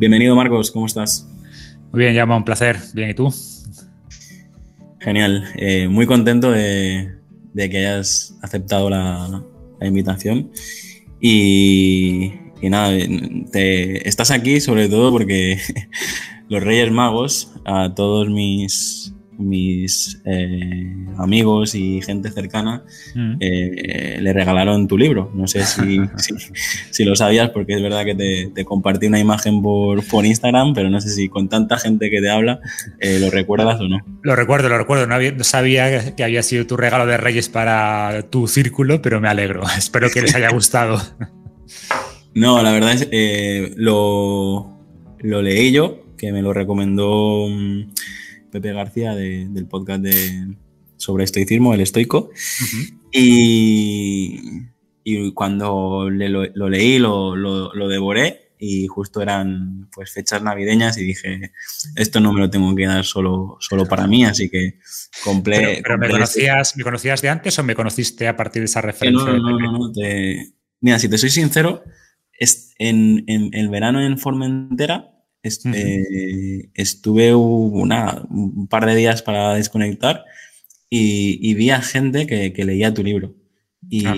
Bienvenido 0.00 0.34
Marcos, 0.34 0.70
¿cómo 0.70 0.86
estás? 0.86 1.28
Muy 1.92 2.00
bien, 2.00 2.14
Llama, 2.14 2.34
un 2.34 2.42
placer. 2.42 2.78
Bien, 2.94 3.10
¿y 3.10 3.12
tú? 3.12 3.30
Genial, 4.98 5.44
eh, 5.56 5.88
muy 5.88 6.06
contento 6.06 6.50
de, 6.50 7.18
que 7.54 7.76
hayas 7.76 8.34
aceptado 8.40 8.88
la, 8.88 9.44
invitación. 9.82 10.52
Y, 11.20 12.32
nada, 12.62 12.96
te, 13.52 14.08
estás 14.08 14.30
aquí 14.30 14.62
sobre 14.62 14.88
todo 14.88 15.12
porque 15.12 15.58
los 16.48 16.62
Reyes 16.62 16.90
Magos, 16.90 17.52
a 17.66 17.94
todos 17.94 18.30
mis, 18.30 19.14
mis 19.40 20.20
eh, 20.24 20.94
amigos 21.18 21.74
y 21.74 22.02
gente 22.02 22.30
cercana, 22.30 22.84
mm. 23.14 23.36
eh, 23.40 24.18
le 24.20 24.32
regalaron 24.32 24.86
tu 24.86 24.96
libro. 24.96 25.30
No 25.34 25.46
sé 25.46 25.64
si, 25.64 26.00
si, 26.90 27.04
lo 27.04 27.16
sabías, 27.16 27.50
porque 27.50 27.74
es 27.74 27.82
verdad 27.82 28.04
que 28.04 28.14
te, 28.54 28.64
compartí 28.64 29.06
una 29.06 29.18
imagen 29.18 29.62
por, 29.62 30.06
por, 30.06 30.24
Instagram, 30.24 30.74
pero 30.74 30.90
no 30.90 31.00
sé 31.00 31.08
si 31.10 31.28
con 31.28 31.48
tanta 31.48 31.78
gente 31.78 32.10
que 32.10 32.20
te 32.20 32.30
habla, 32.30 32.60
eh, 33.00 33.18
¿lo 33.18 33.30
recuerdas 33.30 33.80
o 33.80 33.88
no? 33.88 33.98
Lo 34.22 34.36
recuerdo, 34.36 34.68
lo 34.68 34.78
recuerdo. 34.78 35.06
No, 35.06 35.44
sabía 35.44 36.14
que 36.14 36.24
había 36.24 36.42
sido 36.42 36.66
tu 36.66 36.76
regalo 36.76 37.06
de 37.06 37.16
Reyes 37.16 37.48
para 37.48 38.26
tu 38.30 38.46
círculo, 38.46 39.02
pero 39.02 39.20
me 39.20 39.28
alegro. 39.28 39.62
Espero 39.76 40.10
que 40.10 40.22
les 40.22 40.34
haya 40.34 40.50
gustado. 40.52 41.00
No, 42.34 42.62
la 42.62 42.72
verdad 42.72 42.96
es 43.10 43.76
lo, 43.76 44.78
lo 45.18 45.42
leí 45.42 45.72
yo 45.72 46.10
que 46.20 46.32
me 46.32 46.42
lo 46.42 46.52
recomendó 46.52 47.48
mm, 47.48 47.92
Pepe 48.50 48.72
García 48.72 49.14
del 49.14 49.66
podcast 49.66 50.02
de, 50.02 50.54
sobre 50.96 51.24
estoicismo, 51.24 51.74
el 51.74 51.80
estoico. 51.80 52.30
y, 53.12 54.40
y, 55.04 55.32
cuando 55.32 56.08
lo, 56.10 56.68
leí, 56.68 56.98
lo, 56.98 57.36
lo, 57.36 57.88
devoré 57.88 58.52
y 58.58 58.86
justo 58.86 59.22
eran 59.22 59.88
pues 59.90 60.12
fechas 60.12 60.42
navideñas 60.42 60.98
y 60.98 61.04
dije, 61.04 61.52
esto 61.96 62.20
no 62.20 62.32
me 62.32 62.40
lo 62.40 62.50
tengo 62.50 62.74
que 62.76 62.86
dar 62.86 63.04
solo, 63.04 63.56
solo 63.60 63.86
para 63.86 64.06
mí, 64.06 64.24
así 64.24 64.50
que 64.50 64.78
compré... 65.24 65.80
Pero, 65.82 65.96
¿me, 65.96 66.10
conocías, 66.10 66.76
¿me 66.76 66.84
conocías 66.84 67.22
de 67.22 67.30
antes 67.30 67.58
o 67.58 67.64
me 67.64 67.74
conociste 67.74 68.28
a 68.28 68.36
partir 68.36 68.60
de 68.60 68.66
esa 68.66 68.82
referencia? 68.82 69.32
No, 69.32 69.38
no, 69.38 69.58
no, 69.58 69.78
no 69.78 69.92
mira, 70.80 70.98
si 70.98 71.08
te 71.08 71.16
soy 71.16 71.30
sincero, 71.30 71.82
es 72.32 72.74
en, 72.78 73.24
en 73.28 73.54
el 73.54 73.70
verano 73.70 74.02
en 74.02 74.18
Formentera 74.18 75.09
eh, 75.42 76.70
estuve 76.74 77.34
una, 77.34 78.22
un 78.28 78.66
par 78.68 78.86
de 78.86 78.94
días 78.94 79.22
para 79.22 79.54
desconectar 79.54 80.24
y, 80.90 81.54
vi 81.54 81.70
a 81.70 81.80
gente 81.80 82.26
que, 82.26 82.64
leía 82.64 82.92
tu 82.92 83.02
libro. 83.02 83.34
Ah, 84.04 84.16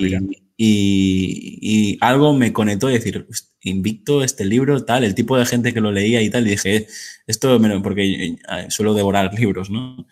y, 0.56 1.98
algo 2.00 2.34
me 2.34 2.52
conectó 2.52 2.90
y 2.90 2.94
decir, 2.94 3.26
invicto 3.62 4.24
este 4.24 4.44
libro, 4.44 4.84
tal, 4.84 5.04
el 5.04 5.14
tipo 5.14 5.36
de 5.36 5.46
gente 5.46 5.72
que 5.72 5.80
lo 5.80 5.92
leía 5.92 6.22
y 6.22 6.30
tal. 6.30 6.46
Y 6.46 6.50
dije, 6.50 6.86
esto, 7.26 7.60
porque 7.82 8.26
eh, 8.26 8.36
suelo 8.68 8.94
devorar 8.94 9.32
libros, 9.34 9.70
¿no? 9.70 10.06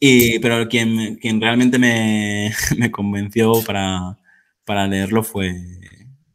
Y, 0.00 0.38
pero 0.40 0.68
quien, 0.68 1.16
quien 1.16 1.40
realmente 1.40 1.78
me, 1.78 2.52
me 2.78 2.90
convenció 2.90 3.52
para, 3.64 4.18
para 4.64 4.86
leerlo 4.86 5.22
fue, 5.22 5.54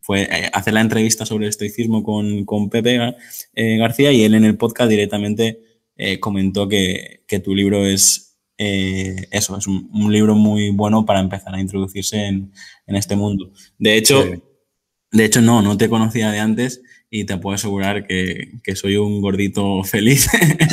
fue 0.04 0.24
eh, 0.24 0.50
hacer 0.52 0.74
la 0.74 0.82
entrevista 0.82 1.26
sobre 1.26 1.46
el 1.46 1.50
estoicismo 1.50 2.04
con, 2.04 2.44
con 2.44 2.70
Pepe 2.70 3.16
eh, 3.56 3.78
García 3.78 4.12
y 4.12 4.24
él 4.24 4.36
en 4.36 4.44
el 4.44 4.58
podcast 4.58 4.90
directamente 4.90 5.62
eh, 5.96 6.20
comentó 6.20 6.68
que, 6.68 7.24
que, 7.26 7.40
tu 7.40 7.56
libro 7.56 7.86
es 7.86 8.38
eso, 8.58 9.58
es 9.58 9.68
un, 9.68 10.12
libro 10.12 10.36
muy 10.36 10.70
bueno 10.70 11.06
para 11.06 11.20
empezar 11.20 11.56
a 11.56 11.60
introducirse 11.60 12.18
en, 12.18 12.52
en 12.86 12.96
este 12.96 13.16
mundo. 13.16 13.52
De 13.78 13.98
hecho, 13.98 14.24
de 15.12 15.26
hecho, 15.26 15.42
no, 15.42 15.62
no 15.62 15.78
te 15.78 15.90
conocía 15.90 16.32
de 16.32 16.40
antes 16.40 16.82
y 17.16 17.26
te 17.26 17.38
puedo 17.38 17.54
asegurar 17.54 18.08
que, 18.08 18.54
que 18.64 18.76
soy 18.76 18.98
un 18.98 19.22
gordito 19.22 19.84
feliz 19.84 20.28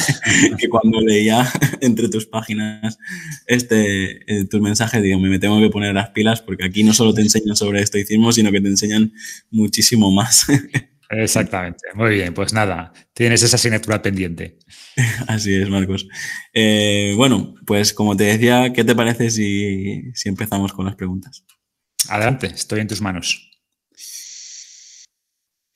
que 0.59 0.71
cuando 0.71 1.03
leía 1.03 1.47
entre 1.83 2.09
tus 2.09 2.25
páginas 2.25 2.99
este, 3.47 4.23
eh, 4.27 4.47
tus 4.47 4.59
mensajes, 4.63 5.03
digo, 5.03 5.19
me 5.19 5.39
tengo 5.39 5.61
que 5.61 5.69
poner 5.69 5.93
las 5.93 6.09
pilas 6.11 6.41
porque 6.41 6.65
aquí 6.65 6.83
no 6.83 6.95
solo 6.95 7.13
te 7.13 7.21
enseñan 7.21 7.57
sobre 7.57 7.83
estoicismo, 7.83 8.33
sino 8.33 8.51
que 8.51 8.63
te 8.63 8.69
enseñan 8.69 9.13
muchísimo 9.51 10.11
más. 10.11 10.47
Exactamente, 11.11 11.89
muy 11.95 12.15
bien, 12.15 12.33
pues 12.33 12.55
nada, 12.55 12.95
tienes 13.13 13.43
esa 13.43 13.57
asignatura 13.57 14.01
pendiente. 14.01 14.57
Así 15.27 15.53
es, 15.55 15.69
Marcos. 15.69 16.09
Eh, 16.55 17.13
bueno, 17.19 17.55
pues 17.67 17.93
como 17.93 18.17
te 18.17 18.25
decía, 18.25 18.73
¿qué 18.73 18.83
te 18.83 18.95
parece 18.95 19.31
si, 19.31 20.05
si 20.15 20.31
empezamos 20.31 20.73
con 20.73 20.87
las 20.87 20.95
preguntas? 20.95 21.45
Adelante, 22.09 22.47
estoy 22.47 22.81
en 22.81 22.89
tus 22.89 23.03
manos. 23.03 23.50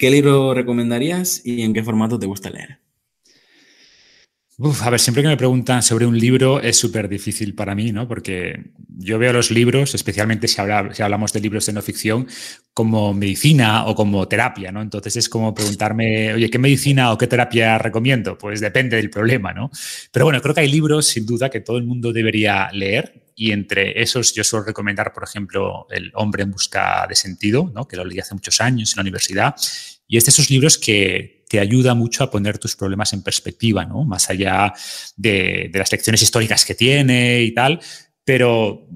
¿Qué 0.04 0.10
libro 0.10 0.53
recomendarías 0.53 1.41
y 1.47 1.62
en 1.62 1.72
qué 1.72 1.82
formato 1.82 2.19
te 2.19 2.26
gusta 2.26 2.50
leer? 2.50 2.78
a 4.82 4.91
ver, 4.91 5.00
siempre 5.00 5.22
que 5.22 5.31
me 5.31 5.37
preguntan 5.38 5.82
sobre 5.82 6.04
un 6.04 6.19
libro 6.19 6.60
es 6.60 6.76
súper 6.76 7.09
difícil 7.09 7.54
para 7.54 7.75
mí, 7.75 7.91
¿no? 7.91 8.06
Porque 8.06 8.72
yo 8.98 9.19
veo 9.19 9.32
los 9.32 9.50
libros, 9.50 9.94
especialmente 9.94 10.47
si, 10.47 10.60
hablamos 10.60 11.32
de 11.32 11.41
libros 11.41 11.65
de 11.65 11.72
no 11.72 11.81
ficción, 11.81 12.28
como 12.75 13.15
medicina 13.15 13.87
o 13.87 13.94
como 13.94 14.28
terapia, 14.28 14.70
¿no? 14.70 14.82
Entonces 14.82 15.16
es 15.16 15.31
como 15.31 15.54
preguntarme, 15.54 16.34
oye, 16.34 16.50
¿qué 16.50 16.59
medicina 16.59 17.10
o 17.10 17.16
qué 17.16 17.26
terapia 17.26 17.78
recomiendo? 17.78 18.36
Pues 18.36 18.60
depende 18.60 18.98
del 18.98 19.09
problema, 19.09 19.54
¿no? 19.54 19.71
Pero 20.12 20.26
bueno, 20.26 20.42
creo 20.42 20.54
que 20.54 20.60
hay 20.60 20.71
libros, 20.71 21.06
sin 21.06 21.25
duda, 21.25 21.48
que 21.48 21.60
todo 21.60 21.78
el 21.78 21.84
mundo 21.84 22.12
debería 22.12 22.71
leer. 22.72 23.22
Y 23.36 23.53
entre 23.53 24.00
esos 24.00 24.34
yo 24.34 24.44
suelo 24.44 24.66
recomendar, 24.66 25.12
por 25.12 25.25
ejemplo, 25.25 25.86
El 25.91 26.12
hombre 26.15 26.44
en 26.44 26.53
busca 26.53 27.04
de 27.09 27.16
sentido, 27.16 27.72
¿no? 27.75 27.88
que 27.88 27.97
lo 27.97 28.04
leí 28.04 28.21
hace 28.21 28.34
muchos 28.34 28.60
años 28.60 28.92
en 28.92 28.98
la 28.98 29.00
universidad. 29.00 29.56
Y 30.06 30.16
es 30.16 30.25
de 30.26 30.31
esos 30.31 30.50
libros 30.50 30.78
que 30.78 31.44
te 31.48 31.60
ayuda 31.60 31.94
mucho 31.94 32.25
a 32.25 32.31
poner 32.31 32.59
tus 32.59 32.76
problemas 32.76 33.12
en 33.12 33.22
perspectiva, 33.22 33.84
¿no? 33.84 34.04
Más 34.04 34.28
allá 34.31 34.72
de, 35.16 35.70
las 35.72 35.92
lecciones 35.92 36.22
históricas 36.22 36.65
que 36.65 36.75
tiene 36.75 37.42
y 37.42 37.53
tal. 37.53 37.81
Pero 38.25 38.88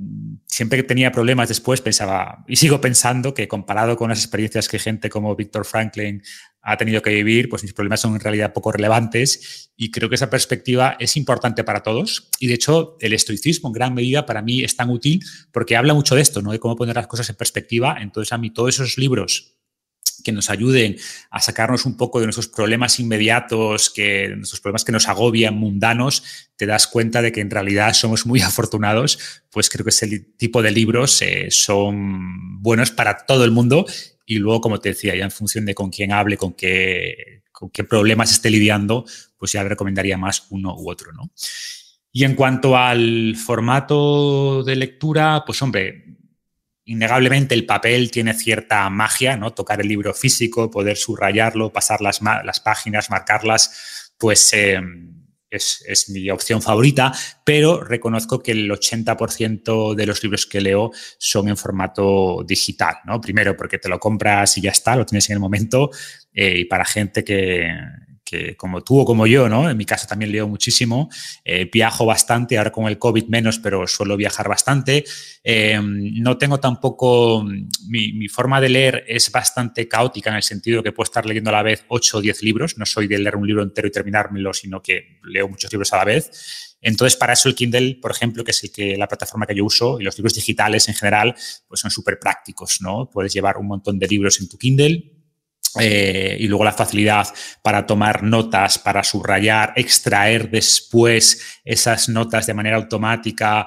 siempre 0.46 0.78
que 0.78 0.84
tenía 0.84 1.12
problemas 1.12 1.48
después 1.48 1.80
pensaba, 1.80 2.44
y 2.48 2.56
sigo 2.56 2.80
pensando 2.80 3.34
que 3.34 3.46
comparado 3.46 3.96
con 3.96 4.08
las 4.08 4.18
experiencias 4.18 4.68
que 4.68 4.78
gente 4.78 5.10
como 5.10 5.36
Víctor 5.36 5.66
Franklin 5.66 6.22
ha 6.62 6.76
tenido 6.76 7.02
que 7.02 7.10
vivir, 7.10 7.48
pues 7.48 7.62
mis 7.62 7.74
problemas 7.74 8.00
son 8.00 8.14
en 8.14 8.20
realidad 8.20 8.52
poco 8.52 8.72
relevantes 8.72 9.70
y 9.76 9.90
creo 9.90 10.08
que 10.08 10.16
esa 10.16 10.30
perspectiva 10.30 10.96
es 10.98 11.16
importante 11.16 11.62
para 11.62 11.82
todos. 11.82 12.28
Y 12.40 12.48
de 12.48 12.54
hecho, 12.54 12.96
el 13.00 13.12
estoicismo 13.12 13.68
en 13.68 13.74
gran 13.74 13.94
medida 13.94 14.26
para 14.26 14.42
mí 14.42 14.64
es 14.64 14.74
tan 14.74 14.90
útil 14.90 15.20
porque 15.52 15.76
habla 15.76 15.94
mucho 15.94 16.14
de 16.14 16.22
esto, 16.22 16.42
¿no? 16.42 16.50
De 16.50 16.58
cómo 16.58 16.76
poner 16.76 16.96
las 16.96 17.06
cosas 17.06 17.28
en 17.30 17.36
perspectiva. 17.36 17.98
Entonces, 18.00 18.32
a 18.32 18.38
mí 18.38 18.50
todos 18.50 18.74
esos 18.74 18.98
libros 18.98 19.57
que 20.22 20.32
nos 20.32 20.50
ayuden 20.50 20.96
a 21.30 21.40
sacarnos 21.40 21.86
un 21.86 21.96
poco 21.96 22.20
de 22.20 22.26
nuestros 22.26 22.48
problemas 22.48 22.98
inmediatos, 23.00 23.90
que 23.90 24.28
nuestros 24.36 24.60
problemas 24.60 24.84
que 24.84 24.92
nos 24.92 25.08
agobian, 25.08 25.54
mundanos, 25.54 26.22
te 26.56 26.66
das 26.66 26.86
cuenta 26.86 27.22
de 27.22 27.32
que 27.32 27.40
en 27.40 27.50
realidad 27.50 27.92
somos 27.92 28.26
muy 28.26 28.40
afortunados, 28.42 29.18
pues 29.50 29.68
creo 29.68 29.84
que 29.84 29.90
ese 29.90 30.18
tipo 30.36 30.62
de 30.62 30.70
libros 30.70 31.20
eh, 31.22 31.48
son 31.50 32.62
buenos 32.62 32.90
para 32.90 33.26
todo 33.26 33.44
el 33.44 33.50
mundo 33.50 33.86
y 34.26 34.38
luego, 34.38 34.60
como 34.60 34.78
te 34.78 34.90
decía, 34.90 35.16
ya 35.16 35.24
en 35.24 35.30
función 35.30 35.64
de 35.64 35.74
con 35.74 35.90
quién 35.90 36.12
hable, 36.12 36.36
con 36.36 36.52
qué, 36.52 37.42
con 37.50 37.70
qué 37.70 37.82
problemas 37.82 38.30
esté 38.30 38.50
lidiando, 38.50 39.06
pues 39.38 39.52
ya 39.52 39.64
recomendaría 39.64 40.18
más 40.18 40.46
uno 40.50 40.76
u 40.76 40.90
otro, 40.90 41.12
¿no? 41.12 41.30
Y 42.12 42.24
en 42.24 42.34
cuanto 42.34 42.76
al 42.76 43.36
formato 43.36 44.62
de 44.64 44.76
lectura, 44.76 45.44
pues 45.46 45.62
hombre, 45.62 46.07
innegablemente 46.88 47.54
el 47.54 47.66
papel 47.66 48.10
tiene 48.10 48.34
cierta 48.34 48.88
magia, 48.88 49.36
¿no? 49.36 49.52
Tocar 49.52 49.80
el 49.80 49.88
libro 49.88 50.14
físico, 50.14 50.70
poder 50.70 50.96
subrayarlo, 50.96 51.72
pasar 51.72 52.00
las, 52.00 52.20
las 52.22 52.60
páginas, 52.60 53.10
marcarlas, 53.10 54.12
pues 54.18 54.52
em, 54.54 55.18
es, 55.50 56.08
mi 56.08 56.30
opción 56.30 56.62
favorita, 56.62 57.12
pero 57.44 57.84
reconozco 57.84 58.42
que 58.42 58.52
el 58.52 58.70
80% 58.70 59.94
de 59.94 60.06
los 60.06 60.22
libros 60.22 60.46
que 60.46 60.62
leo 60.62 60.90
son 61.18 61.48
en 61.48 61.58
formato 61.58 62.42
digital, 62.46 62.96
¿no? 63.04 63.20
Primero 63.20 63.54
porque 63.54 63.78
te 63.78 63.88
lo 63.88 63.98
compras 63.98 64.56
y 64.56 64.62
ya 64.62 64.70
está, 64.70 64.96
lo 64.96 65.04
tienes 65.04 65.28
en 65.28 65.34
el 65.34 65.40
momento, 65.40 65.90
eh, 66.32 66.60
y 66.60 66.64
para 66.64 66.86
gente 66.86 67.22
que, 67.22 67.70
como 68.56 68.82
tú 68.82 69.00
o 69.00 69.04
como 69.04 69.26
yo, 69.26 69.48
¿no? 69.48 69.70
En 69.70 69.76
mi 69.76 69.84
caso 69.84 70.06
también 70.06 70.32
leo 70.32 70.48
muchísimo, 70.48 71.08
eh, 71.44 71.68
viajo 71.72 72.06
bastante, 72.06 72.58
ahora 72.58 72.72
con 72.72 72.86
el 72.86 72.98
COVID 72.98 73.26
menos, 73.26 73.58
pero 73.58 73.86
suelo 73.86 74.16
viajar 74.16 74.48
bastante. 74.48 75.04
Em, 75.42 76.20
no 76.20 76.36
tengo 76.36 76.60
tampoco, 76.60 77.44
mi, 77.44 78.12
mi, 78.12 78.28
forma 78.28 78.60
de 78.60 78.68
leer 78.68 79.04
es 79.06 79.30
bastante 79.30 79.88
caótica 79.88 80.30
en 80.30 80.36
el 80.36 80.42
sentido 80.42 80.82
que 80.82 80.92
puedo 80.92 81.04
estar 81.04 81.26
leyendo 81.26 81.50
a 81.50 81.54
la 81.54 81.62
vez 81.62 81.84
8 81.88 82.18
o 82.18 82.20
10 82.20 82.42
libros, 82.42 82.78
no 82.78 82.86
soy 82.86 83.06
de 83.06 83.18
leer 83.18 83.36
un 83.36 83.46
libro 83.46 83.62
entero 83.62 83.88
y 83.88 83.92
terminármelo, 83.92 84.52
sino 84.52 84.82
que 84.82 85.18
leo 85.24 85.48
muchos 85.48 85.72
libros 85.72 85.92
a 85.92 85.98
la 85.98 86.04
vez. 86.04 86.66
Entonces, 86.80 87.16
para 87.16 87.32
eso 87.32 87.48
el 87.48 87.54
Kindle, 87.54 87.98
por 88.00 88.10
ejemplo, 88.10 88.44
que 88.44 88.52
es 88.52 88.70
que, 88.72 88.96
la 88.96 89.08
plataforma 89.08 89.46
que 89.46 89.54
yo 89.54 89.64
uso, 89.64 90.00
y 90.00 90.04
los 90.04 90.16
libros 90.16 90.34
digitales 90.34 90.88
en 90.88 90.94
general, 90.94 91.34
pues 91.66 91.80
son 91.80 91.90
súper 91.90 92.18
prácticos, 92.18 92.80
¿no? 92.80 93.10
Puedes 93.10 93.32
llevar 93.32 93.56
un 93.56 93.66
montón 93.66 93.98
de 93.98 94.06
libros 94.06 94.40
en 94.40 94.48
tu 94.48 94.58
Kindle, 94.58 95.17
eh, 95.78 96.36
y 96.40 96.48
luego 96.48 96.64
la 96.64 96.72
facilidad 96.72 97.28
para 97.62 97.86
tomar 97.86 98.22
notas, 98.22 98.78
para 98.78 99.04
subrayar, 99.04 99.72
extraer 99.76 100.50
después 100.50 101.60
esas 101.64 102.08
notas 102.08 102.46
de 102.46 102.54
manera 102.54 102.76
automática, 102.76 103.66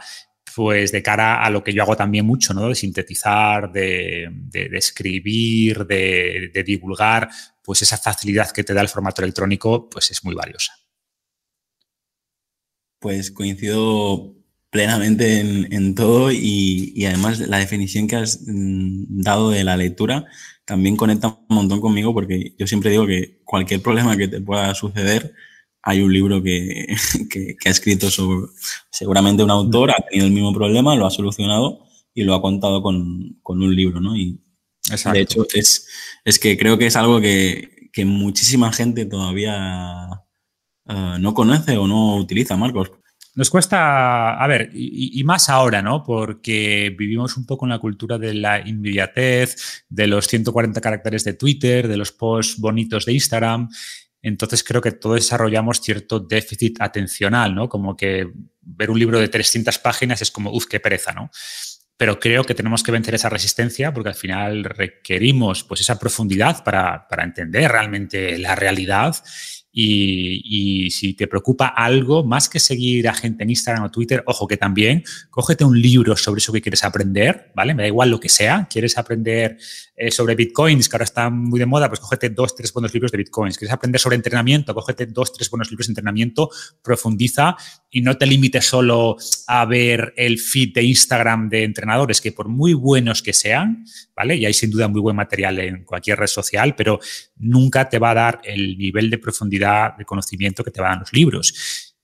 pues 0.56 0.92
de 0.92 1.02
cara 1.02 1.44
a 1.44 1.50
lo 1.50 1.64
que 1.64 1.74
yo 1.74 1.84
hago 1.84 1.96
también 1.96 2.26
mucho, 2.26 2.54
¿no? 2.54 2.68
De 2.68 2.76
sintetizar, 2.76 3.72
de, 3.72 4.30
escribir, 4.74 5.86
de, 5.86 6.52
de, 6.54 6.64
divulgar, 6.64 7.30
pues 7.64 7.82
esa 7.82 7.98
facilidad 7.98 8.52
que 8.52 8.64
te 8.64 8.74
da 8.74 8.82
el 8.82 8.90
formato 8.90 9.22
electrónico, 9.22 9.90
pues 9.90 10.12
es 10.12 10.24
muy 10.24 10.36
valiosa. 10.36 10.74
Pues 13.00 13.32
coincido 13.32 14.36
plenamente 14.72 15.42
en, 15.42 15.96
todo 15.96 16.32
y, 16.32 17.06
además 17.06 17.40
la 17.40 17.60
definición 17.60 18.08
que 18.08 18.16
has 18.16 18.40
mm, 18.48 19.22
dado 19.22 19.52
de 19.52 19.64
la 19.64 19.78
lectura 19.78 20.26
también 20.72 20.96
conecta 20.96 21.28
un 21.28 21.54
montón 21.54 21.82
conmigo 21.82 22.14
porque 22.14 22.56
yo 22.58 22.66
siempre 22.66 22.92
digo 22.92 23.06
que 23.06 23.42
cualquier 23.44 23.82
problema 23.82 24.16
que 24.16 24.30
te 24.30 24.40
pueda 24.40 24.74
suceder, 24.74 25.36
hay 25.84 26.02
un 26.02 26.14
libro 26.14 26.42
que, 26.42 26.88
ha 27.66 27.70
escrito 27.70 28.10
sobre, 28.10 28.48
seguramente 28.90 29.44
un 29.44 29.52
autor 29.52 29.92
ha 29.92 29.98
tenido 30.10 30.28
el 30.28 30.32
mismo 30.32 30.54
problema, 30.54 30.96
lo 30.96 31.06
ha 31.06 31.12
solucionado 31.12 31.86
y 32.14 32.24
lo 32.24 32.36
ha 32.36 32.42
contado 32.42 32.82
con, 32.82 33.42
un 33.44 33.76
libro, 33.76 34.00
¿no? 34.00 34.16
Y 34.16 34.40
de 35.12 35.20
hecho 35.20 35.46
es, 35.54 35.90
es 36.24 36.40
que 36.40 36.58
creo 36.58 36.78
que 36.78 36.86
es 36.86 36.96
algo 36.96 37.20
que, 37.20 37.90
que 37.92 38.06
muchísima 38.06 38.72
gente 38.72 39.06
todavía 39.06 40.08
eh, 40.88 41.18
no 41.20 41.34
conoce 41.34 41.78
o 41.78 41.86
no 41.86 42.16
utiliza, 42.16 42.56
Marcos. 42.56 42.92
Nos 43.34 43.50
cuesta, 43.50 44.34
a 44.34 44.48
ver, 44.48 44.72
y, 44.74 45.24
más 45.24 45.48
ahora, 45.48 45.82
¿no? 45.82 46.04
Porque 46.04 46.94
vivimos 46.98 47.38
un 47.38 47.46
poco 47.46 47.66
en 47.66 47.70
la 47.70 47.80
cultura 47.80 48.18
de 48.18 48.34
la 48.34 48.68
inmediatez, 48.68 49.86
de 49.88 50.08
los 50.08 50.28
140 50.28 50.82
caracteres 50.82 51.24
de 51.24 51.34
Twitter, 51.34 51.88
de 51.88 51.96
los 51.96 52.12
posts 52.12 52.60
bonitos 52.60 53.06
de 53.06 53.14
Instagram. 53.14 53.70
Entonces 54.22 54.64
creo 54.66 54.82
que 54.82 54.92
todos 54.92 55.16
desarrollamos 55.16 55.80
cierto 55.80 56.20
déficit 56.20 56.82
atencional, 56.82 57.56
¿no? 57.56 57.70
Como 57.70 57.96
que 57.96 58.28
ver 58.60 58.92
un 58.92 59.00
libro 59.00 59.18
de 59.18 59.30
300 59.30 59.80
páginas 59.80 60.22
es 60.22 60.30
como, 60.30 60.52
uff, 60.52 60.66
qué 60.66 60.82
pereza, 60.82 61.14
¿no? 61.14 61.32
Pero 61.96 62.20
creo 62.20 62.44
que 62.44 62.56
tenemos 62.56 62.84
que 62.84 62.92
vencer 62.92 63.16
esa 63.16 63.30
resistencia 63.30 63.94
porque 63.94 64.10
al 64.10 64.16
final 64.16 64.66
requerimos 64.66 65.64
pues 65.64 65.80
esa 65.82 65.98
profundidad 65.98 66.64
para, 66.66 67.08
para 67.08 67.24
entender 67.24 67.72
realmente 67.72 68.38
la 68.38 68.56
realidad 68.56 69.16
y, 69.74 70.90
si 70.92 71.14
te 71.14 71.28
preocupa 71.28 71.68
algo, 71.68 72.24
más 72.24 72.50
que 72.50 72.60
seguir 72.60 73.08
a 73.08 73.14
gente 73.14 73.44
en 73.44 73.50
Instagram 73.50 73.86
o 73.86 73.92
Twitter, 73.92 74.24
ojo 74.26 74.48
que 74.48 74.58
también, 74.58 75.04
cógete 75.30 75.64
un 75.64 75.82
libro 75.82 76.16
sobre 76.18 76.40
eso 76.40 76.52
que 76.52 76.62
quieres 76.62 76.84
aprender, 76.84 77.52
¿vale? 77.56 77.74
Me 77.74 77.84
da 77.84 77.88
igual 77.88 78.10
lo 78.10 78.20
que 78.20 78.30
sea. 78.30 78.68
¿Quieres 78.70 78.98
aprender 78.98 79.58
eh, 79.96 80.12
sobre 80.12 80.36
bitcoins, 80.36 80.90
que 80.90 80.96
ahora 80.96 81.06
está 81.06 81.30
muy 81.30 81.60
de 81.60 81.66
moda? 81.66 81.88
Pues 81.88 82.02
cógete 82.02 82.30
dos, 82.30 82.56
tres 82.56 82.74
buenos 82.74 82.94
libros 82.94 83.12
de 83.12 83.20
bitcoins. 83.20 83.58
¿Quieres 83.58 83.74
aprender 83.74 84.02
sobre 84.02 84.18
entrenamiento? 84.18 84.74
Cógete 84.74 85.06
dos, 85.06 85.32
tres 85.32 85.50
buenos 85.50 85.70
libros 85.70 85.88
de 85.88 85.92
entrenamiento, 85.92 86.50
profundiza 86.82 87.56
y 87.90 88.02
no 88.02 88.18
te 88.18 88.26
limites 88.26 88.66
solo 88.66 89.18
a 89.48 89.66
ver 89.66 90.14
el 90.18 90.40
feed 90.40 90.74
de 90.74 90.84
Instagram 90.84 91.50
de 91.50 91.64
entrenadores, 91.64 92.20
que 92.20 92.32
por 92.32 92.50
muy 92.50 92.74
buenos 92.74 93.22
que 93.22 93.34
sean, 93.34 93.86
¿vale? 94.16 94.36
Y 94.36 94.46
hay 94.46 94.54
sin 94.54 94.72
duda 94.72 94.88
muy 94.88 95.02
buen 95.02 95.16
material 95.16 95.60
en 95.60 95.84
cualquier 95.84 96.20
red 96.20 96.28
social, 96.28 96.76
pero 96.76 97.00
nunca 97.38 97.90
te 97.90 98.00
va 98.00 98.12
a 98.12 98.16
dar 98.16 98.42
el 98.44 98.78
nivel 98.78 99.10
de 99.10 99.18
profundidad 99.18 99.61
de 99.98 100.06
conocimiento 100.06 100.64
que 100.64 100.72
te 100.72 100.82
van 100.82 101.00
los 101.00 101.14
libros. 101.14 101.54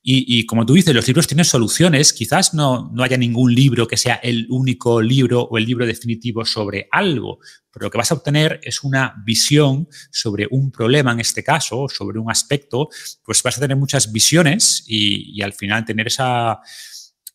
Y, 0.09 0.45
como 0.45 0.65
tú 0.65 0.73
dices, 0.73 0.95
los 0.95 1.05
libros 1.05 1.27
tienen 1.27 1.43
soluciones. 1.43 2.13
Quizás 2.13 2.53
no, 2.53 2.89
no 2.93 3.03
haya 3.03 3.17
ningún 3.17 3.53
libro 3.53 3.85
que 3.85 3.97
sea 3.97 4.15
el 4.23 4.47
único 4.49 5.01
libro 5.01 5.41
o 5.41 5.57
el 5.57 5.65
libro 5.65 5.85
definitivo 5.85 6.45
sobre 6.45 6.87
algo, 6.93 7.39
pero 7.69 7.87
lo 7.87 7.91
que 7.91 7.97
vas 7.97 8.09
a 8.13 8.15
obtener 8.15 8.61
es 8.63 8.85
una 8.85 9.21
visión 9.25 9.89
sobre 10.09 10.47
un 10.49 10.71
problema 10.71 11.11
en 11.11 11.19
este 11.19 11.43
caso, 11.43 11.87
sobre 11.89 12.19
un 12.19 12.31
aspecto, 12.31 12.87
pues 13.21 13.43
vas 13.43 13.57
a 13.57 13.59
tener 13.59 13.75
muchas 13.75 14.09
visiones 14.13 14.85
y 14.87 15.41
al 15.41 15.51
final 15.51 15.83
tener 15.83 16.07
esa, 16.07 16.61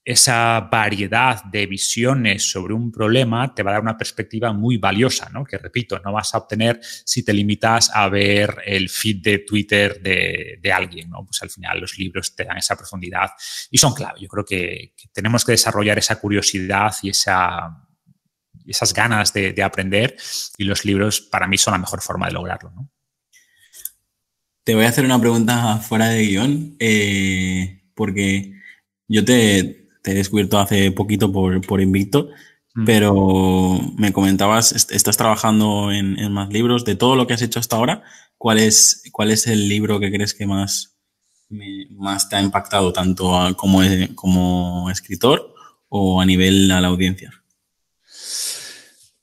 esa 0.05 0.61
variedad 0.61 1.45
de 1.45 1.67
visiones 1.67 2.51
sobre 2.51 2.75
un 2.75 2.91
problema 2.91 3.55
te 3.55 3.63
va 3.63 3.71
a 3.71 3.75
dar 3.75 3.83
una 3.83 3.97
perspectiva 3.97 4.53
muy 4.53 4.77
valiosa, 4.77 5.29
¿no? 5.29 5.45
Que 5.45 5.59
repito, 5.59 5.99
no 6.01 6.13
vas 6.13 6.35
a 6.35 6.39
obtener 6.39 6.81
si 6.83 7.25
te 7.25 7.33
limitas 7.33 7.89
a 7.95 8.09
ver 8.09 8.63
el 8.67 8.89
feed 8.89 9.23
de 9.23 9.39
Twitter 9.41 10.01
de, 10.03 10.73
alguien, 10.73 11.11
¿no? 11.11 11.25
Pues 11.25 11.41
al 11.43 11.51
final 11.51 11.81
los 11.81 11.99
libros 11.99 12.35
te 12.35 12.45
dan 12.45 12.57
esa 12.57 12.77
profundidad 12.77 13.31
y 13.71 13.79
son 13.79 13.95
clave. 13.95 14.21
Yo 14.21 14.29
creo 14.29 14.45
que, 14.45 14.95
tenemos 15.13 15.45
que 15.45 15.53
desarrollar 15.53 15.99
esa 15.99 16.19
curiosidad 16.19 16.93
y 17.03 17.11
esa, 17.11 17.87
esas 18.67 18.93
ganas 18.93 19.33
de, 19.33 19.63
aprender 19.63 20.17
y 20.59 20.65
los 20.65 20.85
libros 20.85 21.21
para 21.21 21.47
mí 21.47 21.59
son 21.59 21.73
la 21.73 21.79
mejor 21.79 22.01
forma 22.01 22.27
de 22.27 22.33
lograrlo, 22.33 22.73
¿no? 22.73 22.91
Te 24.65 24.75
voy 24.75 24.85
a 24.85 24.89
hacer 24.89 25.05
una 25.05 25.21
pregunta 25.21 25.79
fuera 25.79 26.09
de 26.09 26.25
guion, 26.25 26.77
eh, 26.79 27.83
porque 27.95 28.55
yo 29.09 29.25
te, 29.25 29.82
te 30.03 30.11
he 30.11 30.15
descubierto 30.15 30.59
hace 30.59 30.91
poquito 30.91 31.33
por, 31.33 31.61
por 31.67 31.81
Invicto, 31.81 32.31
mm. 32.75 32.85
pero 32.85 33.81
me 33.97 34.13
comentabas, 34.13 34.73
estás 34.91 35.17
trabajando 35.17 35.91
en, 35.93 36.33
más 36.33 36.51
libros, 36.51 36.85
de 36.85 36.97
todo 36.97 37.17
lo 37.17 37.27
que 37.27 37.35
has 37.35 37.43
hecho 37.43 37.61
hasta 37.61 37.77
ahora, 37.77 38.03
¿cuál 38.37 38.59
es, 38.59 39.05
cuál 39.13 39.31
es 39.31 39.47
el 39.47 39.69
libro 39.69 40.01
que 40.01 40.13
crees 40.13 40.35
que 40.35 40.47
más, 40.47 40.99
más 41.91 42.29
te 42.29 42.37
ha 42.37 42.43
impactado, 42.43 42.93
tanto 42.93 43.33
como, 43.57 43.81
como 44.15 44.91
escritor 44.91 45.55
o 45.89 46.21
a 46.21 46.27
nivel 46.27 46.71
a 46.71 46.81
la 46.81 46.89
audiencia? 46.89 47.42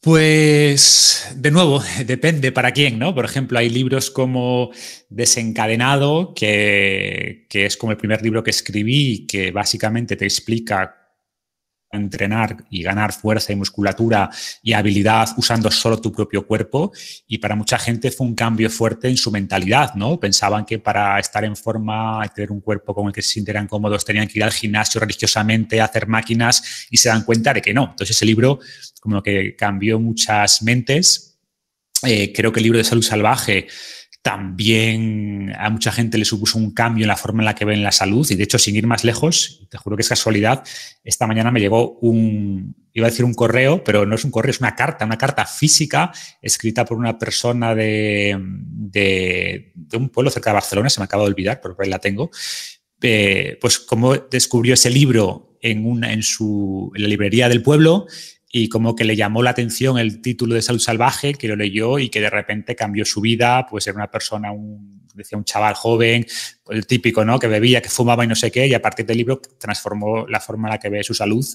Pues, 0.09 1.27
de 1.35 1.51
nuevo, 1.51 1.83
depende 2.07 2.51
para 2.51 2.71
quién, 2.71 2.97
¿no? 2.97 3.13
Por 3.13 3.25
ejemplo, 3.25 3.59
hay 3.59 3.69
libros 3.69 4.09
como 4.09 4.71
Desencadenado, 5.07 6.33
que, 6.33 7.45
es 7.47 7.77
como 7.77 7.91
el 7.91 7.97
primer 7.99 8.23
libro 8.23 8.41
que 8.43 8.49
escribí, 8.49 9.27
que 9.27 9.51
básicamente 9.51 10.15
te 10.15 10.25
explica 10.25 10.98
entrenar 11.91 12.65
y 12.69 12.83
ganar 12.83 13.13
fuerza 13.13 13.51
y 13.51 13.55
musculatura 13.55 14.29
y 14.61 14.73
habilidad 14.73 15.29
usando 15.37 15.71
solo 15.71 15.99
tu 15.99 16.11
propio 16.11 16.45
cuerpo 16.45 16.91
y 17.27 17.39
para 17.39 17.55
mucha 17.55 17.79
gente 17.79 18.11
fue 18.11 18.27
un 18.27 18.35
cambio 18.35 18.69
fuerte 18.69 19.07
en 19.07 19.17
su 19.17 19.31
mentalidad, 19.31 19.95
¿no? 19.95 20.19
Pensaban 20.19 20.65
que 20.65 20.79
para 20.79 21.19
estar 21.19 21.43
en 21.43 21.55
forma 21.55 22.21
y 22.25 22.29
tener 22.29 22.51
un 22.51 22.61
cuerpo 22.61 22.93
con 22.93 23.07
el 23.07 23.13
que 23.13 23.21
se 23.21 23.33
sintieran 23.33 23.67
cómodos 23.67 24.05
tenían 24.05 24.27
que 24.27 24.39
ir 24.39 24.43
al 24.43 24.51
gimnasio 24.51 24.99
religiosamente, 25.01 25.81
hacer 25.81 26.07
máquinas 26.07 26.87
y 26.89 26.97
se 26.97 27.09
dan 27.09 27.23
cuenta 27.23 27.53
de 27.53 27.61
que 27.61 27.73
no. 27.73 27.89
Entonces 27.91 28.15
ese 28.15 28.25
libro 28.25 28.59
como 28.99 29.23
que 29.23 29.55
cambió 29.55 29.99
muchas 29.99 30.61
mentes. 30.61 31.37
Eh, 32.03 32.31
creo 32.33 32.51
que 32.51 32.59
el 32.59 32.63
libro 32.63 32.77
de 32.77 32.83
salud 32.83 33.03
salvaje 33.03 33.67
también 34.21 35.53
a 35.57 35.69
mucha 35.69 35.91
gente 35.91 36.17
le 36.17 36.25
supuso 36.25 36.57
un 36.57 36.71
cambio 36.71 37.03
en 37.03 37.07
la 37.07 37.15
forma 37.15 37.41
en 37.41 37.45
la 37.45 37.55
que 37.55 37.65
ven 37.65 37.83
la 37.83 37.91
salud. 37.91 38.29
Y 38.29 38.35
de 38.35 38.43
hecho 38.43 38.59
sin 38.59 38.75
ir 38.75 38.85
más 38.85 39.03
lejos, 39.03 39.65
te 39.69 39.77
juro 39.77 39.95
que 39.95 40.01
es 40.01 40.09
casualidad, 40.09 40.63
esta 41.03 41.25
mañana 41.25 41.51
me 41.51 41.59
llegó 41.59 41.97
un, 41.99 42.75
iba 42.93 43.07
a 43.07 43.09
decir 43.09 43.25
un 43.25 43.33
correo, 43.33 43.83
pero 43.83 44.05
no 44.05 44.15
es 44.15 44.25
un 44.25 44.31
correo, 44.31 44.51
es 44.51 44.59
una 44.59 44.75
carta, 44.75 45.05
una 45.05 45.17
carta 45.17 45.45
física 45.45 46.11
escrita 46.41 46.85
por 46.85 46.97
una 46.97 47.17
persona 47.17 47.73
de, 47.73 48.37
de, 48.39 49.71
un 49.93 50.09
pueblo 50.09 50.31
cerca 50.31 50.49
de 50.49 50.55
Barcelona, 50.55 50.89
se 50.89 50.99
me 50.99 51.05
acaba 51.05 51.23
de 51.23 51.29
olvidar, 51.29 51.59
pero 51.61 51.75
por 51.75 51.85
ahí 51.85 51.89
la 51.89 51.99
tengo, 51.99 52.29
eh, 53.01 53.57
pues 53.61 53.79
cómo 53.79 54.15
descubrió 54.15 54.73
ese 54.73 54.89
libro 54.89 55.57
en, 55.61 55.85
una, 55.85 56.11
en, 56.11 56.23
su, 56.23 56.91
en 56.95 57.03
la 57.03 57.07
librería 57.07 57.47
del 57.47 57.61
pueblo 57.61 58.05
y 58.51 58.67
como 58.67 58.95
que 58.95 59.03
le 59.03 59.15
llamó 59.15 59.43
la 59.43 59.51
atención 59.51 59.99
el 59.99 60.21
título 60.21 60.55
de 60.55 60.61
Salud 60.61 60.79
Salvaje, 60.79 61.35
que 61.35 61.47
lo 61.47 61.55
leyó 61.55 61.99
y 61.99 62.09
que 62.09 62.19
de 62.19 62.29
repente 62.29 62.75
cambió 62.75 63.05
su 63.05 63.21
vida, 63.21 63.67
pues 63.69 63.85
era 63.85 63.95
una 63.95 64.09
persona, 64.09 64.51
un, 64.51 65.07
decía 65.13 65.37
un 65.37 65.43
chaval 65.43 65.75
joven, 65.75 66.25
el 66.69 66.87
típico, 66.87 67.23
¿no? 67.23 67.37
Que 67.37 67.47
bebía, 67.47 67.79
que 67.79 67.89
fumaba 67.89 68.25
y 68.25 68.27
no 68.27 68.35
sé 68.35 68.51
qué, 68.51 68.65
y 68.65 68.73
a 68.73 68.81
partir 68.81 69.05
del 69.05 69.17
libro 69.17 69.39
transformó 69.59 70.25
la 70.27 70.39
forma 70.39 70.67
en 70.67 70.71
la 70.71 70.79
que 70.79 70.89
ve 70.89 71.03
su 71.03 71.13
salud. 71.13 71.45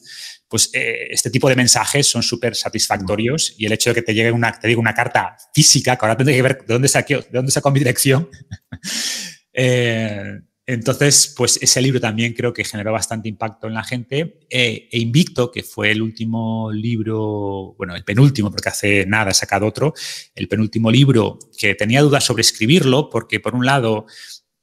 Pues 0.48 0.70
eh, 0.72 1.08
este 1.10 1.30
tipo 1.30 1.48
de 1.48 1.56
mensajes 1.56 2.06
son 2.06 2.22
súper 2.22 2.54
satisfactorios 2.54 3.54
y 3.58 3.66
el 3.66 3.72
hecho 3.72 3.90
de 3.90 3.94
que 3.94 4.02
te 4.02 4.14
llegue 4.14 4.30
una, 4.30 4.52
te 4.52 4.68
digo, 4.68 4.80
una 4.80 4.94
carta 4.94 5.36
física, 5.52 5.96
que 5.96 6.04
ahora 6.04 6.16
tendré 6.16 6.36
que 6.36 6.42
ver 6.42 6.58
de 6.64 6.74
dónde, 6.74 6.86
saqué, 6.86 7.16
de 7.16 7.28
dónde 7.32 7.50
sacó 7.50 7.72
mi 7.72 7.80
dirección, 7.80 8.28
eh, 9.52 10.38
Entonces, 10.66 11.34
pues 11.36 11.58
ese 11.60 11.82
libro 11.82 12.00
también 12.00 12.32
creo 12.32 12.54
que 12.54 12.64
generó 12.64 12.92
bastante 12.92 13.28
impacto 13.28 13.66
en 13.66 13.74
la 13.74 13.84
gente. 13.84 14.38
e 14.48 14.88
Invicto, 14.92 15.50
que 15.50 15.62
fue 15.62 15.90
el 15.90 16.00
último 16.00 16.72
libro, 16.72 17.74
bueno, 17.76 17.94
el 17.94 18.04
penúltimo, 18.04 18.50
porque 18.50 18.70
hace 18.70 19.04
nada 19.06 19.30
he 19.30 19.34
sacado 19.34 19.66
otro, 19.66 19.92
el 20.34 20.48
penúltimo 20.48 20.90
libro 20.90 21.38
que 21.58 21.74
tenía 21.74 22.00
dudas 22.00 22.24
sobre 22.24 22.40
escribirlo, 22.40 23.10
porque 23.10 23.40
por 23.40 23.54
un 23.54 23.66
lado 23.66 24.06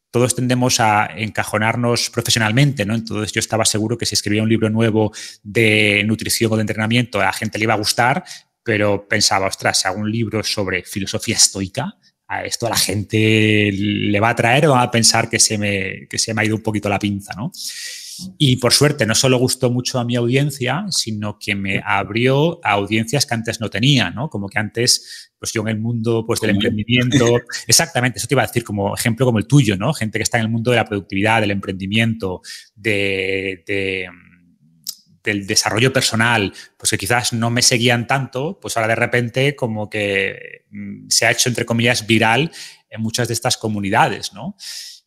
todos 0.10 0.36
tendemos 0.36 0.79
a 0.79 1.08
encajonarnos 1.15 2.10
profesionalmente, 2.10 2.86
¿no? 2.86 2.96
Entonces 2.96 3.31
yo 3.31 3.39
estaba 3.39 3.63
seguro 3.63 3.98
que 3.98 4.05
si 4.05 4.15
escribía 4.15 4.43
un 4.43 4.50
libro 4.50 4.70
nuevo 4.70 5.13
de 5.43 6.03
nutrición 6.05 6.51
o 6.51 6.55
de 6.55 6.62
entrenamiento, 6.62 7.22
a 7.22 7.25
la 7.25 7.34
gente 7.34 7.58
le 7.58 7.63
iba 7.63 7.75
a 7.75 7.77
gustar, 7.77 8.24
pero 8.63 9.08
pensaba, 9.08 9.48
ostras, 9.48 9.79
si 9.79 9.88
hago 9.88 10.00
un 10.00 10.12
libro 10.12 10.43
sobre 10.43 10.84
filosofía 10.84 11.36
estoica, 11.36 11.96
a 12.31 12.45
esto 12.45 12.65
a 12.65 12.69
la 12.69 12.77
gente 12.77 13.71
le 13.73 14.19
va 14.21 14.29
a 14.29 14.35
traer 14.35 14.65
o 14.67 14.71
va 14.71 14.83
a 14.83 14.91
pensar 14.91 15.29
que 15.29 15.38
se 15.38 15.57
me, 15.57 16.07
que 16.09 16.17
se 16.17 16.33
me 16.33 16.41
ha 16.41 16.45
ido 16.45 16.55
un 16.55 16.63
poquito 16.63 16.88
la 16.88 16.97
pinza, 16.97 17.33
¿no? 17.35 17.51
Y 18.38 18.57
por 18.57 18.71
suerte, 18.71 19.05
no 19.05 19.15
solo 19.15 19.38
gustó 19.38 19.69
mucho 19.69 20.00
a 20.00 20.05
mi 20.05 20.15
audiencia, 20.15 20.85
sino 20.89 21.38
que 21.39 21.55
me 21.55 21.81
abrió 21.83 22.65
a 22.65 22.71
audiencias 22.71 23.25
que 23.25 23.33
antes 23.33 23.59
no 23.59 23.69
tenía, 23.69 24.11
¿no? 24.11 24.29
Como 24.29 24.47
que 24.47 24.59
antes, 24.59 25.31
pues 25.38 25.51
yo 25.51 25.61
en 25.63 25.69
el 25.69 25.79
mundo 25.79 26.23
pues, 26.25 26.39
del 26.39 26.51
emprendimiento, 26.51 27.25
exactamente, 27.67 28.19
eso 28.19 28.27
te 28.27 28.35
iba 28.35 28.43
a 28.43 28.47
decir 28.47 28.63
como 28.63 28.95
ejemplo 28.95 29.25
como 29.25 29.39
el 29.39 29.47
tuyo, 29.47 29.75
¿no? 29.75 29.91
Gente 29.93 30.19
que 30.19 30.23
está 30.23 30.38
en 30.38 30.43
el 30.43 30.50
mundo 30.50 30.71
de 30.71 30.77
la 30.77 30.85
productividad, 30.85 31.41
del 31.41 31.51
emprendimiento, 31.51 32.41
de, 32.75 34.07
del 35.23 35.45
desarrollo 35.47 35.93
personal, 35.93 36.53
pues 36.77 36.89
que 36.91 36.97
quizás 36.97 37.33
no 37.33 37.49
me 37.49 37.61
seguían 37.61 38.07
tanto, 38.07 38.59
pues 38.59 38.77
ahora 38.77 38.89
de 38.89 38.95
repente 38.95 39.55
como 39.55 39.89
que 39.89 40.65
mm, 40.71 41.07
se 41.09 41.25
ha 41.25 41.31
hecho, 41.31 41.49
entre 41.49 41.65
comillas, 41.65 42.07
viral 42.07 42.51
en 42.89 43.01
muchas 43.01 43.27
de 43.27 43.33
estas 43.33 43.57
comunidades, 43.57 44.33
¿no? 44.33 44.55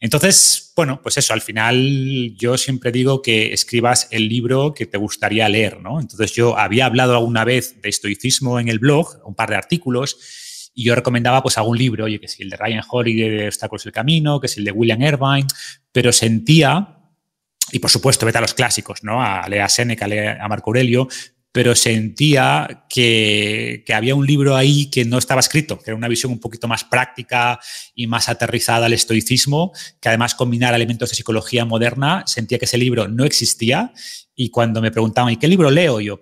Entonces, 0.01 0.73
bueno, 0.77 1.01
pues 1.03 1.17
eso, 1.17 1.33
al 1.33 1.41
final 1.41 2.35
yo 2.37 2.59
siempre 2.59 2.93
digo 2.93 3.23
que 3.23 3.53
escribas 3.53 4.09
el 4.11 4.29
libro 4.29 4.75
que 4.75 4.87
te 4.87 4.99
gustaría 4.99 5.49
leer, 5.49 5.81
¿no? 5.81 6.01
Entonces 6.01 6.33
yo 6.33 6.59
había 6.59 6.87
hablado 6.87 7.17
alguna 7.17 7.45
vez 7.45 7.81
de 7.81 7.89
estoicismo 7.89 8.61
en 8.61 8.69
el 8.69 8.79
blog, 8.79 9.21
un 9.25 9.35
par 9.35 9.49
de 9.51 9.57
artículos, 9.57 10.19
y 10.75 10.85
yo 10.85 10.95
recomendaba 10.95 11.43
pues 11.43 11.57
algún 11.57 11.79
libro, 11.79 12.05
oye, 12.05 12.21
que 12.21 12.29
si 12.29 12.43
el 12.43 12.51
de 12.51 12.57
Ryan 12.57 12.83
Holiday 12.87 13.31
de 13.31 13.47
Obstáculos 13.47 13.85
del 13.85 13.93
Camino, 13.93 14.41
que 14.41 14.49
si 14.49 14.61
el 14.61 14.67
de 14.67 14.73
William 14.73 15.01
Irvine, 15.01 15.47
pero 15.93 16.13
sentía, 16.13 16.99
y 17.75 17.81
por 17.81 17.91
supuesto, 17.91 18.25
vete 18.25 18.39
a 18.39 18.41
los 18.41 18.55
clásicos, 18.55 19.03
¿no? 19.03 19.21
A 19.21 19.49
Lea 19.49 19.69
Seneca, 19.69 20.07
a 20.41 20.49
Marco 20.49 20.71
Aurelio, 20.71 21.09
pero 21.51 21.75
sentía 21.75 22.87
que, 22.89 23.85
había 23.93 24.15
un 24.15 24.25
libro 24.25 24.55
ahí 24.55 24.91
que 24.91 25.05
no 25.05 25.19
estaba 25.19 25.41
escrito, 25.41 25.77
que 25.81 25.91
era 25.91 25.97
una 25.97 26.07
visión 26.07 26.31
un 26.31 26.39
poquito 26.39 26.69
más 26.69 26.85
práctica 26.85 27.59
y 27.97 28.07
más 28.07 28.29
aterrizada 28.29 28.87
al 28.87 28.93
estoicismo, 28.93 29.73
que 30.01 30.09
además 30.09 30.37
combinara 30.37 30.77
elementos 30.77 31.11
de 31.11 31.17
psicología 31.17 31.65
moderna, 31.65 32.23
sentía 32.27 32.61
que 32.61 32.67
ese 32.67 32.79
libro 32.79 33.09
no 33.09 33.25
existía 33.25 33.93
y 34.37 34.51
cuando 34.51 34.81
me 34.81 34.93
preguntaban, 34.93 35.33
¿y 35.33 35.37
qué 35.37 35.49
libro 35.49 35.69
leo? 35.69 36.01
Yo, 36.01 36.21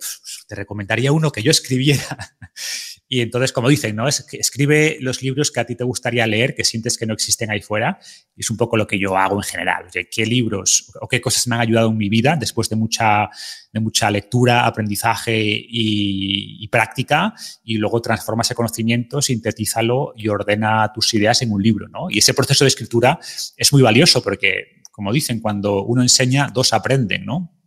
te 0.48 0.54
recomendaría 0.54 1.12
uno 1.12 1.30
que 1.30 1.42
yo 1.42 1.50
escribiera. 1.50 2.36
Y 3.14 3.20
entonces, 3.20 3.52
como 3.52 3.68
dicen, 3.68 3.94
¿no? 3.94 4.08
Es 4.08 4.24
escribe 4.32 4.96
los 5.02 5.20
libros 5.20 5.50
que 5.50 5.60
a 5.60 5.66
ti 5.66 5.76
te 5.76 5.84
gustaría 5.84 6.26
leer, 6.26 6.54
que 6.54 6.64
sientes 6.64 6.96
que 6.96 7.04
no 7.04 7.12
existen 7.12 7.50
ahí 7.50 7.60
fuera. 7.60 7.98
Y 8.34 8.40
es 8.40 8.48
un 8.48 8.56
poco 8.56 8.74
lo 8.78 8.86
que 8.86 8.98
yo 8.98 9.18
hago 9.18 9.36
en 9.36 9.42
general. 9.42 9.84
¿Qué 10.10 10.24
libros 10.24 10.90
o 10.98 11.06
qué 11.06 11.20
cosas 11.20 11.46
me 11.46 11.56
han 11.56 11.60
ayudado 11.60 11.90
en 11.90 11.98
mi 11.98 12.08
vida 12.08 12.36
después 12.40 12.70
de 12.70 12.76
mucha, 12.76 13.28
de 13.70 13.80
mucha 13.80 14.10
lectura, 14.10 14.64
aprendizaje 14.64 15.38
y, 15.44 16.66
práctica? 16.68 17.34
Y 17.62 17.76
luego 17.76 18.00
transforma 18.00 18.40
ese 18.40 18.54
conocimiento, 18.54 19.20
sintetízalo 19.20 20.14
y 20.16 20.28
ordena 20.28 20.90
tus 20.94 21.12
ideas 21.12 21.42
en 21.42 21.52
un 21.52 21.62
libro, 21.62 21.88
¿no? 21.88 22.08
Y 22.08 22.16
ese 22.16 22.32
proceso 22.32 22.64
de 22.64 22.68
escritura 22.68 23.18
es 23.58 23.72
muy 23.74 23.82
valioso 23.82 24.22
porque, 24.22 24.80
como 24.90 25.12
dicen, 25.12 25.40
cuando 25.40 25.84
uno 25.84 26.00
enseña, 26.00 26.48
dos 26.50 26.72
aprenden, 26.72 27.26
¿no? 27.26 27.61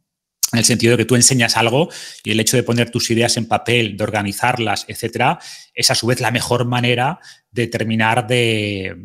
En 0.55 0.59
el 0.59 0.65
sentido 0.65 0.91
de 0.91 0.97
que 0.97 1.05
tú 1.05 1.15
enseñas 1.15 1.57
algo 1.57 1.89
y 2.23 2.31
el 2.31 2.39
hecho 2.39 2.57
de 2.57 2.63
poner 2.63 2.89
tus 2.89 3.11
ideas 3.11 3.37
en 3.37 3.45
papel, 3.45 3.97
de 3.97 4.03
organizarlas, 4.03 4.85
etcétera, 4.87 5.39
es 5.73 5.91
a 5.91 5.95
su 5.95 6.07
vez 6.07 6.21
la 6.21 6.31
mejor 6.31 6.65
manera 6.65 7.19
de 7.51 7.67
terminar 7.67 8.25
de, 8.25 8.95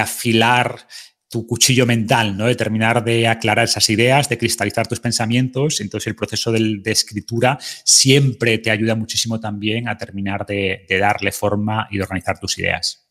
afilar 0.00 0.86
tu 1.28 1.46
cuchillo 1.46 1.86
mental, 1.86 2.36
¿no? 2.36 2.46
de 2.46 2.54
terminar 2.54 3.04
de 3.04 3.26
aclarar 3.26 3.64
esas 3.64 3.88
ideas, 3.90 4.28
de 4.28 4.38
cristalizar 4.38 4.86
tus 4.86 5.00
pensamientos. 5.00 5.80
Entonces, 5.80 6.06
el 6.06 6.14
proceso 6.14 6.52
de, 6.52 6.80
escritura 6.84 7.58
siempre 7.84 8.58
te 8.58 8.70
ayuda 8.70 8.94
muchísimo 8.94 9.40
también 9.40 9.88
a 9.88 9.96
terminar 9.96 10.46
de, 10.46 10.86
darle 10.88 11.32
forma 11.32 11.88
y 11.90 11.96
de 11.96 12.02
organizar 12.02 12.38
tus 12.38 12.58
ideas. 12.58 13.08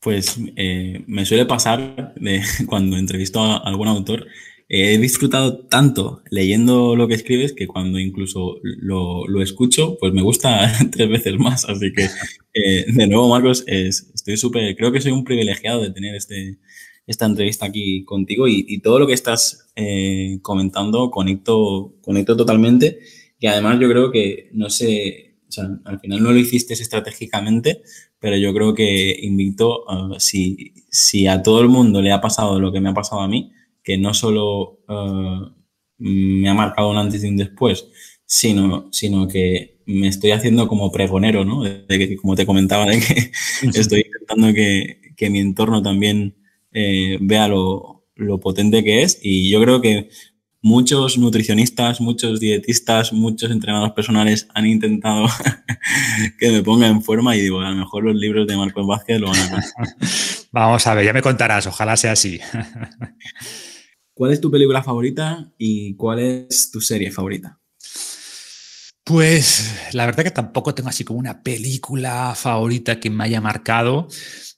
Pues 0.00 0.38
eh, 0.56 1.04
me 1.06 1.26
suele 1.26 1.44
pasar 1.44 2.14
cuando 2.66 2.96
entrevisto 2.96 3.42
a 3.42 3.58
algún 3.58 3.88
autor 3.88 4.26
he 4.72 4.98
disfrutado 4.98 5.66
tanto 5.66 6.22
leyendo 6.30 6.94
lo 6.94 7.08
que 7.08 7.14
escribes 7.14 7.52
que 7.52 7.66
cuando 7.66 7.98
incluso 7.98 8.60
lo, 8.62 9.26
lo 9.26 9.42
escucho, 9.42 9.96
pues 9.98 10.12
me 10.12 10.22
gusta 10.22 10.72
tres 10.92 11.08
veces 11.08 11.36
más. 11.38 11.64
Así 11.64 11.92
que, 11.92 12.04
eh, 12.54 12.84
de 12.86 13.06
nuevo, 13.08 13.28
Marcos, 13.28 13.64
estoy 13.66 14.36
súper, 14.36 14.76
creo 14.76 14.92
que 14.92 15.00
soy 15.00 15.10
un 15.10 15.24
privilegiado 15.24 15.82
de 15.82 15.90
tener 15.90 16.14
este, 16.14 16.58
esta 17.04 17.26
entrevista 17.26 17.66
aquí 17.66 18.04
contigo 18.04 18.46
y, 18.46 18.64
y 18.68 18.78
todo 18.78 19.00
lo 19.00 19.08
que 19.08 19.12
estás 19.12 19.72
eh, 19.74 20.38
comentando 20.40 21.10
conecto, 21.10 21.96
conecto 22.00 22.36
totalmente. 22.36 23.00
Y 23.40 23.48
además 23.48 23.80
yo 23.80 23.88
creo 23.88 24.12
que, 24.12 24.50
no 24.52 24.70
sé, 24.70 25.34
o 25.48 25.50
sea, 25.50 25.68
al 25.84 25.98
final 25.98 26.22
no 26.22 26.30
lo 26.30 26.38
hiciste 26.38 26.74
estratégicamente, 26.74 27.82
pero 28.20 28.36
yo 28.36 28.54
creo 28.54 28.72
que 28.72 29.18
invito, 29.20 29.84
uh, 29.86 30.14
si, 30.20 30.74
si 30.90 31.26
a 31.26 31.42
todo 31.42 31.60
el 31.60 31.68
mundo 31.68 32.00
le 32.00 32.12
ha 32.12 32.20
pasado 32.20 32.60
lo 32.60 32.70
que 32.70 32.80
me 32.80 32.90
ha 32.90 32.94
pasado 32.94 33.22
a 33.22 33.26
mí, 33.26 33.50
que 33.82 33.98
no 33.98 34.14
solo 34.14 34.80
eh, 34.88 35.52
me 35.98 36.48
ha 36.48 36.54
marcado 36.54 36.90
un 36.90 36.98
antes 36.98 37.22
y 37.24 37.28
un 37.28 37.36
después, 37.36 37.86
sino, 38.24 38.88
sino 38.92 39.28
que 39.28 39.80
me 39.86 40.08
estoy 40.08 40.30
haciendo 40.30 40.68
como 40.68 40.92
pregonero, 40.92 41.44
¿no? 41.44 41.62
De 41.62 41.86
que, 41.86 42.16
como 42.16 42.36
te 42.36 42.46
comentaba, 42.46 42.86
de 42.86 43.00
que 43.00 43.32
estoy 43.78 44.04
intentando 44.06 44.54
que, 44.54 45.14
que, 45.16 45.30
mi 45.30 45.40
entorno 45.40 45.82
también 45.82 46.36
eh, 46.72 47.18
vea 47.20 47.48
lo, 47.48 48.06
lo 48.14 48.38
potente 48.38 48.84
que 48.84 49.02
es. 49.02 49.18
Y 49.22 49.50
yo 49.50 49.60
creo 49.60 49.80
que 49.80 50.08
muchos 50.62 51.18
nutricionistas, 51.18 52.00
muchos 52.00 52.38
dietistas, 52.38 53.12
muchos 53.12 53.50
entrenadores 53.50 53.94
personales 53.94 54.46
han 54.54 54.66
intentado 54.66 55.26
que 56.38 56.50
me 56.50 56.62
ponga 56.62 56.86
en 56.86 57.02
forma 57.02 57.36
y 57.36 57.40
digo, 57.40 57.60
a 57.60 57.70
lo 57.70 57.76
mejor 57.76 58.04
los 58.04 58.14
libros 58.14 58.46
de 58.46 58.56
Marcos 58.56 58.86
Vázquez 58.86 59.20
lo 59.20 59.28
van 59.28 59.38
a 59.38 59.64
Vamos 60.52 60.86
a 60.86 60.94
ver, 60.94 61.04
ya 61.04 61.12
me 61.12 61.22
contarás, 61.22 61.66
ojalá 61.66 61.96
sea 61.96 62.12
así. 62.12 62.40
¿Cuál 64.20 64.34
es 64.34 64.40
tu 64.42 64.50
película 64.50 64.82
favorita 64.82 65.50
y 65.56 65.94
cuál 65.94 66.18
es 66.18 66.70
tu 66.70 66.82
serie 66.82 67.10
favorita? 67.10 67.58
Pues 69.02 69.74
la 69.94 70.04
verdad 70.04 70.24
que 70.24 70.30
tampoco 70.30 70.74
tengo 70.74 70.90
así 70.90 71.04
como 71.04 71.18
una 71.18 71.42
película 71.42 72.34
favorita 72.36 73.00
que 73.00 73.08
me 73.08 73.24
haya 73.24 73.40
marcado, 73.40 74.08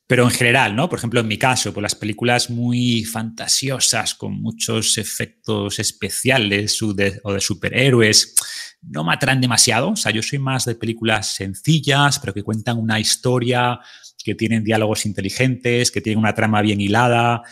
pero 0.08 0.24
en 0.24 0.30
general, 0.30 0.74
¿no? 0.74 0.88
Por 0.88 0.98
ejemplo, 0.98 1.20
en 1.20 1.28
mi 1.28 1.38
caso, 1.38 1.72
pues 1.72 1.80
las 1.80 1.94
películas 1.94 2.50
muy 2.50 3.04
fantasiosas, 3.04 4.16
con 4.16 4.42
muchos 4.42 4.98
efectos 4.98 5.78
especiales 5.78 6.82
o 6.82 6.92
de, 6.92 7.20
o 7.22 7.32
de 7.32 7.40
superhéroes, 7.40 8.34
no 8.82 9.04
me 9.04 9.14
atraen 9.14 9.40
demasiado. 9.40 9.90
O 9.90 9.96
sea, 9.96 10.10
yo 10.10 10.24
soy 10.24 10.40
más 10.40 10.64
de 10.64 10.74
películas 10.74 11.36
sencillas, 11.36 12.18
pero 12.18 12.34
que 12.34 12.42
cuentan 12.42 12.80
una 12.80 12.98
historia, 12.98 13.78
que 14.24 14.34
tienen 14.34 14.64
diálogos 14.64 15.06
inteligentes, 15.06 15.92
que 15.92 16.00
tienen 16.00 16.18
una 16.18 16.34
trama 16.34 16.62
bien 16.62 16.80
hilada. 16.80 17.44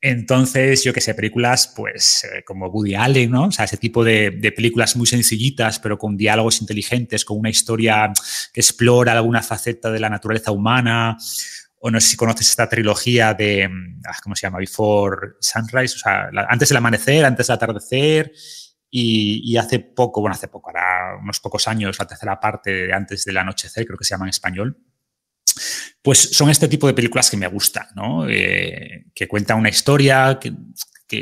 Entonces, 0.00 0.84
yo 0.84 0.92
que 0.92 1.00
sé, 1.00 1.14
películas 1.14 1.72
pues 1.74 2.24
eh, 2.24 2.44
como 2.44 2.68
Woody 2.68 2.94
Allen, 2.94 3.30
¿no? 3.32 3.46
O 3.46 3.50
sea, 3.50 3.64
ese 3.64 3.76
tipo 3.76 4.04
de, 4.04 4.30
películas 4.54 4.94
muy 4.94 5.06
sencillitas, 5.06 5.80
pero 5.80 5.98
con 5.98 6.16
diálogos 6.16 6.60
inteligentes, 6.60 7.24
con 7.24 7.38
una 7.38 7.50
historia 7.50 8.12
que 8.52 8.60
explora 8.60 9.12
alguna 9.12 9.42
faceta 9.42 9.90
de 9.90 9.98
la 9.98 10.08
naturaleza 10.08 10.52
humana. 10.52 11.16
O 11.80 11.90
no 11.90 12.00
sé 12.00 12.08
si 12.10 12.16
conoces 12.16 12.48
esta 12.48 12.68
trilogía 12.68 13.34
de, 13.34 13.68
ah, 14.06 14.16
¿cómo 14.22 14.34
se 14.36 14.46
llama? 14.46 14.58
Before 14.58 15.34
Sunrise, 15.40 15.94
o 15.94 15.98
sea, 15.98 16.30
antes 16.48 16.68
del 16.68 16.78
amanecer, 16.78 17.24
antes 17.24 17.46
del 17.46 17.54
atardecer. 17.54 18.32
Y, 18.90 19.56
hace 19.58 19.80
poco, 19.80 20.20
bueno, 20.22 20.34
hace 20.34 20.48
poco, 20.48 20.70
ahora 20.70 21.18
unos 21.20 21.40
pocos 21.40 21.68
años, 21.68 21.98
la 21.98 22.06
tercera 22.06 22.40
parte 22.40 22.70
de 22.72 22.92
antes 22.92 23.24
del 23.24 23.36
anochecer, 23.36 23.84
creo 23.84 23.98
que 23.98 24.04
se 24.04 24.14
llama 24.14 24.24
en 24.24 24.30
español 24.30 24.78
pues 26.02 26.30
son 26.32 26.50
este 26.50 26.68
tipo 26.68 26.86
de 26.86 26.94
películas 26.94 27.30
que 27.30 27.36
me 27.36 27.46
gustan, 27.48 27.86
¿no? 27.94 28.28
Eh, 28.28 29.06
que 29.14 29.28
cuentan 29.28 29.58
una 29.58 29.68
historia, 29.68 30.38
que, 30.40 30.52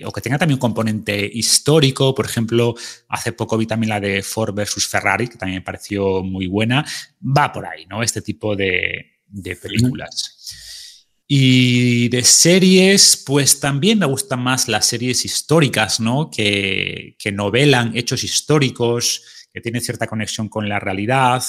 o 0.04 0.12
que 0.12 0.20
tenga 0.20 0.38
también 0.38 0.56
un 0.56 0.60
componente 0.60 1.28
histórico. 1.32 2.14
Por 2.14 2.26
ejemplo, 2.26 2.74
hace 3.08 3.32
poco 3.32 3.56
vi 3.56 3.66
también 3.66 3.90
la 3.90 4.00
de 4.00 4.22
Ford 4.22 4.54
versus 4.54 4.86
Ferrari, 4.86 5.28
que 5.28 5.38
también 5.38 5.60
me 5.60 5.64
pareció 5.64 6.22
muy 6.22 6.46
buena. 6.46 6.84
Va 7.20 7.52
por 7.52 7.66
ahí, 7.66 7.86
¿no? 7.86 8.02
Este 8.02 8.22
tipo 8.22 8.56
de, 8.56 9.20
películas. 9.62 11.06
Y 11.28 12.08
de 12.08 12.22
series, 12.22 13.22
pues 13.26 13.58
también 13.58 13.98
me 13.98 14.06
gustan 14.06 14.40
más 14.40 14.68
las 14.68 14.86
series 14.86 15.24
históricas, 15.24 15.98
¿no? 15.98 16.30
Que, 16.30 17.16
que 17.18 17.32
novelan 17.32 17.96
hechos 17.96 18.22
históricos, 18.22 19.22
que 19.52 19.60
tienen 19.60 19.82
cierta 19.82 20.06
conexión 20.06 20.48
con 20.48 20.68
la 20.68 20.78
realidad. 20.78 21.42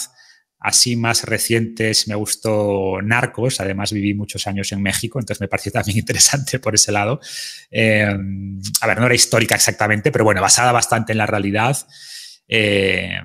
Así 0.59 0.95
más 0.95 1.23
recientes 1.23 2.07
me 2.07 2.15
gustó 2.15 2.99
Narcos, 3.03 3.61
además 3.61 3.91
viví 3.91 4.15
muchos 4.15 4.47
años 4.47 4.71
en 4.71 4.81
México, 4.81 5.19
entonces 5.19 5.39
me 5.39 5.47
pareció 5.47 5.71
también 5.73 5.99
interesante 5.99 6.59
por 6.59 6.73
ese 6.75 6.91
lado. 6.91 7.19
Eh, 7.69 8.07
a 8.81 8.87
ver, 8.87 8.99
no 8.99 9.05
era 9.05 9.15
histórica 9.15 9.55
exactamente, 9.55 10.11
pero 10.11 10.23
bueno, 10.23 10.41
basada 10.41 10.71
bastante 10.71 11.11
en 11.11 11.19
la 11.19 11.27
realidad. 11.27 11.77
Eh, 12.47 13.19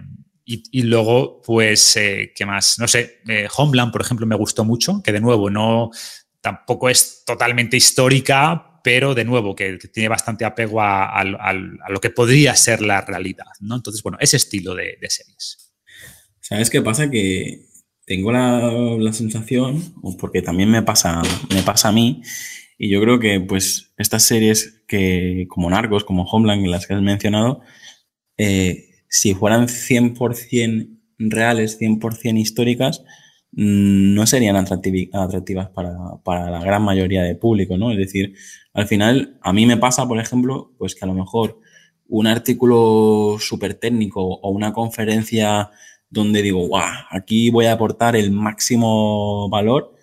y, 0.45 0.83
luego, 0.83 1.41
pues, 1.41 1.97
eh, 1.97 2.33
¿qué 2.37 2.45
más? 2.45 2.79
No 2.79 2.87
sé, 2.87 3.23
Homeland, 3.57 3.91
por 3.91 4.03
ejemplo, 4.03 4.27
me 4.27 4.37
gustó 4.37 4.67
mucho, 4.67 5.03
que 5.03 5.13
de 5.13 5.21
nuevo 5.21 5.49
no, 5.49 5.91
tampoco 6.43 6.91
es 6.91 7.23
totalmente 7.25 7.79
histórica, 7.79 8.81
pero 8.85 9.15
de 9.15 9.25
nuevo, 9.25 9.57
que, 9.57 9.79
tiene 9.79 10.11
bastante 10.11 10.45
apego 10.45 10.83
a, 10.83 11.25
lo 11.89 12.01
que 12.01 12.11
podría 12.11 12.55
ser 12.55 12.83
la 12.83 13.01
realidad, 13.01 13.47
¿no? 13.61 13.77
Entonces, 13.77 14.03
bueno, 14.03 14.19
ese 14.21 14.37
estilo 14.37 14.75
de 14.75 14.99
series. 15.09 15.72
¿Sabes 16.53 16.69
qué 16.69 16.83
pasa? 16.83 17.11
Que 17.11 17.65
tengo 18.05 18.31
la, 18.31 19.13
sensación, 19.15 19.83
porque 20.19 20.43
también 20.43 20.71
me 20.71 20.83
pasa, 20.83 21.23
me 21.51 21.63
pasa 21.63 21.89
a 21.89 21.93
mí, 21.93 22.21
y 22.77 22.91
yo 22.91 23.01
creo 23.01 23.19
que 23.19 23.41
pues 23.41 23.95
estas 23.97 24.25
series 24.25 24.83
que, 24.87 25.47
como 25.49 25.71
Narcos, 25.71 26.05
como 26.05 26.25
Homeland, 26.25 26.67
las 26.67 26.87
que 26.87 26.93
has 26.93 27.01
mencionado, 27.01 27.63
eh, 28.37 28.91
si 29.09 29.33
fueran 29.35 29.67
100% 29.67 30.91
reales, 31.19 31.79
100% 31.81 32.39
históricas, 32.39 33.03
mm, 33.53 34.13
no 34.13 34.27
serían 34.27 34.57
atractivas 34.57 35.71
para, 35.71 35.97
para, 36.23 36.51
la 36.51 36.61
gran 36.61 36.83
mayoría 36.83 37.23
de 37.23 37.35
público, 37.35 37.79
¿no? 37.79 37.93
Es 37.93 37.97
decir, 37.97 38.35
al 38.75 38.87
final, 38.87 39.39
a 39.41 39.55
mí 39.55 39.65
me 39.65 39.79
pasa, 39.79 40.07
por 40.07 40.21
ejemplo, 40.21 40.75
pues 40.77 40.95
que 40.95 41.07
a 41.07 41.09
lo 41.09 41.15
mejor 41.15 41.61
un 42.09 42.27
artículo 42.27 43.39
súper 43.41 43.73
técnico 43.73 44.23
o 44.23 44.51
una 44.51 44.75
conferencia 44.75 45.71
donde 46.13 46.43
digo, 46.43 46.67
guau, 46.69 46.93
aquí 47.11 47.51
voy 47.51 47.67
a 47.67 47.73
aportar 47.73 48.17
el 48.17 48.31
máximo 48.31 49.49
valor. 49.49 49.95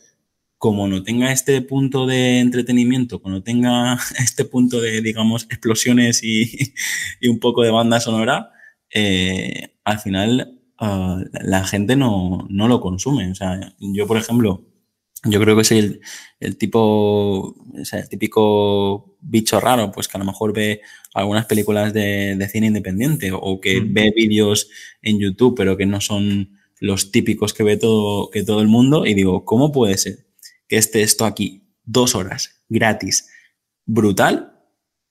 Como 0.57 0.87
no 0.87 1.03
tenga 1.03 1.31
este 1.31 1.61
punto 1.61 2.05
de 2.05 2.39
entretenimiento, 2.39 3.21
como 3.21 3.35
no 3.35 3.43
tenga 3.43 3.97
este 4.19 4.43
punto 4.45 4.81
de, 4.81 5.01
digamos, 5.01 5.43
explosiones 5.43 6.23
y, 6.23 6.73
un 7.29 7.39
poco 7.39 7.63
de 7.63 7.71
banda 7.71 7.99
sonora, 7.99 8.51
eh, 8.93 9.75
al 9.85 9.99
final 9.99 10.59
ah, 10.79 11.21
la 11.41 11.63
gente 11.65 11.95
no, 11.95 12.47
no, 12.49 12.67
lo 12.67 12.81
consume. 12.81 13.31
O 13.31 13.35
sea, 13.35 13.75
yo, 13.79 14.07
por 14.07 14.17
ejemplo, 14.17 14.65
yo 15.23 15.39
creo 15.39 15.57
que 15.57 15.63
soy 15.63 15.99
el, 16.39 16.57
tipo, 16.57 16.79
o 17.49 17.55
sea, 17.85 17.99
el 17.99 18.09
típico 18.09 19.17
bicho 19.21 19.59
raro, 19.59 19.91
pues 19.91 20.07
que 20.07 20.17
a 20.17 20.19
lo 20.19 20.25
mejor 20.25 20.53
ve 20.53 20.81
algunas 21.13 21.45
películas 21.45 21.93
de, 21.93 22.47
cine 22.51 22.67
independiente 22.67 23.31
o 23.33 23.59
que 23.59 23.81
mm. 23.81 23.93
ve 23.93 24.13
vídeos 24.15 24.69
en 25.01 25.19
YouTube, 25.19 25.55
pero 25.55 25.75
que 25.75 25.85
no 25.85 25.99
son 25.99 26.57
los 26.79 27.11
típicos 27.11 27.53
que 27.53 27.63
ve 27.63 27.77
todo, 27.77 28.29
que 28.29 28.43
todo 28.43 28.61
el 28.61 28.67
mundo. 28.67 29.05
Y 29.05 29.13
digo, 29.13 29.43
¿cómo 29.43 29.71
puede 29.71 29.97
ser 29.97 30.27
que 30.67 30.77
esté 30.77 31.01
esto 31.01 31.25
aquí 31.25 31.63
dos 31.83 32.15
horas 32.15 32.59
gratis, 32.69 33.29
brutal, 33.85 34.48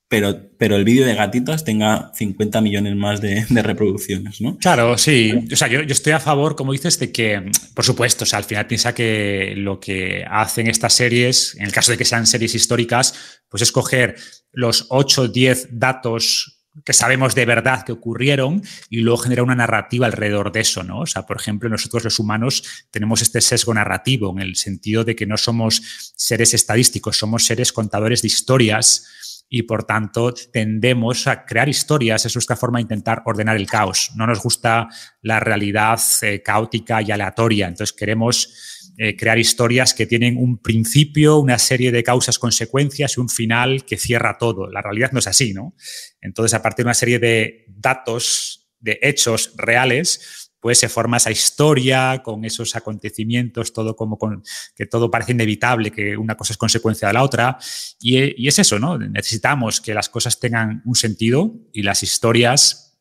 pero, 0.09 0.51
pero 0.57 0.77
el 0.77 0.85
vídeo 0.85 1.07
de 1.07 1.15
gatitos 1.15 1.65
tenga 1.65 2.11
50 2.15 2.63
millones 2.63 2.97
más 2.97 3.21
de, 3.21 3.45
reproducciones, 3.63 4.41
¿no? 4.41 4.57
Claro, 4.57 4.97
sí. 4.97 5.33
O 5.53 5.57
sea, 5.57 5.69
yo, 5.69 5.81
estoy 5.81 6.15
a 6.15 6.21
favor, 6.21 6.57
como 6.57 6.73
dices, 6.73 6.99
de 6.99 7.13
que, 7.13 7.51
por 7.75 7.85
supuesto, 7.85 8.25
o 8.25 8.27
sea, 8.27 8.39
al 8.39 8.45
final 8.45 8.67
piensa 8.67 8.95
que 8.95 9.53
lo 9.57 9.79
que 9.79 10.25
hacen 10.29 10.67
estas 10.67 10.95
series, 10.95 11.55
en 11.57 11.65
el 11.65 11.73
caso 11.73 11.93
de 11.93 11.99
que 11.99 12.07
sean 12.07 12.27
series 12.27 12.55
históricas, 12.55 13.41
pues 13.51 13.63
es 13.63 13.71
coger 13.71 14.17
los 14.51 14.87
8 14.89 15.29
10 15.29 15.69
datos 15.73 16.55
que 16.85 16.93
sabemos 16.93 17.35
de 17.35 17.45
verdad 17.45 17.85
que 17.85 17.93
ocurrieron 17.93 18.63
y 18.89 18.99
luego 19.01 19.19
generar 19.19 19.45
una 19.45 19.57
narrativa 19.57 20.07
alrededor 20.07 20.53
de 20.53 20.61
eso, 20.61 20.85
¿no? 20.85 21.01
O 21.01 21.07
sea, 21.07 21.27
por 21.27 21.37
ejemplo, 21.37 21.69
nosotros 21.69 22.05
los 22.05 22.19
humanos 22.19 22.87
tenemos 22.91 23.21
este 23.21 23.41
sesgo 23.41 23.75
narrativo 23.75 24.31
en 24.31 24.41
el 24.41 24.57
sentido 24.57 25.05
de 25.05 25.17
que 25.17 25.27
no 25.27 25.37
somos 25.37 26.13
seres 26.17 26.55
estadísticos, 26.55 27.17
somos 27.17 27.45
seres 27.45 27.73
contadores 27.73 28.23
de 28.23 28.29
historias 28.29 29.07
y 29.49 29.63
por 29.63 29.85
tanto 29.85 30.33
tendemos 30.53 31.27
a 31.27 31.45
crear 31.45 31.69
historias, 31.69 32.27
es 32.27 32.35
nuestra 32.35 32.57
forma 32.57 32.79
de 32.79 32.83
intentar 32.83 33.23
ordenar 33.25 33.57
el 33.57 33.67
caos. 33.67 34.11
No 34.15 34.27
nos 34.27 34.43
gusta 34.43 34.89
la 35.23 35.41
realidad 35.41 35.99
eh, 36.23 36.43
caótica 36.43 37.01
y 37.03 37.11
aleatoria, 37.11 37.69
entonces 37.69 37.97
queremos 37.97 38.79
eh, 39.01 39.17
crear 39.17 39.39
historias 39.39 39.95
que 39.95 40.07
tienen 40.07 40.37
un 40.37 40.59
principio, 40.59 41.39
una 41.39 41.59
serie 41.59 41.93
de 41.93 42.03
causas, 42.03 42.37
consecuencias 42.39 43.17
y 43.17 43.21
un 43.21 43.29
final 43.29 43.85
que 43.85 43.97
cierra 43.97 44.37
todo. 44.39 44.69
La 44.69 44.83
realidad 44.83 45.13
no 45.13 45.21
es 45.21 45.29
así, 45.29 45.55
¿no? 45.55 45.77
Entonces, 46.21 46.53
a 46.55 46.63
partir 46.63 46.85
de 46.85 46.89
una 46.89 46.95
serie 46.95 47.21
de 47.21 47.65
datos, 47.69 48.69
de 48.81 48.99
hechos 49.01 49.53
reales, 49.57 50.48
pues 50.61 50.79
se 50.79 50.89
forma 50.89 51.19
esa 51.19 51.31
historia 51.31 52.21
con 52.25 52.45
esos 52.45 52.75
acontecimientos, 52.75 53.73
todo 53.73 53.95
como 53.95 54.19
con, 54.19 54.43
que 54.75 54.87
todo 54.87 55.11
parece 55.11 55.33
inevitable, 55.33 55.91
que 55.91 56.17
una 56.17 56.37
cosa 56.37 56.53
es 56.53 56.57
consecuencia 56.57 57.09
de 57.09 57.15
la 57.15 57.23
otra. 57.23 57.59
Y, 58.01 58.47
es 58.47 58.59
eso, 58.59 58.79
¿no? 58.79 58.99
Necesitamos 58.99 59.81
que 59.81 59.95
las 59.95 60.09
cosas 60.09 60.41
tengan 60.41 60.83
un 60.85 60.97
sentido 60.97 61.55
y 61.73 61.83
las 61.83 62.03
historias, 62.03 62.99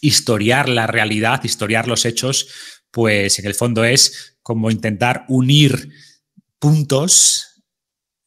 historiar 0.00 0.68
la 0.68 0.86
realidad, 0.86 1.42
historiar 1.44 1.88
los 1.88 2.04
hechos, 2.04 2.48
pues 2.90 3.38
en 3.38 3.46
el 3.46 3.54
fondo 3.54 3.84
es 3.84 4.38
como 4.42 4.70
intentar 4.70 5.24
unir 5.28 5.90
puntos 6.58 7.49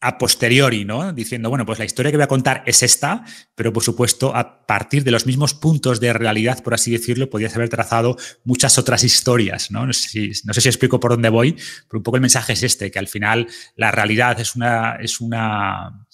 a 0.03 0.17
posteriori, 0.17 0.83
¿no? 0.83 1.13
Diciendo, 1.13 1.49
bueno, 1.49 1.65
pues 1.65 1.79
la 1.79 1.85
historia 1.85 2.11
que 2.11 2.17
voy 2.17 2.25
a 2.25 2.27
contar 2.27 2.61
es 2.65 2.83
esta, 2.83 3.23
pero 3.55 3.71
por 3.71 3.83
supuesto, 3.83 4.35
a 4.35 4.65
partir 4.65 5.05
de 5.05 5.11
los 5.11 5.25
mismos 5.25 5.53
puntos 5.53 6.01
de 6.01 6.11
realidad, 6.11 6.61
por 6.61 6.73
así 6.73 6.91
decirlo, 6.91 7.29
podrías 7.29 7.55
haber 7.55 7.69
trazado 7.69 8.17
muchas 8.43 8.77
otras 8.77 9.03
historias, 9.05 9.71
¿no? 9.71 9.87
No 9.87 9.93
sé 9.93 10.09
si, 10.09 10.31
no 10.45 10.53
sé 10.53 10.59
si 10.59 10.67
explico 10.67 10.99
por 10.99 11.11
dónde 11.11 11.29
voy, 11.29 11.53
pero 11.53 11.99
un 11.99 12.03
poco 12.03 12.17
el 12.17 12.21
mensaje 12.21 12.51
es 12.51 12.63
este, 12.63 12.91
que 12.91 12.99
al 12.99 13.07
final 13.07 13.47
la 13.77 13.91
realidad 13.91 14.37
es 14.41 14.55
una, 14.55 14.97
es 14.97 15.21
una 15.21 16.05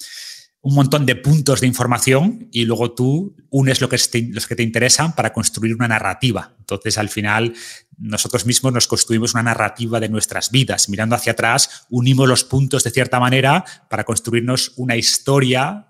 un 0.61 0.75
montón 0.75 1.05
de 1.05 1.15
puntos 1.15 1.61
de 1.61 1.67
información 1.67 2.49
y 2.51 2.65
luego 2.65 2.91
tú 2.91 3.35
unes 3.49 3.79
lo 3.79 3.87
que 3.87 3.97
los 4.31 4.45
que 4.45 4.55
te 4.55 4.63
interesan 4.63 5.15
para 5.15 5.31
construir 5.31 5.73
una 5.73 5.87
narrativa. 5.87 6.53
Entonces, 6.59 6.97
al 6.97 7.07
final, 7.07 7.53
nosotros 7.97 8.45
mismos 8.45 8.73
nos 8.73 8.87
construimos 8.87 9.33
una 9.33 9.43
narrativa 9.43 10.01
de 10.01 10.09
nuestras 10.09 10.51
vidas. 10.51 10.89
Mirando 10.89 11.15
hacia 11.15 11.31
atrás, 11.31 11.85
unimos 11.89 12.27
los 12.27 12.43
puntos 12.43 12.83
de 12.83 12.91
cierta 12.91 13.21
manera 13.21 13.63
para 13.89 14.03
construirnos 14.03 14.73
una 14.75 14.97
historia 14.97 15.87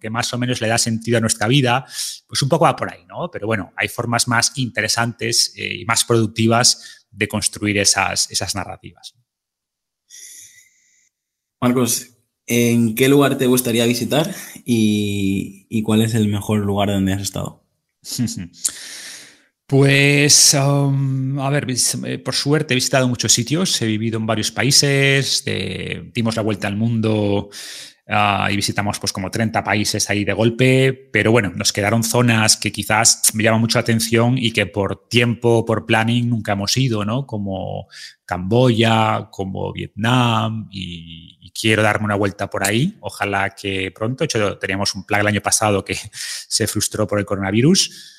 que 0.00 0.10
más 0.10 0.32
o 0.32 0.38
menos 0.38 0.62
le 0.62 0.68
da 0.68 0.78
sentido 0.78 1.18
a 1.18 1.20
nuestra 1.20 1.46
vida. 1.46 1.84
Pues 2.26 2.40
un 2.40 2.48
poco 2.48 2.64
va 2.64 2.74
por 2.74 2.90
ahí, 2.90 3.04
¿no? 3.06 3.30
Pero 3.30 3.46
bueno, 3.46 3.72
hay 3.76 3.88
formas 3.88 4.28
más 4.28 4.52
interesantes 4.56 5.52
eh, 5.56 5.80
y 5.80 5.84
más 5.84 6.04
productivas 6.04 7.06
de 7.10 7.28
construir 7.28 7.76
esas, 7.78 8.30
esas 8.30 8.54
narrativas. 8.54 9.14
Marcos, 11.60 12.15
¿En 12.46 12.94
qué 12.94 13.08
lugar 13.08 13.38
te 13.38 13.46
gustaría 13.46 13.86
visitar 13.86 14.32
y, 14.64 15.82
cuál 15.82 16.02
es 16.02 16.14
el 16.14 16.28
mejor 16.28 16.60
lugar 16.60 16.88
donde 16.88 17.12
has 17.12 17.22
estado? 17.22 17.64
Pues, 19.68 20.54
um, 20.54 21.40
a 21.40 21.50
ver, 21.50 21.66
eh, 21.68 22.18
por 22.18 22.36
suerte 22.36 22.72
he 22.72 22.76
visitado 22.76 23.08
muchos 23.08 23.32
sitios, 23.32 23.82
he 23.82 23.86
vivido 23.86 24.16
en 24.16 24.24
varios 24.24 24.52
países, 24.52 25.44
dimos 26.14 26.36
la 26.36 26.42
vuelta 26.42 26.68
al 26.68 26.76
mundo 26.76 27.50
ah, 28.06 28.48
y 28.48 28.54
visitamos 28.54 29.00
pues 29.00 29.12
como 29.12 29.28
30 29.28 29.64
países 29.64 30.08
ahí 30.08 30.24
de 30.24 30.34
golpe, 30.34 30.92
pero 31.12 31.32
bueno, 31.32 31.50
nos 31.56 31.72
quedaron 31.72 32.04
zonas 32.04 32.56
que 32.56 32.70
quizás 32.70 33.22
me 33.34 33.42
llaman 33.42 33.60
mucho 33.60 33.78
la 33.78 33.80
atención 33.80 34.38
y 34.38 34.52
que 34.52 34.66
por 34.66 35.08
tiempo, 35.08 35.64
por 35.64 35.84
planning 35.84 36.30
nunca 36.30 36.52
hemos 36.52 36.76
ido, 36.76 37.04
¿no? 37.04 37.26
Como 37.26 37.88
Camboya, 38.24 39.30
como 39.32 39.72
Vietnam 39.72 40.68
y, 40.70 41.35
quiero 41.58 41.82
darme 41.82 42.04
una 42.04 42.14
vuelta 42.14 42.50
por 42.50 42.66
ahí. 42.66 42.96
Ojalá 43.00 43.50
que 43.50 43.90
pronto. 43.90 44.22
De 44.22 44.26
hecho, 44.26 44.58
teníamos 44.58 44.94
un 44.94 45.04
plan 45.04 45.22
el 45.22 45.26
año 45.28 45.40
pasado 45.40 45.84
que 45.84 45.96
se 46.12 46.66
frustró 46.66 47.06
por 47.06 47.18
el 47.18 47.24
coronavirus. 47.24 48.12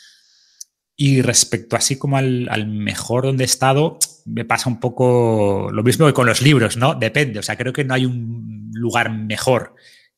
Y 0.95 1.21
respecto 1.21 1.76
así 1.76 1.97
como 1.97 2.17
al, 2.17 2.67
mejor 2.67 3.26
donde 3.26 3.43
he 3.43 3.45
estado, 3.45 4.00
me 4.26 4.45
pasa 4.45 4.67
un 4.67 4.80
poco 4.80 5.69
lo 5.71 5.84
mismo 5.84 6.08
que 6.08 6.13
con 6.13 6.26
los 6.26 6.41
libros, 6.41 6.76
¿no? 6.76 6.95
Depende. 6.95 7.39
O 7.39 7.43
sea, 7.43 7.56
creo 7.56 7.71
que 7.71 7.84
no 7.84 7.93
hay 7.93 8.06
un 8.06 8.71
lugar 8.73 9.12
mejor. 9.12 9.76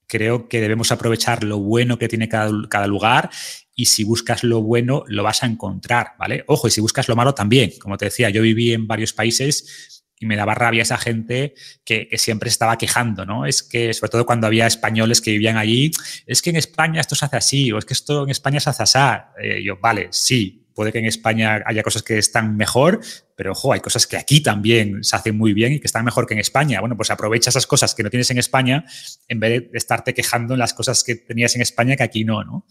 Creo 0.08 0.48
que 0.48 0.62
debemos 0.62 0.92
aprovechar 0.92 1.44
lo 1.44 1.60
bueno 1.60 2.00
que 2.00 2.08
tiene 2.08 2.30
cada, 2.30 2.50
cada 2.70 2.88
lugar 2.88 3.30
y 3.76 3.86
si 3.86 4.04
buscas 4.04 4.44
lo 4.44 4.62
bueno, 4.62 5.04
lo 5.08 5.24
vas 5.24 5.44
a 5.44 5.46
encontrar, 5.46 6.14
¿vale? 6.18 6.44
Ojo, 6.48 6.68
y 6.68 6.72
si 6.72 6.82
buscas 6.82 7.08
lo 7.08 7.16
malo 7.16 7.34
también. 7.34 7.72
Como 7.80 7.98
te 7.98 8.06
decía, 8.06 8.30
yo 8.30 8.42
viví 8.42 8.74
en 8.74 8.88
varios 8.88 9.14
países 9.14 9.99
y 10.20 10.26
me 10.26 10.36
daba 10.36 10.54
rabia 10.54 10.84
esa 10.84 10.98
gente 10.98 11.54
que, 11.86 12.10
siempre 12.18 12.50
estaba 12.50 12.78
quejando, 12.78 13.26
¿no? 13.26 13.46
Es 13.46 13.64
que, 13.64 13.94
sobre 13.94 14.12
todo 14.12 14.26
cuando 14.26 14.46
había 14.46 14.68
españoles 14.68 15.22
que 15.22 15.32
vivían 15.32 15.56
allí, 15.56 15.92
es 16.28 16.42
que 16.42 16.50
en 16.50 16.58
España 16.58 17.00
esto 17.00 17.16
se 17.16 17.26
hace 17.26 17.38
así, 17.38 17.72
o 17.72 17.78
es 17.78 17.86
que 17.86 17.94
esto 17.94 18.24
en 18.24 18.30
España 18.30 18.60
se 18.60 18.70
hace 18.70 18.84
así. 18.84 19.00
Eh, 19.42 19.64
yo, 19.64 19.78
vale, 19.78 20.10
sí, 20.12 20.68
puede 20.76 20.92
que 20.92 21.00
en 21.00 21.06
España 21.06 21.64
haya 21.66 21.84
cosas 21.84 22.04
que 22.04 22.18
están 22.18 22.58
mejor, 22.58 23.00
pero 23.36 23.54
ojo, 23.54 23.72
hay 23.72 23.80
cosas 23.80 24.06
que 24.06 24.18
aquí 24.18 24.42
también 24.42 25.04
se 25.04 25.16
hacen 25.16 25.38
muy 25.38 25.54
bien 25.54 25.74
y 25.74 25.80
que 25.80 25.88
están 25.88 26.04
mejor 26.04 26.26
que 26.26 26.34
en 26.34 26.42
España. 26.42 26.82
Bueno, 26.82 26.98
pues 26.98 27.10
aprovecha 27.10 27.50
esas 27.50 27.68
cosas 27.68 27.96
que 27.96 28.04
no 28.04 28.10
tienes 28.10 28.30
en 28.32 28.38
España 28.38 28.86
en 29.28 29.40
vez 29.40 29.72
de 29.72 29.78
estarte 29.78 30.14
quejando 30.14 30.54
en 30.54 30.60
las 30.60 30.74
cosas 30.74 31.04
que 31.04 31.16
tenías 31.16 31.56
en 31.56 31.62
España 31.62 31.96
que 31.96 32.04
aquí 32.04 32.26
no, 32.26 32.44
¿no? 32.44 32.66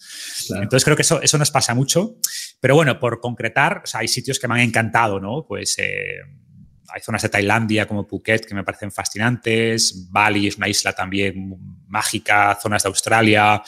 Entonces 0.50 0.84
creo 0.84 0.96
que 0.96 1.02
eso, 1.02 1.22
eso 1.22 1.38
nos 1.38 1.50
pasa 1.50 1.74
mucho. 1.74 2.16
Pero 2.60 2.74
bueno, 2.74 2.98
por 2.98 3.20
concretar, 3.20 3.82
hay 3.94 4.08
sitios 4.08 4.38
que 4.38 4.48
me 4.48 4.54
han 4.54 4.60
encantado, 4.60 5.20
¿no? 5.20 5.46
Pues... 5.46 5.78
Eh, 5.78 6.20
hay 6.88 7.00
zonas 7.00 7.22
de 7.22 7.28
Tailandia 7.28 7.86
como 7.86 8.06
Phuket 8.06 8.46
que 8.46 8.54
me 8.54 8.64
parecen 8.64 8.90
fascinantes, 8.90 10.10
Bali 10.10 10.48
es 10.48 10.56
una 10.56 10.68
isla 10.68 10.92
también 10.92 11.56
mágica, 11.86 12.58
zonas 12.60 12.82
de 12.82 12.88
Australia. 12.88 13.62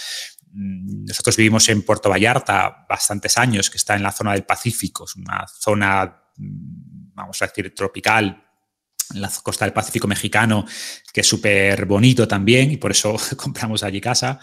Mm, 0.52 1.04
nosotros 1.06 1.36
vivimos 1.36 1.68
en 1.68 1.82
Puerto 1.82 2.08
Vallarta 2.10 2.86
bastantes 2.88 3.36
años, 3.38 3.70
que 3.70 3.76
está 3.76 3.94
en 3.94 4.02
la 4.02 4.12
zona 4.12 4.32
del 4.32 4.44
Pacífico, 4.44 5.04
es 5.04 5.16
una 5.16 5.46
zona, 5.46 6.22
mm, 6.36 7.14
vamos 7.14 7.40
a 7.42 7.46
decir, 7.46 7.74
tropical, 7.74 8.44
en 9.14 9.20
la 9.20 9.30
costa 9.42 9.64
del 9.64 9.74
Pacífico 9.74 10.06
mexicano, 10.06 10.64
que 11.12 11.20
es 11.20 11.26
súper 11.26 11.84
bonito 11.86 12.26
también 12.28 12.70
y 12.70 12.76
por 12.76 12.90
eso 12.92 13.16
compramos 13.36 13.82
allí 13.82 14.00
casa. 14.00 14.38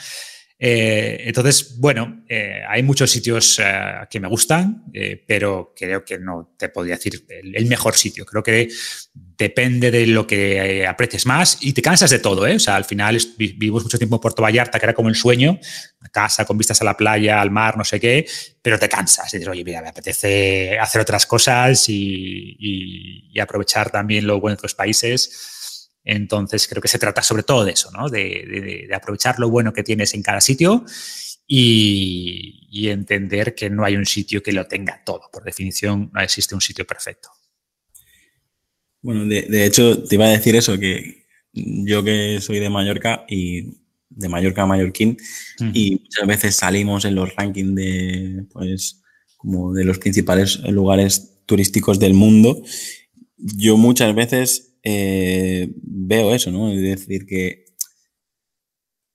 Eh, 0.59 1.23
entonces, 1.25 1.77
bueno, 1.77 2.23
eh, 2.27 2.61
hay 2.67 2.81
muchos 2.81 3.11
sitios 3.11 3.59
eh, 3.59 3.93
que 4.09 4.19
me 4.19 4.27
gustan, 4.27 4.85
pero 5.27 5.73
creo 5.77 6.03
que 6.03 6.17
no 6.17 6.55
te 6.57 6.69
podría 6.69 6.95
decir 6.95 7.25
el, 7.29 7.65
mejor 7.67 7.95
sitio. 7.95 8.25
Creo 8.25 8.41
que 8.41 8.67
depende 9.13 9.91
de 9.91 10.07
lo 10.07 10.25
que 10.25 10.87
aprecies 10.87 11.27
más 11.27 11.59
y 11.61 11.73
te 11.73 11.83
cansas 11.83 12.09
de 12.09 12.19
todo. 12.19 12.41
O 12.41 12.59
sea, 12.59 12.75
al 12.75 12.85
final 12.85 13.19
vivimos 13.37 13.83
mucho 13.83 13.99
tiempo 13.99 14.15
en 14.15 14.21
Puerto 14.21 14.41
Vallarta, 14.41 14.79
que 14.79 14.85
era 14.87 14.93
como 14.95 15.09
el 15.09 15.15
sueño, 15.15 15.59
casa 16.11 16.45
con 16.45 16.57
vistas 16.57 16.81
a 16.81 16.85
la 16.85 16.97
playa, 16.97 17.39
al 17.39 17.51
mar, 17.51 17.77
no 17.77 17.83
sé 17.83 17.99
qué, 17.99 18.25
pero 18.61 18.79
te 18.79 18.89
cansas. 18.89 19.31
Y 19.33 19.37
dices, 19.37 19.51
oye, 19.51 19.63
mira, 19.63 19.81
me 19.83 19.89
apetece 19.89 20.79
hacer 20.79 21.01
otras 21.01 21.27
cosas 21.27 21.87
y, 21.87 22.55
y 23.31 23.39
aprovechar 23.39 23.91
también 23.91 24.25
lo 24.25 24.39
bueno 24.39 24.55
de 24.55 24.59
otros 24.59 24.73
países. 24.73 25.56
Entonces, 26.09 26.69
creo 26.69 26.81
que 26.81 26.87
se 26.87 26.99
trata 26.99 27.21
sobre 27.21 27.43
todo 27.43 27.65
de 27.65 27.73
eso, 27.73 27.91
¿no? 27.91 28.07
de, 28.07 28.89
aprovechar 28.95 29.39
lo 29.39 29.49
bueno 29.49 29.73
que 29.73 29.83
tienes 29.83 30.13
en 30.13 30.23
cada 30.23 30.39
sitio 30.39 30.85
y, 31.45 32.87
entender 32.87 33.53
que 33.53 33.69
no 33.69 33.83
hay 33.83 33.97
un 33.97 34.05
sitio 34.05 34.41
que 34.41 34.53
lo 34.53 34.65
tenga 34.67 35.03
todo. 35.05 35.23
Por 35.31 35.43
definición, 35.43 36.09
no 36.13 36.21
existe 36.21 36.55
un 36.55 36.61
sitio 36.61 36.87
perfecto. 36.87 37.29
Bueno, 39.01 39.25
de, 39.25 39.65
hecho, 39.65 40.01
te 40.03 40.15
iba 40.15 40.25
a 40.25 40.29
decir 40.29 40.55
eso, 40.55 40.79
que 40.79 41.25
yo 41.51 42.01
que 42.05 42.39
soy 42.39 42.59
de 42.59 42.69
Mallorca 42.69 43.25
y 43.27 43.81
de 44.09 44.29
Mallorca 44.29 44.61
a 44.61 44.65
Mallorquín, 44.65 45.17
y 45.73 45.99
muchas 46.03 46.25
veces 46.25 46.55
salimos 46.55 47.03
en 47.03 47.15
los 47.15 47.35
rankings 47.35 47.75
de, 47.75 48.45
pues, 48.53 49.01
como 49.35 49.73
de 49.73 49.83
los 49.83 49.99
principales 49.99 50.59
lugares 50.59 51.41
turísticos 51.45 51.99
del 51.99 52.13
mundo. 52.13 52.63
Yo 53.37 53.75
muchas 53.75 54.15
veces 54.15 54.66
eh, 54.89 55.69
veo 55.75 56.33
eso, 56.33 56.49
¿no? 56.49 56.71
Es 56.71 56.81
decir, 56.81 57.25
que, 57.25 57.65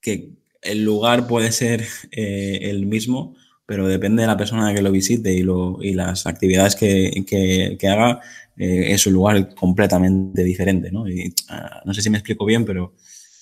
que 0.02 0.34
el 0.60 0.84
lugar 0.84 1.26
puede 1.26 1.50
ser 1.50 1.86
eh, 2.10 2.58
el 2.64 2.84
mismo, 2.84 3.34
pero 3.64 3.88
depende 3.88 4.20
de 4.20 4.26
la 4.26 4.36
persona 4.36 4.74
que 4.74 4.82
lo 4.82 4.92
visite 4.92 5.32
y, 5.32 5.42
lo, 5.42 5.78
y 5.82 5.94
las 5.94 6.26
actividades 6.26 6.76
que, 6.76 7.24
que, 7.26 7.88
haga, 7.88 8.20
eh, 8.58 8.92
es 8.92 9.06
un 9.06 9.14
lugar 9.14 9.54
completamente 9.54 10.44
diferente, 10.44 10.92
¿no? 10.92 11.08
Y, 11.08 11.34
ah, 11.48 11.80
no 11.86 11.94
sé 11.94 12.02
si 12.02 12.10
me 12.10 12.18
explico 12.18 12.44
bien, 12.44 12.66
pero 12.66 12.94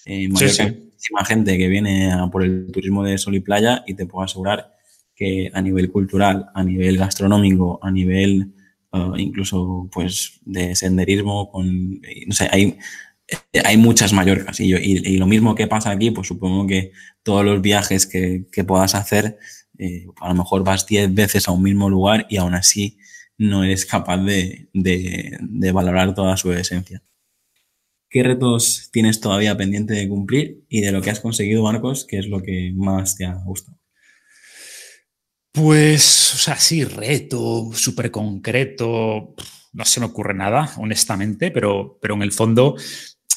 hay 0.07 0.29
muchísima 0.29 1.25
gente 1.27 1.59
que 1.59 1.66
viene 1.66 2.12
por 2.31 2.45
el 2.45 2.71
turismo 2.71 3.03
de 3.03 3.19
sol 3.19 3.35
y 3.35 3.40
playa 3.40 3.83
y 3.88 3.95
te 3.95 4.07
puedo 4.07 4.25
asegurar 4.25 4.73
que 5.16 5.51
a 5.53 5.61
nivel 5.61 5.90
cultural, 5.90 6.47
a 6.55 6.62
nivel 6.62 6.97
gastronómico, 6.97 7.81
a 7.83 7.90
nivel 7.90 8.53
incluso 9.16 9.88
pues 9.92 10.40
de 10.44 10.74
senderismo, 10.74 11.50
con, 11.50 12.00
no 12.26 12.33
sé, 12.33 12.48
hay, 12.50 12.79
hay 13.64 13.76
muchas 13.76 14.12
Mallorcas 14.12 14.61
y, 14.61 14.74
y, 14.74 15.16
lo 15.16 15.26
mismo 15.26 15.55
que 15.55 15.66
pasa 15.66 15.90
aquí, 15.90 16.11
pues 16.11 16.29
supongo 16.29 16.66
que 16.66 16.92
todos 17.22 17.44
los 17.44 17.61
viajes 17.62 18.07
que, 18.07 18.46
que 18.50 18.64
puedas 18.64 18.94
hacer, 18.94 19.38
eh, 19.79 20.07
a 20.20 20.29
lo 20.29 20.35
mejor 20.35 20.64
vas 20.64 20.87
10 20.87 21.14
veces 21.14 21.48
a 21.48 21.53
un 21.53 21.62
mismo 21.62 21.88
lugar 21.88 22.26
y 22.29 22.37
aún 22.38 22.55
así 22.55 22.98
no 23.38 23.64
eres 23.64 23.87
capaz 23.87 24.18
de, 24.18 24.68
de, 24.74 25.38
de 25.40 25.72
valorar 25.72 26.14
toda 26.14 26.37
su 26.37 26.53
esencia. 26.53 27.03
¿Qué 28.11 28.24
retos 28.24 28.90
tienes 28.92 29.20
todavía 29.20 29.57
pendiente 29.57 29.94
de 29.94 30.09
cumplir 30.09 30.64
y 30.68 30.81
de 30.81 30.92
lo 30.92 31.00
que 31.00 31.11
has 31.11 31.20
conseguido, 31.20 31.62
Marcos, 31.62 32.05
qué 32.05 32.18
es 32.18 32.26
lo 32.26 32.42
que 32.42 32.72
más 32.74 33.16
te 33.16 33.24
ha 33.24 33.35
gustado? 33.35 33.80
Pues, 35.52 36.34
o 36.34 36.38
sea, 36.38 36.56
sí, 36.56 36.84
reto, 36.84 37.70
súper 37.74 38.10
concreto, 38.10 39.34
no 39.72 39.84
se 39.84 40.00
me 40.00 40.06
ocurre 40.06 40.34
nada, 40.34 40.72
honestamente, 40.76 41.50
pero, 41.50 41.98
pero 42.00 42.14
en 42.14 42.22
el 42.22 42.32
fondo 42.32 42.76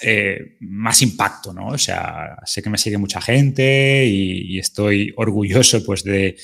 eh, 0.02 0.58
más 0.60 1.02
impacto, 1.02 1.54
¿no? 1.54 1.68
O 1.68 1.78
sea, 1.78 2.38
sé 2.46 2.62
que 2.62 2.70
me 2.70 2.78
sigue 2.78 2.98
mucha 2.98 3.22
gente 3.22 4.06
y, 4.06 4.60
estoy 4.60 5.14
orgulloso 5.18 5.84
pues 5.84 6.04
de, 6.04 6.36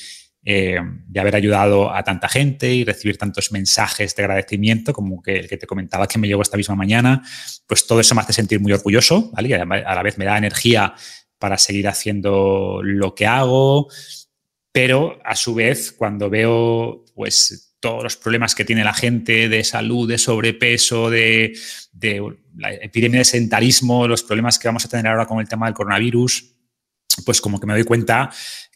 eh, 0.46 0.80
de, 1.08 1.20
haber 1.20 1.36
ayudado 1.36 1.94
a 1.94 2.04
tanta 2.04 2.30
gente 2.30 2.74
y 2.74 2.84
recibir 2.84 3.18
tantos 3.18 3.52
mensajes 3.52 4.16
de 4.16 4.24
agradecimiento 4.24 4.94
como 4.94 5.22
que 5.22 5.40
el 5.40 5.48
que 5.50 5.58
te 5.58 5.68
comentaba 5.68 6.08
que 6.08 6.18
me 6.18 6.28
llegó 6.28 6.42
esta 6.42 6.58
misma 6.58 6.76
mañana, 6.76 7.22
pues 7.68 7.86
todo 7.86 8.00
eso 8.00 8.16
me 8.16 8.22
hace 8.22 8.34
sentir 8.34 8.60
muy 8.60 8.72
orgulloso, 8.72 9.30
¿vale? 9.34 9.50
Y 9.50 9.54
a 9.54 9.66
la 9.66 10.04
vez 10.04 10.18
me 10.18 10.26
da 10.26 10.38
energía 10.38 10.96
para 11.38 11.58
seguir 11.58 11.88
haciendo 11.88 12.82
lo 12.84 13.16
que 13.16 13.26
hago, 13.26 13.88
pero 14.72 15.20
a 15.24 15.36
su 15.36 15.56
vez, 15.56 15.92
cuando 15.92 16.30
veo 16.30 17.06
pues 17.16 17.76
todos 17.80 18.04
los 18.04 18.18
problemas 18.18 18.56
que 18.56 18.66
tiene 18.66 18.84
la 18.84 18.94
gente 18.94 19.48
de 19.50 19.64
salud, 19.64 20.08
de 20.08 20.18
sobrepeso, 20.18 21.10
de, 21.10 21.54
la 22.56 22.74
epidemia 22.74 23.20
de 23.20 23.26
sedentarismo, 23.26 24.08
los 24.08 24.24
problemas 24.24 24.60
que 24.60 24.68
vamos 24.68 24.86
a 24.86 24.90
tener 24.90 25.08
ahora 25.08 25.26
con 25.26 25.40
el 25.40 25.48
tema 25.48 25.66
del 25.66 25.76
coronavirus, 25.76 26.56
pues 27.26 27.42
como 27.42 27.60
que 27.60 27.68
me 27.68 27.74
doy 27.74 27.84
cuenta 27.84 28.30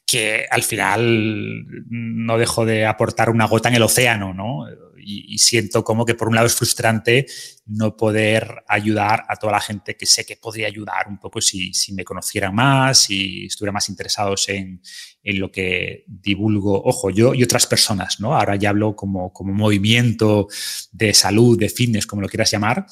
que 0.05 0.45
al 0.49 0.63
final 0.63 1.65
no 1.89 2.37
dejo 2.37 2.65
de 2.65 2.85
aportar 2.85 3.29
una 3.29 3.47
gota 3.47 3.69
en 3.69 3.75
el 3.75 3.83
océano, 3.83 4.33
¿no? 4.33 4.67
y, 5.05 5.37
siento 5.37 5.83
como 5.83 6.05
que 6.05 6.15
por 6.15 6.27
un 6.27 6.35
lado 6.35 6.47
es 6.47 6.55
frustrante 6.55 7.25
no 7.65 7.95
poder 7.95 8.63
ayudar 8.67 9.25
a 9.27 9.35
toda 9.35 9.53
la 9.53 9.59
gente 9.59 9.95
que 9.95 10.05
sé 10.05 10.25
que 10.25 10.37
podría 10.37 10.67
ayudar 10.67 11.07
un 11.07 11.19
poco 11.19 11.41
si, 11.41 11.71
me 11.93 12.03
conocieran 12.03 12.53
más, 12.55 12.99
si 12.99 13.45
estuvieran 13.45 13.73
más 13.73 13.89
interesados 13.89 14.49
en, 14.49 14.81
en, 15.23 15.39
lo 15.39 15.51
que 15.51 16.05
divulgo, 16.07 16.81
ojo, 16.83 17.09
yo 17.09 17.33
y 17.33 17.43
otras 17.43 17.67
personas, 17.67 18.19
¿no? 18.19 18.35
Ahora 18.35 18.55
ya 18.55 18.69
hablo 18.69 18.95
como, 18.95 19.31
como 19.33 19.53
movimiento 19.53 20.47
de 20.91 21.13
salud, 21.13 21.57
de 21.57 21.69
fitness, 21.69 22.05
como 22.05 22.21
lo 22.21 22.29
quieras 22.29 22.51
llamar. 22.51 22.85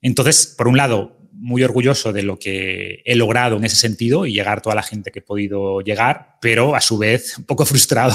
Entonces, 0.00 0.54
por 0.56 0.68
un 0.68 0.76
lado, 0.76 1.20
muy 1.32 1.62
orgulloso 1.64 2.12
de 2.12 2.22
lo 2.22 2.38
que 2.38 3.02
he 3.04 3.14
logrado 3.14 3.56
en 3.56 3.64
ese 3.64 3.76
sentido 3.76 4.26
y 4.26 4.34
llegar 4.34 4.58
a 4.58 4.62
toda 4.62 4.74
la 4.74 4.82
gente 4.82 5.10
que 5.10 5.20
he 5.20 5.22
podido 5.22 5.80
llegar, 5.80 6.36
pero 6.40 6.74
a 6.74 6.80
su 6.80 6.98
vez 6.98 7.38
un 7.38 7.44
poco 7.44 7.64
frustrado. 7.66 8.14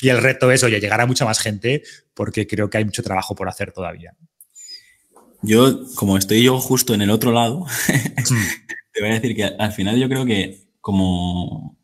y 0.00 0.08
el 0.08 0.18
reto 0.18 0.50
es, 0.50 0.64
oye, 0.64 0.80
llegar 0.80 1.00
a 1.00 1.06
mucha 1.06 1.24
más 1.24 1.38
gente 1.38 1.82
porque 2.14 2.46
creo 2.46 2.68
que 2.68 2.78
hay 2.78 2.84
mucho 2.84 3.02
trabajo 3.02 3.34
por 3.34 3.48
hacer 3.48 3.72
todavía. 3.72 4.14
Yo, 5.42 5.86
como 5.94 6.18
estoy 6.18 6.42
yo 6.42 6.58
justo 6.60 6.92
en 6.92 7.02
el 7.02 7.10
otro 7.10 7.32
lado, 7.32 7.66
te 8.92 9.00
voy 9.00 9.10
a 9.10 9.14
decir 9.14 9.34
que 9.34 9.44
al 9.44 9.72
final 9.72 9.98
yo 9.98 10.08
creo 10.08 10.26
que, 10.26 10.66
como, 10.80 11.78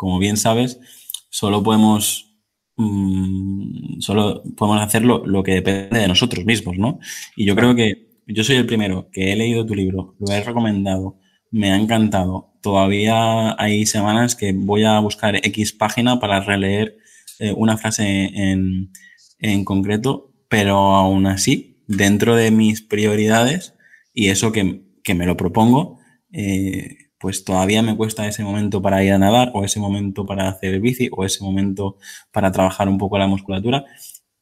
como 0.00 0.18
bien 0.18 0.38
sabes, 0.38 0.80
solo 1.28 1.62
podemos 1.62 2.34
mm, 2.76 4.00
solo 4.00 4.42
podemos 4.56 4.80
hacerlo 4.80 5.22
lo 5.26 5.42
que 5.42 5.52
depende 5.52 5.98
de 5.98 6.08
nosotros 6.08 6.46
mismos, 6.46 6.78
¿no? 6.78 7.00
Y 7.36 7.44
yo 7.44 7.54
creo 7.54 7.74
que 7.74 8.08
yo 8.26 8.42
soy 8.42 8.56
el 8.56 8.64
primero 8.64 9.10
que 9.12 9.30
he 9.30 9.36
leído 9.36 9.66
tu 9.66 9.74
libro, 9.74 10.16
lo 10.18 10.32
he 10.32 10.42
recomendado, 10.42 11.18
me 11.50 11.70
ha 11.70 11.76
encantado. 11.76 12.54
Todavía 12.62 13.54
hay 13.62 13.84
semanas 13.84 14.34
que 14.36 14.54
voy 14.54 14.84
a 14.84 14.98
buscar 15.00 15.36
X 15.36 15.74
página 15.74 16.18
para 16.18 16.40
releer 16.40 16.96
eh, 17.38 17.52
una 17.54 17.76
frase 17.76 18.04
en, 18.06 18.92
en 19.38 19.64
concreto, 19.66 20.32
pero 20.48 20.76
aún 20.94 21.26
así, 21.26 21.84
dentro 21.86 22.36
de 22.36 22.50
mis 22.50 22.80
prioridades 22.80 23.74
y 24.14 24.28
eso 24.28 24.50
que, 24.50 24.82
que 25.04 25.14
me 25.14 25.26
lo 25.26 25.36
propongo, 25.36 25.98
eh, 26.32 27.09
pues 27.20 27.44
todavía 27.44 27.82
me 27.82 27.96
cuesta 27.96 28.26
ese 28.26 28.42
momento 28.42 28.82
para 28.82 29.04
ir 29.04 29.12
a 29.12 29.18
nadar 29.18 29.52
o 29.54 29.64
ese 29.64 29.78
momento 29.78 30.26
para 30.26 30.48
hacer 30.48 30.80
bici 30.80 31.08
o 31.12 31.24
ese 31.24 31.44
momento 31.44 31.98
para 32.32 32.50
trabajar 32.50 32.88
un 32.88 32.98
poco 32.98 33.18
la 33.18 33.26
musculatura 33.28 33.84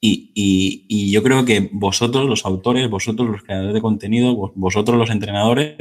y, 0.01 0.31
y, 0.89 1.11
yo 1.11 1.23
creo 1.23 1.45
que 1.45 1.71
vosotros, 1.73 2.29
los 2.29 2.45
autores, 2.47 2.89
vosotros, 2.89 3.29
los 3.29 3.43
creadores 3.43 3.75
de 3.75 3.81
contenido, 3.81 4.53
vosotros, 4.55 4.97
los 4.97 5.11
entrenadores, 5.11 5.77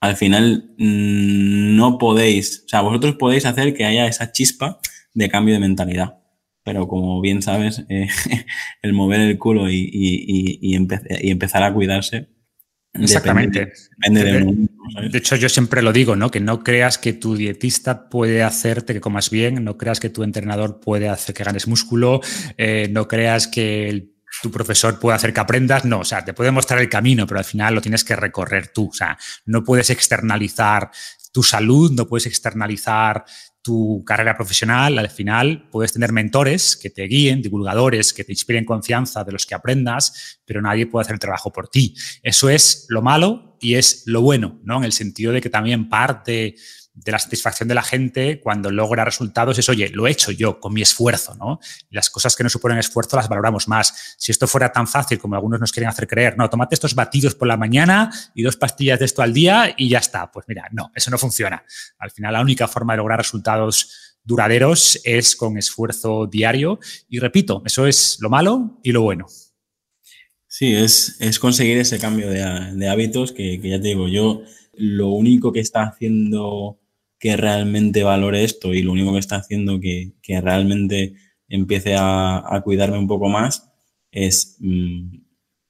al 0.00 0.16
final 0.16 0.74
mm, 0.78 1.76
no 1.76 1.98
podéis, 1.98 2.64
o 2.66 2.68
sea, 2.68 2.80
vosotros 2.80 3.16
podéis 3.16 3.44
hacer 3.46 3.74
que 3.74 3.84
haya 3.84 4.06
esa 4.06 4.32
chispa 4.32 4.80
de 5.14 5.28
cambio 5.28 5.54
de 5.54 5.60
mentalidad. 5.60 6.18
Pero 6.64 6.88
como 6.88 7.20
bien 7.20 7.42
sabes, 7.42 7.84
eh, 7.90 8.08
el 8.82 8.92
mover 8.94 9.20
el 9.20 9.38
culo 9.38 9.70
y, 9.70 9.90
y 9.92 11.30
empezar 11.30 11.62
a 11.62 11.74
cuidarse 11.74 12.28
Exactamente. 12.92 13.72
de, 14.08 15.18
hecho, 15.18 15.36
yo 15.36 15.48
siempre 15.48 15.82
lo 15.82 15.92
digo, 15.92 16.16
¿no? 16.16 16.30
Que 16.30 16.40
no 16.40 16.64
creas 16.64 16.98
que 16.98 17.12
tu 17.12 17.36
dietista 17.36 18.08
puede 18.08 18.42
hacerte 18.42 18.92
que 18.92 19.00
comas 19.00 19.30
bien, 19.30 19.62
no 19.62 19.78
creas 19.78 20.00
que 20.00 20.10
tu 20.10 20.22
entrenador 20.22 20.80
puede 20.80 21.08
hacer 21.08 21.34
que 21.34 21.44
ganes 21.44 21.68
músculo, 21.68 22.20
eh, 22.56 22.88
no 22.90 23.06
creas 23.06 23.46
que 23.46 24.10
tu 24.42 24.50
profesor 24.50 24.98
puede 24.98 25.16
hacer 25.16 25.32
que 25.32 25.40
aprendas, 25.40 25.84
no, 25.84 26.00
o 26.00 26.04
sea, 26.04 26.24
te 26.24 26.32
puede 26.32 26.50
mostrar 26.50 26.80
el 26.80 26.88
camino, 26.88 27.26
pero 27.26 27.38
al 27.38 27.44
final 27.44 27.74
lo 27.74 27.80
tienes 27.80 28.04
que 28.04 28.16
recorrer 28.16 28.68
tú, 28.68 28.88
o 28.88 28.92
sea, 28.92 29.18
no 29.44 29.64
puedes 29.64 29.90
externalizar 29.90 30.90
tu 31.32 31.42
salud, 31.42 31.92
no 31.92 32.06
puedes 32.06 32.26
externalizar 32.26 33.24
tu 33.62 34.02
carrera 34.04 34.36
profesional, 34.36 34.98
al 34.98 35.10
final 35.10 35.68
puedes 35.70 35.92
tener 35.92 36.12
mentores 36.12 36.76
que 36.76 36.88
te 36.90 37.02
guíen, 37.04 37.42
divulgadores 37.42 38.12
que 38.12 38.24
te 38.24 38.32
inspiren 38.32 38.64
confianza 38.64 39.22
de 39.22 39.32
los 39.32 39.44
que 39.44 39.54
aprendas, 39.54 40.40
pero 40.44 40.62
nadie 40.62 40.86
puede 40.86 41.02
hacer 41.02 41.14
el 41.14 41.20
trabajo 41.20 41.52
por 41.52 41.68
ti. 41.68 41.94
Eso 42.22 42.48
es 42.48 42.86
lo 42.88 43.02
malo 43.02 43.58
y 43.60 43.74
es 43.74 44.04
lo 44.06 44.22
bueno, 44.22 44.60
¿no? 44.64 44.78
En 44.78 44.84
el 44.84 44.92
sentido 44.92 45.32
de 45.32 45.40
que 45.40 45.50
también 45.50 45.88
parte 45.88 46.54
de 46.92 47.12
la 47.12 47.18
satisfacción 47.18 47.68
de 47.68 47.74
la 47.74 47.82
gente 47.82 48.40
cuando 48.40 48.70
logra 48.70 49.04
resultados 49.04 49.58
es, 49.58 49.68
oye, 49.68 49.88
lo 49.90 50.06
he 50.06 50.10
hecho 50.10 50.32
yo 50.32 50.58
con 50.58 50.74
mi 50.74 50.82
esfuerzo, 50.82 51.34
¿no? 51.36 51.60
las 51.90 52.10
cosas 52.10 52.34
que 52.36 52.42
no 52.42 52.50
suponen 52.50 52.78
esfuerzo 52.78 53.16
las 53.16 53.28
valoramos 53.28 53.68
más. 53.68 54.16
Si 54.18 54.32
esto 54.32 54.46
fuera 54.46 54.72
tan 54.72 54.86
fácil 54.86 55.18
como 55.18 55.34
algunos 55.34 55.60
nos 55.60 55.72
quieren 55.72 55.88
hacer 55.88 56.06
creer, 56.06 56.36
no, 56.36 56.50
tomate 56.50 56.74
estos 56.74 56.94
batidos 56.94 57.34
por 57.34 57.48
la 57.48 57.56
mañana 57.56 58.10
y 58.34 58.42
dos 58.42 58.56
pastillas 58.56 58.98
de 58.98 59.04
esto 59.04 59.22
al 59.22 59.32
día 59.32 59.74
y 59.76 59.88
ya 59.88 59.98
está. 59.98 60.30
Pues 60.30 60.46
mira, 60.48 60.68
no, 60.72 60.90
eso 60.94 61.10
no 61.10 61.18
funciona. 61.18 61.64
Al 61.98 62.10
final, 62.10 62.32
la 62.32 62.40
única 62.40 62.68
forma 62.68 62.94
de 62.94 62.98
lograr 62.98 63.18
resultados 63.18 64.18
duraderos 64.24 65.00
es 65.04 65.36
con 65.36 65.56
esfuerzo 65.56 66.26
diario. 66.26 66.78
Y 67.08 67.18
repito, 67.18 67.62
eso 67.64 67.86
es 67.86 68.18
lo 68.20 68.30
malo 68.30 68.78
y 68.82 68.92
lo 68.92 69.02
bueno. 69.02 69.26
Sí, 70.46 70.74
es, 70.74 71.16
es 71.20 71.38
conseguir 71.38 71.78
ese 71.78 71.98
cambio 71.98 72.28
de, 72.28 72.88
hábitos 72.88 73.32
que, 73.32 73.60
que 73.60 73.70
ya 73.70 73.80
te 73.80 73.88
digo, 73.88 74.08
yo 74.08 74.42
lo 74.72 75.08
único 75.08 75.52
que 75.52 75.60
está 75.60 75.84
haciendo 75.84 76.79
que 77.20 77.36
realmente 77.36 78.02
valore 78.02 78.42
esto 78.42 78.74
y 78.74 78.82
lo 78.82 78.92
único 78.92 79.12
que 79.12 79.20
está 79.20 79.36
haciendo 79.36 79.78
que, 79.78 80.14
que 80.22 80.40
realmente 80.40 81.14
empiece 81.48 81.94
a, 81.94 82.38
a, 82.38 82.62
cuidarme 82.62 82.98
un 82.98 83.06
poco 83.06 83.28
más 83.28 83.70
es, 84.10 84.56
mmm, 84.58 85.18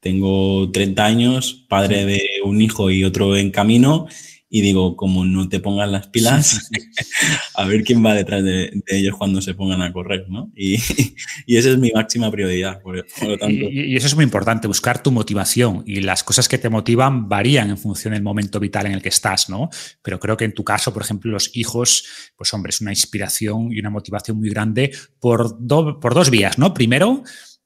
tengo 0.01 0.71
30 0.71 1.05
años, 1.05 1.67
padre 1.69 2.07
de 2.07 2.23
un 2.45 2.63
hijo 2.63 2.91
y 2.91 3.05
otro 3.05 3.37
en 3.37 3.51
camino 3.51 4.07
y 4.53 4.63
digo, 4.63 4.97
como 4.97 5.25
no 5.25 5.49
te 5.49 5.61
pongan 5.61 5.93
las 5.93 6.09
pilas, 6.09 6.69
a 7.55 7.65
ver 7.65 7.85
quién 7.85 8.05
va 8.05 8.15
detrás 8.15 8.43
de, 8.43 8.83
ellos 8.89 9.15
cuando 9.17 9.41
se 9.41 9.55
pongan 9.55 9.81
a 9.81 9.93
correr, 9.93 10.27
¿no? 10.29 10.51
Y, 10.57 10.75
y 11.47 11.57
esa 11.57 11.71
es 11.71 11.79
mi 11.79 11.93
máxima 11.95 12.31
prioridad, 12.33 12.83
por, 12.83 12.97
lo 12.97 13.39
tanto. 13.39 13.67
Y, 13.71 13.95
eso 13.95 14.09
es 14.09 14.17
muy 14.17 14.25
importante, 14.25 14.67
buscar 14.67 15.03
tu 15.03 15.13
motivación 15.13 15.85
y 15.87 16.01
las 16.01 16.25
cosas 16.25 16.49
que 16.49 16.59
te 16.59 16.69
motivan 16.69 17.29
varían 17.29 17.71
en 17.71 17.79
función 17.79 18.13
del 18.13 18.25
momento 18.25 18.59
vital 18.59 18.87
en 18.87 18.93
el 18.93 19.03
que 19.03 19.11
estás, 19.11 19.49
¿no? 19.49 19.71
Pero 20.03 20.19
creo 20.19 20.37
que 20.37 20.47
en 20.47 20.53
tu 20.53 20.65
caso, 20.65 20.93
por 20.93 21.03
ejemplo, 21.03 21.31
los 21.31 21.51
hijos, 21.55 22.05
pues 22.37 22.53
hombre, 22.53 22.71
es 22.71 22.81
una 22.81 22.91
inspiración 22.91 23.73
y 23.73 23.79
una 23.79 23.91
motivación 23.91 24.39
muy 24.39 24.51
grande 24.51 24.91
por, 25.21 25.59
por 26.01 26.15
dos 26.15 26.29
vías, 26.29 26.59
¿no? 26.59 26.75
Primero, 26.75 27.23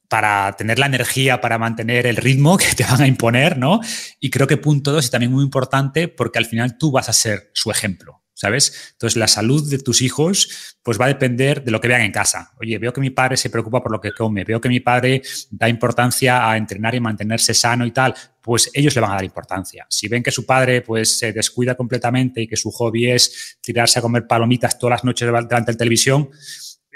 para 0.09 0.55
tener 0.57 0.79
la 0.79 0.87
energía 0.87 1.41
para 1.41 1.59
mantener 1.59 2.07
el 2.07 2.17
ritmo 2.17 2.57
que 2.59 2.75
te 2.77 2.85
van 2.85 3.03
a 3.03 3.07
imponer, 3.07 3.59
¿no? 3.59 3.81
Y 4.21 4.31
creo 4.31 4.47
que 4.47 4.57
punto 4.57 4.93
dos, 4.93 5.07
y 5.07 5.11
también 5.11 5.33
muy 5.33 5.45
importante, 5.45 6.09
porque 6.09 6.39
al 6.39 6.47
final 6.47 6.79
tú 6.79 6.91
vas 6.91 7.09
a 7.09 7.13
ser 7.13 7.51
su 7.53 7.71
ejemplo, 7.71 8.23
¿sabes? 8.35 8.93
Entonces, 8.93 9.17
la 9.17 9.29
salud 9.29 9.69
de 9.69 9.79
tus 9.79 10.03
hijos, 10.03 10.77
pues 10.83 11.01
va 11.01 11.07
a 11.07 11.09
depender 11.09 11.65
de 11.65 11.71
lo 11.71 11.81
que 11.81 11.89
vean 11.89 12.03
en 12.03 12.13
casa. 12.13 12.53
Oye, 12.61 12.79
veo 12.79 12.93
que 12.93 13.01
mi 13.01 13.11
padre 13.11 13.37
se 13.37 13.51
preocupa 13.51 13.83
por 13.83 13.91
lo 13.91 14.01
que 14.01 14.13
come, 14.13 14.45
veo 14.45 14.61
que 14.61 14.69
mi 14.69 14.81
padre 14.81 15.23
da 15.51 15.69
importancia 15.69 16.49
a 16.49 16.57
entrenar 16.57 16.95
y 16.95 17.01
mantenerse 17.01 17.55
sano 17.55 17.87
y 17.87 17.91
tal, 17.91 18.15
pues 18.41 18.71
ellos 18.75 18.95
le 18.95 19.01
van 19.01 19.13
a 19.13 19.15
dar 19.15 19.25
importancia. 19.25 19.87
Si 19.89 20.07
ven 20.07 20.23
que 20.23 20.31
su 20.31 20.45
padre 20.45 20.83
pues 20.83 21.19
se 21.19 21.33
descuida 21.33 21.75
completamente 21.75 22.43
y 22.43 22.47
que 22.47 22.57
su 22.57 22.71
hobby 22.71 23.11
es 23.11 23.57
tirarse 23.63 23.99
a 23.99 24.03
comer 24.03 24.27
palomitas 24.27 24.79
todas 24.79 24.99
las 24.99 25.05
noches 25.05 25.27
delante 25.27 25.55
de 25.55 25.73
la 25.73 25.79
televisión, 25.79 26.29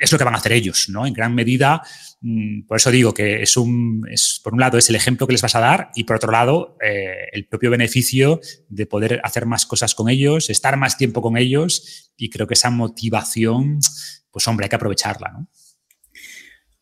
es 0.00 0.12
lo 0.12 0.18
que 0.18 0.24
van 0.24 0.34
a 0.34 0.38
hacer 0.38 0.52
ellos, 0.52 0.88
¿no? 0.88 1.06
En 1.06 1.12
gran 1.12 1.34
medida, 1.34 1.82
mm, 2.20 2.62
por 2.62 2.76
eso 2.76 2.90
digo 2.90 3.12
que 3.12 3.42
es 3.42 3.56
un, 3.56 4.06
es, 4.10 4.40
por 4.42 4.54
un 4.54 4.60
lado 4.60 4.78
es 4.78 4.88
el 4.88 4.96
ejemplo 4.96 5.26
que 5.26 5.32
les 5.32 5.42
vas 5.42 5.54
a 5.54 5.60
dar 5.60 5.90
y 5.94 6.04
por 6.04 6.16
otro 6.16 6.32
lado 6.32 6.76
eh, 6.84 7.28
el 7.32 7.46
propio 7.46 7.70
beneficio 7.70 8.40
de 8.68 8.86
poder 8.86 9.20
hacer 9.24 9.46
más 9.46 9.66
cosas 9.66 9.94
con 9.94 10.08
ellos, 10.08 10.50
estar 10.50 10.76
más 10.76 10.96
tiempo 10.96 11.22
con 11.22 11.36
ellos 11.36 12.12
y 12.16 12.30
creo 12.30 12.46
que 12.46 12.54
esa 12.54 12.70
motivación, 12.70 13.80
pues 14.30 14.46
hombre, 14.48 14.64
hay 14.64 14.70
que 14.70 14.76
aprovecharla, 14.76 15.30
¿no? 15.32 15.48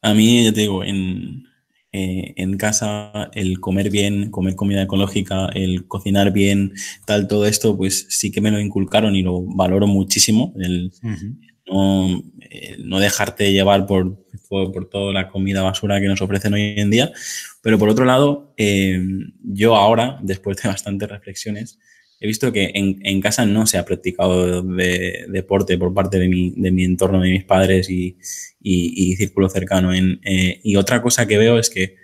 A 0.02 0.14
mí, 0.14 0.44
ya 0.44 0.52
te 0.52 0.60
digo, 0.60 0.84
en, 0.84 1.46
eh, 1.90 2.34
en 2.36 2.56
casa 2.58 3.30
el 3.32 3.58
comer 3.58 3.90
bien, 3.90 4.30
comer 4.30 4.54
comida 4.54 4.82
ecológica, 4.82 5.46
el 5.54 5.88
cocinar 5.88 6.32
bien, 6.32 6.74
tal, 7.06 7.26
todo 7.26 7.46
esto, 7.46 7.76
pues 7.76 8.06
sí 8.10 8.30
que 8.30 8.40
me 8.40 8.52
lo 8.52 8.60
inculcaron 8.60 9.16
y 9.16 9.22
lo 9.22 9.42
valoro 9.42 9.86
muchísimo. 9.88 10.52
El, 10.56 10.92
uh 11.02 11.08
-huh 11.08 11.46
no, 11.66 12.22
eh, 12.56 12.76
no 12.78 12.98
dejarte 13.00 13.52
llevar 13.52 13.86
por, 13.86 14.24
por, 14.48 14.88
toda 14.88 15.12
la 15.12 15.28
comida 15.28 15.62
basura 15.62 16.00
que 16.00 16.06
nos 16.06 16.22
ofrecen 16.22 16.54
hoy 16.54 16.74
en 16.78 16.90
día. 16.90 17.12
Pero 17.60 17.78
por 17.78 17.88
otro 17.88 18.04
lado, 18.04 18.54
eh, 18.56 18.98
yo 19.42 19.76
ahora, 19.76 20.18
después 20.22 20.56
de 20.62 20.68
bastantes 20.68 21.08
reflexiones, 21.08 21.78
he 22.18 22.26
visto 22.26 22.52
que 22.52 22.70
en, 22.74 22.98
en 23.02 23.20
casa 23.20 23.44
no 23.44 23.66
se 23.66 23.76
ha 23.76 23.84
practicado 23.84 24.62
de, 24.62 25.26
deporte 25.28 25.76
por 25.76 25.92
parte 25.92 26.18
de 26.18 26.28
mi, 26.28 26.50
de 26.56 26.70
mi 26.70 26.84
entorno, 26.84 27.20
de 27.20 27.30
mis 27.30 27.44
padres 27.44 27.90
y, 27.90 28.16
y, 28.62 29.10
y 29.10 29.16
círculo 29.16 29.50
cercano. 29.50 29.92
En, 29.92 30.20
eh, 30.24 30.60
y 30.62 30.76
otra 30.76 31.02
cosa 31.02 31.26
que 31.26 31.36
veo 31.36 31.58
es 31.58 31.68
que 31.68 31.96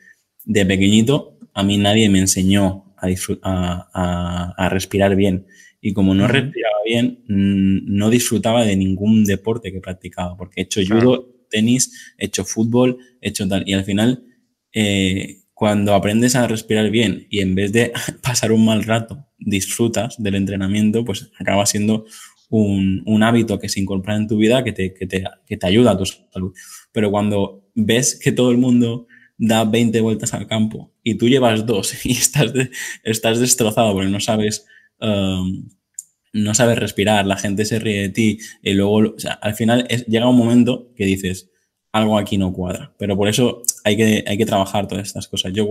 de 0.44 0.66
pequeñito 0.66 1.38
a 1.54 1.62
mí 1.62 1.78
nadie 1.78 2.08
me 2.10 2.18
enseñó 2.18 2.94
a, 2.96 3.88
a, 3.92 4.54
a 4.56 4.68
respirar 4.68 5.16
bien. 5.16 5.46
Y 5.84 5.92
como 5.94 6.14
no 6.14 6.28
respiraba 6.28 6.76
bien, 6.86 7.24
no 7.26 8.08
disfrutaba 8.08 8.64
de 8.64 8.76
ningún 8.76 9.24
deporte 9.24 9.72
que 9.72 9.80
practicaba, 9.80 10.36
porque 10.36 10.60
he 10.60 10.64
hecho 10.64 10.80
judo, 10.88 11.28
tenis, 11.50 12.14
he 12.18 12.26
hecho 12.26 12.44
fútbol, 12.44 12.98
he 13.20 13.30
hecho 13.30 13.48
tal. 13.48 13.64
Y 13.66 13.72
al 13.72 13.84
final, 13.84 14.24
eh, 14.72 15.40
cuando 15.52 15.94
aprendes 15.94 16.36
a 16.36 16.46
respirar 16.46 16.88
bien 16.90 17.26
y 17.30 17.40
en 17.40 17.56
vez 17.56 17.72
de 17.72 17.92
pasar 18.22 18.52
un 18.52 18.64
mal 18.64 18.84
rato, 18.84 19.26
disfrutas 19.38 20.22
del 20.22 20.36
entrenamiento, 20.36 21.04
pues 21.04 21.30
acaba 21.36 21.66
siendo 21.66 22.06
un, 22.48 23.02
un 23.04 23.22
hábito 23.24 23.58
que 23.58 23.68
se 23.68 23.80
incorpora 23.80 24.16
en 24.16 24.28
tu 24.28 24.36
vida 24.36 24.62
que 24.62 24.72
te, 24.72 24.94
que, 24.94 25.08
te, 25.08 25.24
que 25.44 25.56
te 25.56 25.66
ayuda 25.66 25.92
a 25.92 25.98
tu 25.98 26.06
salud. 26.06 26.54
Pero 26.92 27.10
cuando 27.10 27.68
ves 27.74 28.20
que 28.22 28.30
todo 28.30 28.52
el 28.52 28.58
mundo 28.58 29.08
da 29.36 29.64
20 29.64 30.00
vueltas 30.00 30.32
al 30.34 30.46
campo 30.46 30.92
y 31.02 31.16
tú 31.16 31.28
llevas 31.28 31.66
dos 31.66 31.92
y 32.06 32.12
estás, 32.12 32.52
de, 32.52 32.70
estás 33.02 33.40
destrozado 33.40 33.94
porque 33.94 34.10
no 34.10 34.20
sabes 34.20 34.66
um, 35.02 35.68
no 36.32 36.54
sabes 36.54 36.78
respirar, 36.78 37.26
la 37.26 37.36
gente 37.36 37.64
se 37.64 37.78
ríe 37.78 38.02
de 38.02 38.08
ti 38.08 38.38
y 38.62 38.72
luego, 38.72 39.14
o 39.16 39.18
sea, 39.18 39.32
al 39.32 39.54
final 39.54 39.86
es, 39.90 40.06
llega 40.06 40.28
un 40.28 40.36
momento 40.36 40.92
que 40.96 41.04
dices, 41.04 41.50
algo 41.92 42.18
aquí 42.18 42.38
no 42.38 42.52
cuadra. 42.52 42.94
Pero 42.98 43.16
por 43.16 43.28
eso 43.28 43.62
hay 43.84 43.96
que, 43.96 44.24
hay 44.26 44.38
que 44.38 44.46
trabajar 44.46 44.88
todas 44.88 45.06
estas 45.06 45.28
cosas. 45.28 45.52
Yo, 45.52 45.68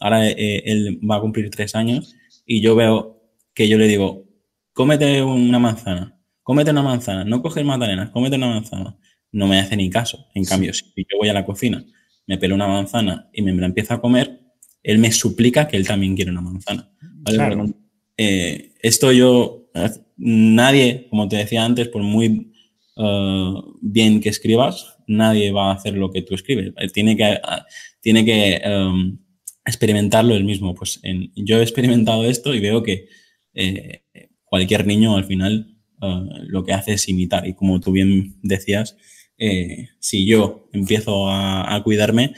ahora 0.00 0.28
eh, 0.28 0.62
él 0.64 1.00
va 1.08 1.16
a 1.16 1.20
cumplir 1.20 1.50
tres 1.50 1.74
años 1.74 2.14
y 2.46 2.60
yo 2.60 2.76
veo 2.76 3.20
que 3.52 3.68
yo 3.68 3.76
le 3.78 3.88
digo, 3.88 4.24
cómete 4.72 5.22
una 5.22 5.58
manzana, 5.58 6.18
cómete 6.42 6.70
una 6.70 6.82
manzana, 6.82 7.24
no 7.24 7.42
coges 7.42 7.64
magdalenas, 7.64 8.10
cómete 8.10 8.36
una 8.36 8.48
manzana. 8.48 8.96
No 9.32 9.48
me 9.48 9.58
hace 9.58 9.76
ni 9.76 9.90
caso. 9.90 10.26
En 10.34 10.44
cambio, 10.44 10.72
si 10.72 10.84
yo 10.96 11.18
voy 11.18 11.28
a 11.28 11.32
la 11.32 11.44
cocina, 11.44 11.84
me 12.26 12.38
pelo 12.38 12.54
una 12.54 12.68
manzana 12.68 13.28
y 13.32 13.42
me, 13.42 13.52
la 13.52 13.66
empiezo 13.66 13.94
a 13.94 14.00
comer, 14.00 14.40
él 14.82 14.98
me 14.98 15.10
suplica 15.10 15.66
que 15.66 15.76
él 15.76 15.86
también 15.86 16.14
quiere 16.14 16.30
una 16.30 16.40
manzana. 16.40 16.90
¿vale? 17.00 17.36
Claro. 17.36 17.66
Eh, 18.16 18.72
esto 18.80 19.12
yo, 19.12 19.68
nadie, 20.16 21.06
como 21.10 21.28
te 21.28 21.36
decía 21.36 21.64
antes, 21.64 21.88
por 21.88 22.02
muy 22.02 22.52
uh, 22.96 23.78
bien 23.80 24.20
que 24.20 24.28
escribas, 24.28 24.96
nadie 25.06 25.52
va 25.52 25.70
a 25.70 25.74
hacer 25.74 25.94
lo 25.94 26.10
que 26.10 26.22
tú 26.22 26.34
escribes. 26.34 26.72
Tiene 26.92 27.16
que, 27.16 27.38
tiene 28.00 28.24
que 28.24 28.60
um, 28.66 29.18
experimentarlo 29.64 30.34
él 30.34 30.44
mismo. 30.44 30.74
Pues 30.74 31.00
en, 31.02 31.32
yo 31.34 31.58
he 31.58 31.62
experimentado 31.62 32.24
esto 32.24 32.54
y 32.54 32.60
veo 32.60 32.82
que 32.82 33.08
eh, 33.54 34.02
cualquier 34.44 34.86
niño 34.86 35.16
al 35.16 35.24
final 35.24 35.72
lo 36.48 36.62
que 36.62 36.72
hace 36.72 36.92
es 36.92 37.08
imitar. 37.08 37.46
Y 37.48 37.54
como 37.54 37.80
tú 37.80 37.90
bien 37.90 38.36
decías, 38.42 38.96
eh, 39.38 39.88
si 39.98 40.26
yo 40.26 40.68
empiezo 40.72 41.28
a 41.28 41.80
cuidarme, 41.82 42.34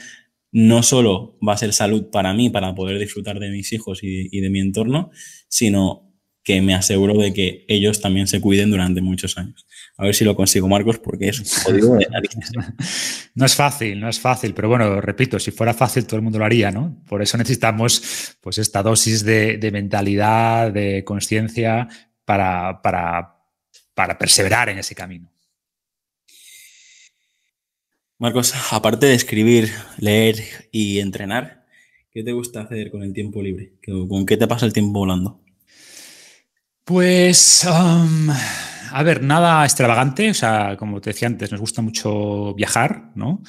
no 0.51 0.83
solo 0.83 1.37
va 1.47 1.53
a 1.53 1.57
ser 1.57 1.73
salud 1.73 2.09
para 2.11 2.33
mí, 2.33 2.49
para 2.49 2.73
poder 2.75 2.97
disfrutar 2.99 3.39
de 3.39 3.49
mis 3.49 3.71
hijos 3.73 4.03
y, 4.03 4.27
y 4.31 4.41
de 4.41 4.49
mi 4.49 4.59
entorno, 4.59 5.11
sino 5.47 6.09
que 6.43 6.61
me 6.61 6.73
aseguro 6.73 7.13
de 7.15 7.33
que 7.33 7.65
ellos 7.67 8.01
también 8.01 8.25
se 8.25 8.41
cuiden 8.41 8.71
durante 8.71 9.01
muchos 9.01 9.37
años. 9.37 9.67
A 9.97 10.05
ver 10.05 10.15
si 10.15 10.25
lo 10.25 10.35
consigo, 10.35 10.67
Marcos, 10.67 10.97
porque 10.97 11.29
es 11.29 11.39
un 11.39 11.63
código 11.63 11.95
de 11.95 12.07
narices. 12.09 12.51
No 13.35 13.45
es 13.45 13.55
fácil, 13.55 13.99
no 13.99 14.09
es 14.09 14.19
fácil, 14.19 14.53
pero 14.53 14.67
bueno, 14.67 14.99
repito, 14.99 15.39
si 15.39 15.51
fuera 15.51 15.73
fácil 15.73 16.05
todo 16.05 16.15
el 16.15 16.23
mundo 16.23 16.39
lo 16.39 16.45
haría, 16.45 16.71
¿no? 16.71 17.03
Por 17.07 17.21
eso 17.21 17.37
necesitamos 17.37 18.35
pues 18.41 18.57
esta 18.57 18.81
dosis 18.81 19.23
de, 19.23 19.57
de 19.57 19.71
mentalidad, 19.71 20.71
de 20.71 21.03
conciencia 21.03 21.87
para, 22.25 22.81
para, 22.81 23.35
para 23.93 24.17
perseverar 24.17 24.69
en 24.69 24.79
ese 24.79 24.95
camino. 24.95 25.31
Marcos, 28.21 28.53
aparte 28.73 29.05
de 29.05 29.13
escribir, 29.13 29.71
leer 29.97 30.67
y 30.73 30.99
entrenar, 30.99 31.65
¿qué 32.11 32.21
te 32.21 32.33
gusta 32.33 32.59
hacer 32.59 32.91
con 32.91 33.01
el 33.01 33.13
tiempo 33.13 33.41
libre? 33.41 33.75
¿Con 33.85 34.25
qué 34.25 34.35
te 34.35 34.45
pasa 34.45 34.65
el 34.65 34.73
tiempo 34.73 34.99
volando? 34.99 35.39
Pues, 36.83 37.65
a 37.65 39.03
ver, 39.03 39.23
nada 39.23 39.63
extravagante, 39.63 40.29
o 40.31 40.33
sea, 40.33 40.75
como 40.75 40.99
te 40.99 41.11
decía 41.11 41.29
antes, 41.29 41.49
nos 41.49 41.61
gusta 41.61 41.81
mucho 41.81 42.53
viajar, 42.55 43.13
¿no? 43.15 43.41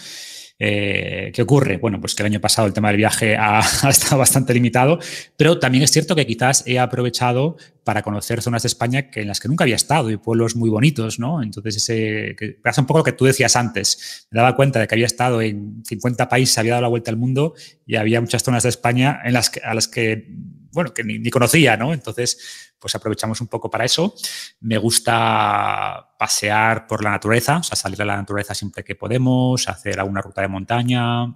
Eh, 0.62 1.32
¿Qué 1.34 1.40
ocurre? 1.40 1.78
Bueno, 1.78 1.98
pues 2.00 2.14
que 2.14 2.22
el 2.22 2.26
año 2.26 2.40
pasado 2.40 2.68
el 2.68 2.74
tema 2.74 2.88
del 2.88 2.98
viaje 2.98 3.34
ha, 3.38 3.60
estado 3.88 4.18
bastante 4.18 4.52
limitado, 4.52 4.98
pero 5.36 5.58
también 5.58 5.82
es 5.82 5.90
cierto 5.90 6.14
que 6.14 6.26
quizás 6.26 6.62
he 6.66 6.78
aprovechado 6.78 7.56
para 7.82 8.02
conocer 8.02 8.42
zonas 8.42 8.62
de 8.62 8.66
España 8.68 9.10
que 9.10 9.22
en 9.22 9.28
las 9.28 9.40
que 9.40 9.48
nunca 9.48 9.64
había 9.64 9.76
estado 9.76 10.10
y 10.10 10.18
pueblos 10.18 10.54
muy 10.54 10.68
bonitos, 10.68 11.18
¿no? 11.18 11.42
Entonces, 11.42 11.76
ese, 11.76 12.36
pasa 12.62 12.82
un 12.82 12.86
poco 12.86 12.98
lo 12.98 13.04
que 13.04 13.12
tú 13.12 13.24
decías 13.24 13.56
antes. 13.56 14.28
Me 14.30 14.36
daba 14.36 14.54
cuenta 14.54 14.78
de 14.78 14.86
que 14.86 14.94
había 14.94 15.06
estado 15.06 15.40
en 15.40 15.82
50 15.86 16.28
países, 16.28 16.58
había 16.58 16.72
dado 16.72 16.82
la 16.82 16.88
vuelta 16.88 17.10
al 17.10 17.16
mundo 17.16 17.54
y 17.86 17.96
había 17.96 18.20
muchas 18.20 18.42
zonas 18.42 18.62
de 18.62 18.68
España 18.68 19.18
en 19.24 19.32
las 19.32 19.48
que, 19.48 19.60
a 19.60 19.72
las 19.72 19.88
que, 19.88 20.28
bueno, 20.72 20.92
que 20.92 21.04
ni, 21.04 21.30
conocía, 21.30 21.76
¿no? 21.76 21.92
Entonces, 21.92 22.72
pues 22.78 22.94
aprovechamos 22.94 23.40
un 23.40 23.48
poco 23.48 23.70
para 23.70 23.84
eso. 23.84 24.14
Me 24.60 24.78
gusta 24.78 26.14
pasear 26.18 26.86
por 26.86 27.02
la 27.04 27.10
naturaleza, 27.10 27.58
o 27.58 27.62
sea, 27.62 27.76
salir 27.76 28.00
a 28.02 28.04
la 28.04 28.16
naturaleza 28.16 28.54
siempre 28.54 28.84
que 28.84 28.94
podemos, 28.94 29.68
hacer 29.68 30.00
alguna 30.00 30.22
ruta 30.22 30.42
de 30.42 30.48
montaña. 30.48 31.26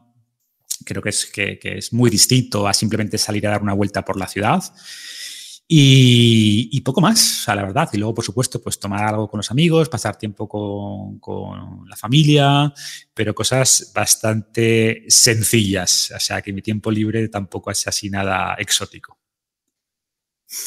Creo 0.84 1.02
que 1.02 1.10
es, 1.10 1.26
que 1.26 1.58
es 1.62 1.92
muy 1.92 2.10
distinto 2.10 2.66
a 2.66 2.74
simplemente 2.74 3.18
salir 3.18 3.46
a 3.46 3.50
dar 3.50 3.62
una 3.62 3.74
vuelta 3.74 4.04
por 4.04 4.18
la 4.18 4.26
ciudad. 4.26 4.62
Y, 5.66 6.80
poco 6.82 7.00
más, 7.00 7.48
a 7.48 7.54
la 7.54 7.62
verdad. 7.62 7.88
Y 7.92 7.98
luego, 7.98 8.14
por 8.14 8.24
supuesto, 8.24 8.60
pues 8.60 8.78
tomar 8.78 9.02
algo 9.04 9.28
con 9.28 9.38
los 9.38 9.50
amigos, 9.50 9.88
pasar 9.88 10.16
tiempo 10.16 10.46
con, 10.46 11.18
con, 11.18 11.88
la 11.88 11.96
familia, 11.96 12.72
pero 13.14 13.34
cosas 13.34 13.90
bastante 13.94 15.04
sencillas. 15.08 16.12
O 16.14 16.20
sea, 16.20 16.42
que 16.42 16.52
mi 16.52 16.60
tiempo 16.62 16.90
libre 16.90 17.28
tampoco 17.28 17.70
es 17.70 17.86
así 17.86 18.10
nada 18.10 18.54
exótico. 18.58 19.18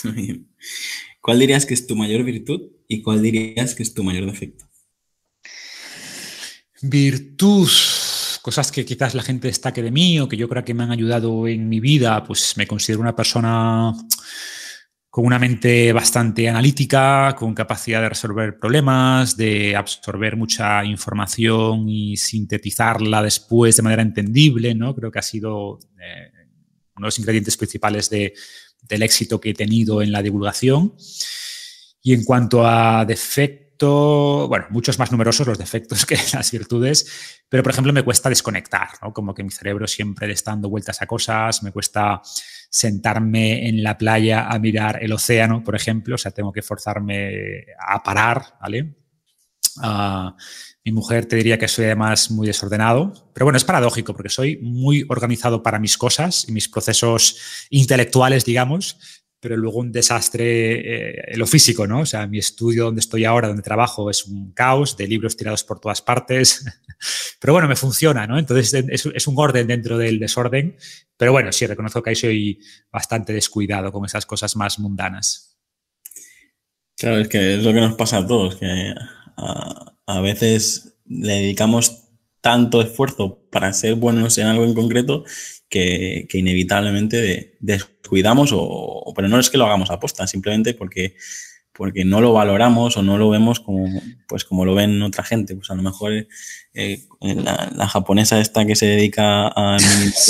¿Cuál 1.21 1.39
dirías 1.39 1.65
que 1.65 1.73
es 1.73 1.87
tu 1.87 1.95
mayor 1.95 2.23
virtud 2.23 2.61
y 2.87 3.01
cuál 3.01 3.21
dirías 3.21 3.75
que 3.75 3.83
es 3.83 3.93
tu 3.93 4.03
mayor 4.03 4.25
defecto? 4.25 4.65
Virtud, 6.81 7.69
cosas 8.41 8.71
que 8.71 8.85
quizás 8.85 9.15
la 9.15 9.23
gente 9.23 9.47
destaque 9.47 9.81
de 9.81 9.91
mí 9.91 10.19
o 10.19 10.29
que 10.29 10.37
yo 10.37 10.47
creo 10.47 10.63
que 10.63 10.73
me 10.73 10.83
han 10.83 10.91
ayudado 10.91 11.47
en 11.47 11.67
mi 11.67 11.79
vida, 11.79 12.23
pues 12.23 12.55
me 12.55 12.67
considero 12.67 13.01
una 13.01 13.15
persona 13.15 13.93
con 15.09 15.25
una 15.25 15.39
mente 15.39 15.91
bastante 15.93 16.47
analítica, 16.47 17.35
con 17.35 17.55
capacidad 17.55 18.01
de 18.01 18.09
resolver 18.09 18.59
problemas, 18.59 19.35
de 19.35 19.75
absorber 19.75 20.37
mucha 20.37 20.85
información 20.85 21.89
y 21.89 22.15
sintetizarla 22.15 23.23
después 23.23 23.75
de 23.75 23.81
manera 23.81 24.03
entendible, 24.03 24.75
¿no? 24.75 24.93
Creo 24.93 25.11
que 25.11 25.17
ha 25.17 25.23
sido 25.23 25.79
eh, 25.99 26.31
uno 26.95 27.05
de 27.05 27.07
los 27.07 27.17
ingredientes 27.17 27.57
principales 27.57 28.11
de, 28.11 28.33
del 28.81 29.03
éxito 29.03 29.39
que 29.39 29.51
he 29.51 29.53
tenido 29.53 30.01
en 30.01 30.11
la 30.11 30.21
divulgación. 30.21 30.95
Y 32.01 32.13
en 32.13 32.23
cuanto 32.23 32.65
a 32.65 33.05
defecto, 33.05 34.47
bueno, 34.47 34.65
muchos 34.69 34.97
más 34.97 35.11
numerosos 35.11 35.47
los 35.47 35.57
defectos 35.57 36.05
que 36.07 36.17
las 36.33 36.51
virtudes, 36.51 37.41
pero 37.49 37.63
por 37.63 37.71
ejemplo 37.71 37.93
me 37.93 38.03
cuesta 38.03 38.29
desconectar, 38.29 38.89
¿no? 39.01 39.13
Como 39.13 39.33
que 39.33 39.43
mi 39.43 39.51
cerebro 39.51 39.87
siempre 39.87 40.31
está 40.31 40.51
dando 40.51 40.69
vueltas 40.69 41.01
a 41.01 41.07
cosas, 41.07 41.63
me 41.63 41.71
cuesta 41.71 42.21
sentarme 42.69 43.67
en 43.67 43.83
la 43.83 43.97
playa 43.97 44.47
a 44.47 44.59
mirar 44.59 45.03
el 45.03 45.13
océano, 45.13 45.63
por 45.63 45.75
ejemplo, 45.75 46.15
o 46.15 46.17
sea, 46.17 46.31
tengo 46.31 46.51
que 46.51 46.61
forzarme 46.61 47.65
a 47.79 48.01
parar, 48.03 48.57
¿vale? 48.61 48.95
Ah, 49.81 50.35
mi 50.87 50.93
mujer 50.93 51.25
te 51.25 51.35
diría 51.35 51.57
que 51.57 51.67
soy 51.67 51.83
además 51.85 52.31
muy 52.31 52.47
desordenado, 52.47 53.11
pero 53.33 53.45
bueno, 53.45 53.57
es 53.57 53.65
paradójico 53.65 54.13
porque 54.13 54.29
soy 54.29 54.57
muy 54.61 55.05
organizado 55.09 55.61
para 55.61 55.79
mis 55.79 55.97
cosas 55.97 56.47
y 56.47 56.53
mis 56.53 56.69
procesos 56.69 57.67
intelectuales, 57.69 58.45
digamos, 58.45 58.97
pero 59.39 59.57
luego 59.57 59.79
un 59.79 59.91
desastre 59.91 61.33
eh, 61.33 61.37
lo 61.37 61.45
físico, 61.45 61.85
¿no? 61.85 61.99
O 61.99 62.05
sea, 62.05 62.25
mi 62.25 62.39
estudio 62.39 62.85
donde 62.85 63.01
estoy 63.01 63.25
ahora, 63.25 63.49
donde 63.49 63.63
trabajo, 63.63 64.09
es 64.09 64.25
un 64.25 64.51
caos 64.53 64.97
de 64.97 65.07
libros 65.07 65.37
tirados 65.37 65.63
por 65.63 65.79
todas 65.79 66.01
partes, 66.01 66.65
pero 67.39 67.53
bueno, 67.53 67.67
me 67.67 67.75
funciona, 67.75 68.25
¿no? 68.25 68.39
Entonces 68.39 68.73
es, 68.73 69.27
un 69.27 69.35
orden 69.37 69.67
dentro 69.67 69.97
del 69.97 70.19
desorden, 70.19 70.77
pero 71.17 71.31
bueno, 71.33 71.51
sí, 71.51 71.65
reconozco 71.67 72.01
que 72.01 72.11
ahí 72.11 72.15
soy 72.15 72.59
bastante 72.91 73.33
descuidado 73.33 73.91
con 73.91 74.05
esas 74.05 74.25
cosas 74.25 74.55
más 74.55 74.79
mundanas. 74.79 75.57
Claro, 76.97 77.19
es 77.19 77.27
que 77.27 77.55
es 77.55 77.63
lo 77.63 77.73
que 77.73 77.81
nos 77.81 77.95
pasa 77.95 78.19
a 78.19 78.25
todos, 78.25 78.57
a, 79.37 80.21
veces 80.21 80.97
le 81.05 81.33
dedicamos 81.33 82.03
tanto 82.41 82.81
esfuerzo 82.81 83.39
para 83.51 83.71
ser 83.73 83.95
buenos 83.95 84.37
en 84.37 84.47
algo 84.47 84.65
en 84.65 84.73
concreto 84.73 85.23
que, 85.69 86.27
inevitablemente 86.33 87.57
descuidamos, 87.59 88.51
o, 88.53 89.13
pero 89.15 89.27
no 89.27 89.39
es 89.39 89.49
que 89.49 89.57
lo 89.57 89.65
hagamos 89.65 89.91
a 89.91 89.99
posta, 89.99 90.27
simplemente 90.27 90.73
porque, 90.73 91.15
porque 91.77 92.03
no 92.03 92.21
lo 92.21 92.33
valoramos 92.33 92.97
o 92.97 93.03
no 93.03 93.19
lo 93.19 93.29
vemos 93.29 93.59
como, 93.59 93.85
pues 94.27 94.43
como 94.43 94.65
lo 94.65 94.73
ven 94.73 94.99
otra 95.03 95.23
gente. 95.23 95.55
Pues 95.55 95.69
a 95.69 95.75
lo 95.75 95.83
mejor 95.83 96.11
eh, 96.73 97.03
la, 97.21 97.87
japonesa 97.87 98.41
esta 98.41 98.65
que 98.65 98.75
se 98.75 98.87
dedica 98.87 99.47
a 99.47 99.77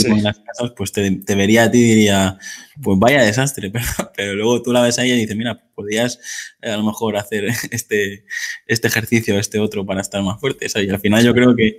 en 0.05 0.23
las 0.23 0.39
casas, 0.39 0.73
pues 0.75 0.91
te, 0.91 1.09
vería 1.35 1.63
a 1.63 1.71
ti 1.71 1.77
y 1.77 1.95
diría, 1.95 2.37
pues 2.83 2.99
vaya 2.99 3.23
desastre, 3.23 3.69
pero, 3.71 3.85
pero, 4.13 4.35
luego 4.35 4.61
tú 4.61 4.73
la 4.73 4.81
ves 4.81 4.99
a 4.99 5.05
ella 5.05 5.15
y 5.15 5.21
dices, 5.21 5.37
mira, 5.37 5.57
podrías 5.73 6.19
eh, 6.61 6.71
a 6.71 6.77
lo 6.77 6.83
mejor 6.83 7.15
hacer 7.15 7.45
este, 7.71 8.25
este 8.65 8.87
ejercicio, 8.87 9.39
este 9.39 9.59
otro 9.59 9.85
para 9.85 10.01
estar 10.01 10.21
más 10.21 10.41
fuerte. 10.41 10.67
y 10.75 10.89
al 10.89 10.99
final 10.99 11.23
yo 11.23 11.33
creo 11.33 11.55
que 11.55 11.77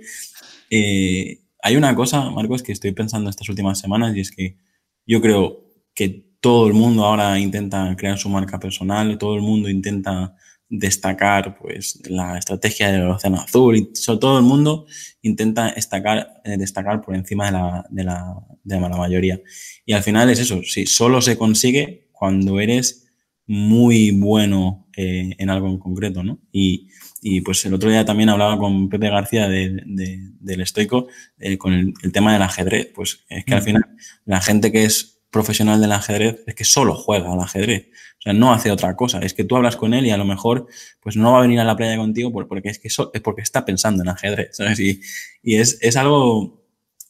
eh, 0.71 1.41
hay 1.61 1.75
una 1.75 1.93
cosa, 1.93 2.27
Marcos, 2.31 2.63
que 2.63 2.71
estoy 2.71 2.91
pensando 2.93 3.29
estas 3.29 3.47
últimas 3.49 3.79
semanas 3.79 4.15
y 4.15 4.21
es 4.21 4.31
que 4.31 4.57
yo 5.05 5.21
creo 5.21 5.63
que 5.93 6.28
todo 6.39 6.67
el 6.67 6.73
mundo 6.73 7.05
ahora 7.05 7.39
intenta 7.39 7.95
crear 7.95 8.17
su 8.17 8.29
marca 8.29 8.59
personal, 8.59 9.17
todo 9.17 9.35
el 9.35 9.41
mundo 9.41 9.69
intenta 9.69 10.35
destacar 10.69 11.57
pues 11.57 11.99
la 12.07 12.37
estrategia 12.37 12.91
del 12.91 13.09
océano 13.09 13.41
azul 13.41 13.75
y 13.75 13.91
todo 14.05 14.37
el 14.37 14.45
mundo 14.45 14.85
intenta 15.23 15.71
destacar, 15.73 16.41
eh, 16.45 16.57
destacar 16.57 17.01
por 17.01 17.15
encima 17.15 17.47
de 17.47 17.51
la, 17.51 17.85
de, 17.89 18.03
la, 18.03 18.35
de 18.63 18.79
la 18.79 18.89
mayoría. 18.89 19.41
Y 19.85 19.93
al 19.93 20.03
final 20.03 20.29
es 20.29 20.39
eso, 20.39 20.61
si 20.63 20.85
solo 20.85 21.21
se 21.21 21.37
consigue 21.37 22.09
cuando 22.11 22.59
eres 22.59 23.07
muy 23.47 24.11
bueno 24.11 24.87
eh, 24.95 25.35
en 25.39 25.49
algo 25.49 25.67
en 25.67 25.79
concreto, 25.79 26.23
¿no? 26.23 26.39
Y, 26.51 26.89
y 27.21 27.41
pues 27.41 27.65
el 27.65 27.73
otro 27.73 27.89
día 27.89 28.05
también 28.05 28.29
hablaba 28.29 28.57
con 28.57 28.89
Pepe 28.89 29.09
García 29.09 29.49
de, 29.49 29.81
del 29.85 30.61
estoico 30.61 31.07
eh, 31.39 31.57
con 31.57 31.73
el, 31.73 32.11
tema 32.11 32.33
del 32.33 32.43
ajedrez. 32.43 32.91
Pues 32.93 33.25
es 33.27 33.43
que 33.43 33.53
al 33.55 33.61
mm. 33.61 33.65
final 33.65 33.85
la 34.25 34.41
gente 34.41 34.71
que 34.71 34.85
es 34.85 35.18
profesional 35.31 35.79
del 35.79 35.91
ajedrez 35.91 36.43
es 36.47 36.55
que 36.55 36.65
solo 36.65 36.95
juega 36.95 37.31
al 37.31 37.39
ajedrez. 37.39 37.87
O 38.19 38.21
sea, 38.21 38.33
no 38.33 38.51
hace 38.51 38.71
otra 38.71 38.95
cosa. 38.95 39.19
Es 39.19 39.33
que 39.33 39.43
tú 39.43 39.55
hablas 39.55 39.75
con 39.75 39.93
él 39.93 40.05
y 40.05 40.11
a 40.11 40.17
lo 40.17 40.25
mejor 40.25 40.67
pues 40.99 41.15
no 41.15 41.33
va 41.33 41.39
a 41.39 41.41
venir 41.41 41.59
a 41.59 41.63
la 41.63 41.75
playa 41.75 41.97
contigo 41.97 42.31
porque 42.31 42.69
es 42.69 42.79
que 42.79 42.87
es 42.87 43.21
porque 43.23 43.41
está 43.41 43.65
pensando 43.65 44.03
en 44.03 44.09
ajedrez. 44.09 44.57
¿sabes? 44.57 44.79
Y, 44.79 45.01
y 45.43 45.55
es, 45.55 45.77
es 45.81 45.95
algo 45.95 46.63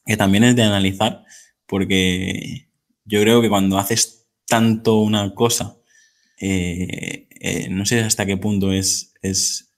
que 0.06 0.18
también 0.18 0.44
es 0.44 0.56
de 0.56 0.64
analizar 0.64 1.24
porque 1.66 2.70
yo 3.06 3.22
creo 3.22 3.42
que 3.42 3.50
cuando 3.50 3.78
haces 3.78 4.28
tanto 4.46 5.00
una 5.00 5.34
cosa, 5.34 5.78
eh, 6.40 7.28
eh, 7.40 7.68
no 7.70 7.86
sé 7.86 8.02
hasta 8.02 8.26
qué 8.26 8.38
punto 8.38 8.72
es, 8.74 9.14
es, 9.22 9.72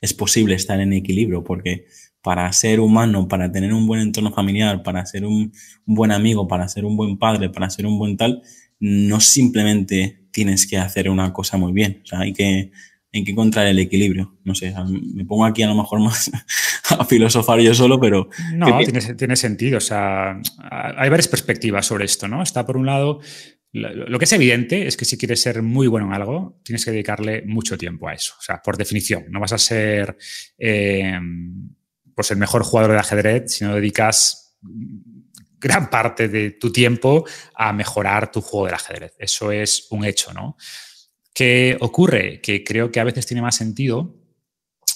es 0.00 0.14
posible 0.14 0.54
estar 0.54 0.80
en 0.80 0.92
equilibrio, 0.92 1.42
porque 1.42 1.86
para 2.22 2.52
ser 2.52 2.80
humano, 2.80 3.28
para 3.28 3.50
tener 3.50 3.72
un 3.72 3.86
buen 3.86 4.00
entorno 4.00 4.32
familiar, 4.32 4.82
para 4.82 5.04
ser 5.06 5.24
un, 5.24 5.52
buen 5.84 6.12
amigo, 6.12 6.46
para 6.46 6.68
ser 6.68 6.84
un 6.84 6.96
buen 6.96 7.18
padre, 7.18 7.50
para 7.50 7.70
ser 7.70 7.86
un 7.86 7.98
buen 7.98 8.16
tal, 8.16 8.42
no 8.78 9.20
simplemente 9.20 10.26
tienes 10.30 10.66
que 10.66 10.78
hacer 10.78 11.08
una 11.08 11.32
cosa 11.32 11.56
muy 11.56 11.72
bien. 11.72 12.00
O 12.04 12.06
sea, 12.06 12.20
hay 12.20 12.32
que, 12.32 12.70
hay 13.12 13.24
que 13.24 13.32
encontrar 13.32 13.66
el 13.66 13.78
equilibrio. 13.78 14.38
No 14.44 14.54
sé, 14.54 14.74
me 15.14 15.24
pongo 15.24 15.44
aquí 15.44 15.62
a 15.62 15.68
lo 15.68 15.74
mejor 15.74 16.00
más 16.00 16.30
a 16.90 17.04
filosofar 17.04 17.60
yo 17.60 17.74
solo, 17.74 17.98
pero... 18.00 18.28
No, 18.54 18.78
tiene, 18.78 19.14
tiene, 19.14 19.36
sentido. 19.36 19.78
O 19.78 19.82
sea, 19.82 20.40
hay 20.58 21.08
varias 21.10 21.28
perspectivas 21.28 21.86
sobre 21.86 22.04
esto, 22.04 22.28
¿no? 22.28 22.42
Está 22.42 22.66
por 22.66 22.76
un 22.76 22.86
lado 22.86 23.20
lo 23.72 24.18
que 24.18 24.24
es 24.24 24.32
evidente 24.32 24.86
es 24.86 24.96
que 24.96 25.04
si 25.04 25.16
quieres 25.16 25.40
ser 25.40 25.62
muy 25.62 25.86
bueno 25.86 26.06
en 26.06 26.12
algo, 26.12 26.60
tienes 26.64 26.84
que 26.84 26.90
dedicarle 26.90 27.42
mucho 27.46 27.78
tiempo 27.78 28.08
a 28.08 28.14
eso. 28.14 28.34
O 28.38 28.42
sea, 28.42 28.60
por 28.62 28.76
definición, 28.76 29.26
no 29.30 29.38
vas 29.38 29.52
a 29.52 29.58
ser 29.58 30.16
eh, 30.58 31.16
pues 32.14 32.30
el 32.30 32.36
mejor 32.36 32.62
jugador 32.62 32.92
de 32.92 32.98
ajedrez 32.98 33.52
si 33.52 33.64
no 33.64 33.74
dedicas 33.74 34.56
gran 35.60 35.90
parte 35.90 36.28
de 36.28 36.52
tu 36.52 36.72
tiempo 36.72 37.24
a 37.54 37.72
mejorar 37.72 38.32
tu 38.32 38.40
juego 38.40 38.66
de 38.66 38.74
ajedrez. 38.74 39.14
Eso 39.18 39.52
es 39.52 39.86
un 39.90 40.04
hecho, 40.04 40.32
¿no? 40.32 40.56
¿Qué 41.34 41.76
ocurre? 41.80 42.40
Que 42.40 42.64
creo 42.64 42.90
que 42.90 43.00
a 43.00 43.04
veces 43.04 43.26
tiene 43.26 43.42
más 43.42 43.56
sentido, 43.56 44.16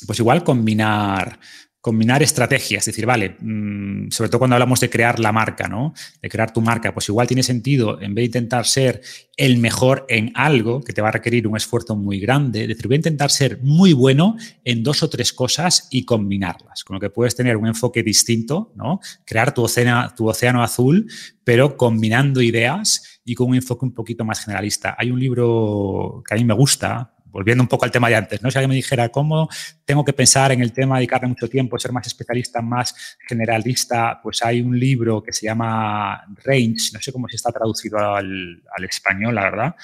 pues 0.07 0.19
igual 0.19 0.43
combinar 0.43 1.39
combinar 1.85 2.23
estrategias, 2.23 2.81
es 2.89 2.95
decir, 2.95 3.05
vale, 3.05 3.37
mm, 3.39 4.11
sobre 4.11 4.31
todo 4.31 4.39
cuando 4.39 4.55
hablamos 4.55 4.81
de 4.81 4.89
crear 4.89 5.21
la 5.21 5.33
marca, 5.33 5.69
¿no? 5.69 5.93
De 6.23 6.31
crear 6.31 6.51
tu 6.51 6.63
marca, 6.63 6.95
pues 6.95 7.11
igual 7.11 7.27
tiene 7.27 7.43
sentido, 7.43 8.01
en 8.01 8.15
vez 8.15 8.23
de 8.23 8.39
intentar 8.39 8.65
ser 8.65 9.03
el 9.37 9.59
mejor 9.59 10.07
en 10.09 10.33
algo, 10.35 10.81
que 10.81 10.95
te 10.95 11.03
va 11.03 11.09
a 11.09 11.13
requerir 11.13 11.47
un 11.47 11.59
esfuerzo 11.59 11.95
muy 11.95 12.21
grande, 12.21 12.67
decir, 12.67 12.87
voy 12.87 12.95
a 12.95 12.97
intentar 12.97 13.31
ser 13.31 13.59
muy 13.61 13.93
bueno 13.93 14.35
en 14.65 14.83
dos 14.83 15.03
o 15.03 15.11
tres 15.11 15.35
cosas 15.35 15.87
y 15.91 16.07
combinarlas, 16.07 16.85
con 16.85 16.95
lo 16.95 17.01
que 17.01 17.11
puedes 17.11 17.37
tener 17.37 17.59
un 17.59 17.67
enfoque 17.67 18.03
distinto, 18.03 18.73
¿no? 18.75 19.01
Crear 19.27 19.53
tu 19.53 19.63
océano, 19.63 20.11
tu 20.17 20.27
océano 20.27 20.63
azul, 20.63 21.07
pero 21.45 21.77
combinando 21.77 22.41
ideas 22.41 23.21
y 23.27 23.35
con 23.35 23.51
un 23.51 23.57
enfoque 23.57 23.85
un 23.85 23.93
poquito 23.93 24.25
más 24.25 24.43
generalista. 24.43 24.97
Hay 24.99 25.11
un 25.11 25.21
libro 25.21 26.23
que 26.27 26.33
a 26.33 26.39
mí 26.39 26.45
me 26.45 26.55
gusta, 26.55 27.14
volviendo 27.35 27.65
un 27.65 27.69
poco 27.69 27.85
al 27.85 27.91
tema 27.91 28.09
de 28.09 28.15
antes, 28.15 28.41
¿no? 28.41 28.51
Si 28.51 28.57
alguien 28.57 28.69
me 28.69 28.77
dijera 28.77 29.09
cómo 29.09 29.49
tengo 29.85 30.05
que 30.05 30.13
pensar 30.13 30.53
en 30.53 30.63
el 30.63 30.73
tema, 30.73 30.99
dedicarle 30.99 31.27
mucho 31.27 31.49
tiempo, 31.49 31.77
ser 31.81 31.91
más 31.91 32.07
especialista, 32.07 32.63
más 32.63 32.95
generalista, 33.29 34.21
pues 34.23 34.41
hay 34.45 34.61
un 34.61 34.79
libro 34.79 35.21
que 35.21 35.33
se 35.33 35.47
llama 35.47 36.25
Range, 36.45 36.93
no 36.93 37.01
sé 37.01 37.13
cómo 37.13 37.29
se 37.29 37.35
está 37.35 37.51
traducido 37.51 37.99
al, 37.99 38.63
español, 38.89 39.35
la 39.35 39.43
verdad. 39.43 39.75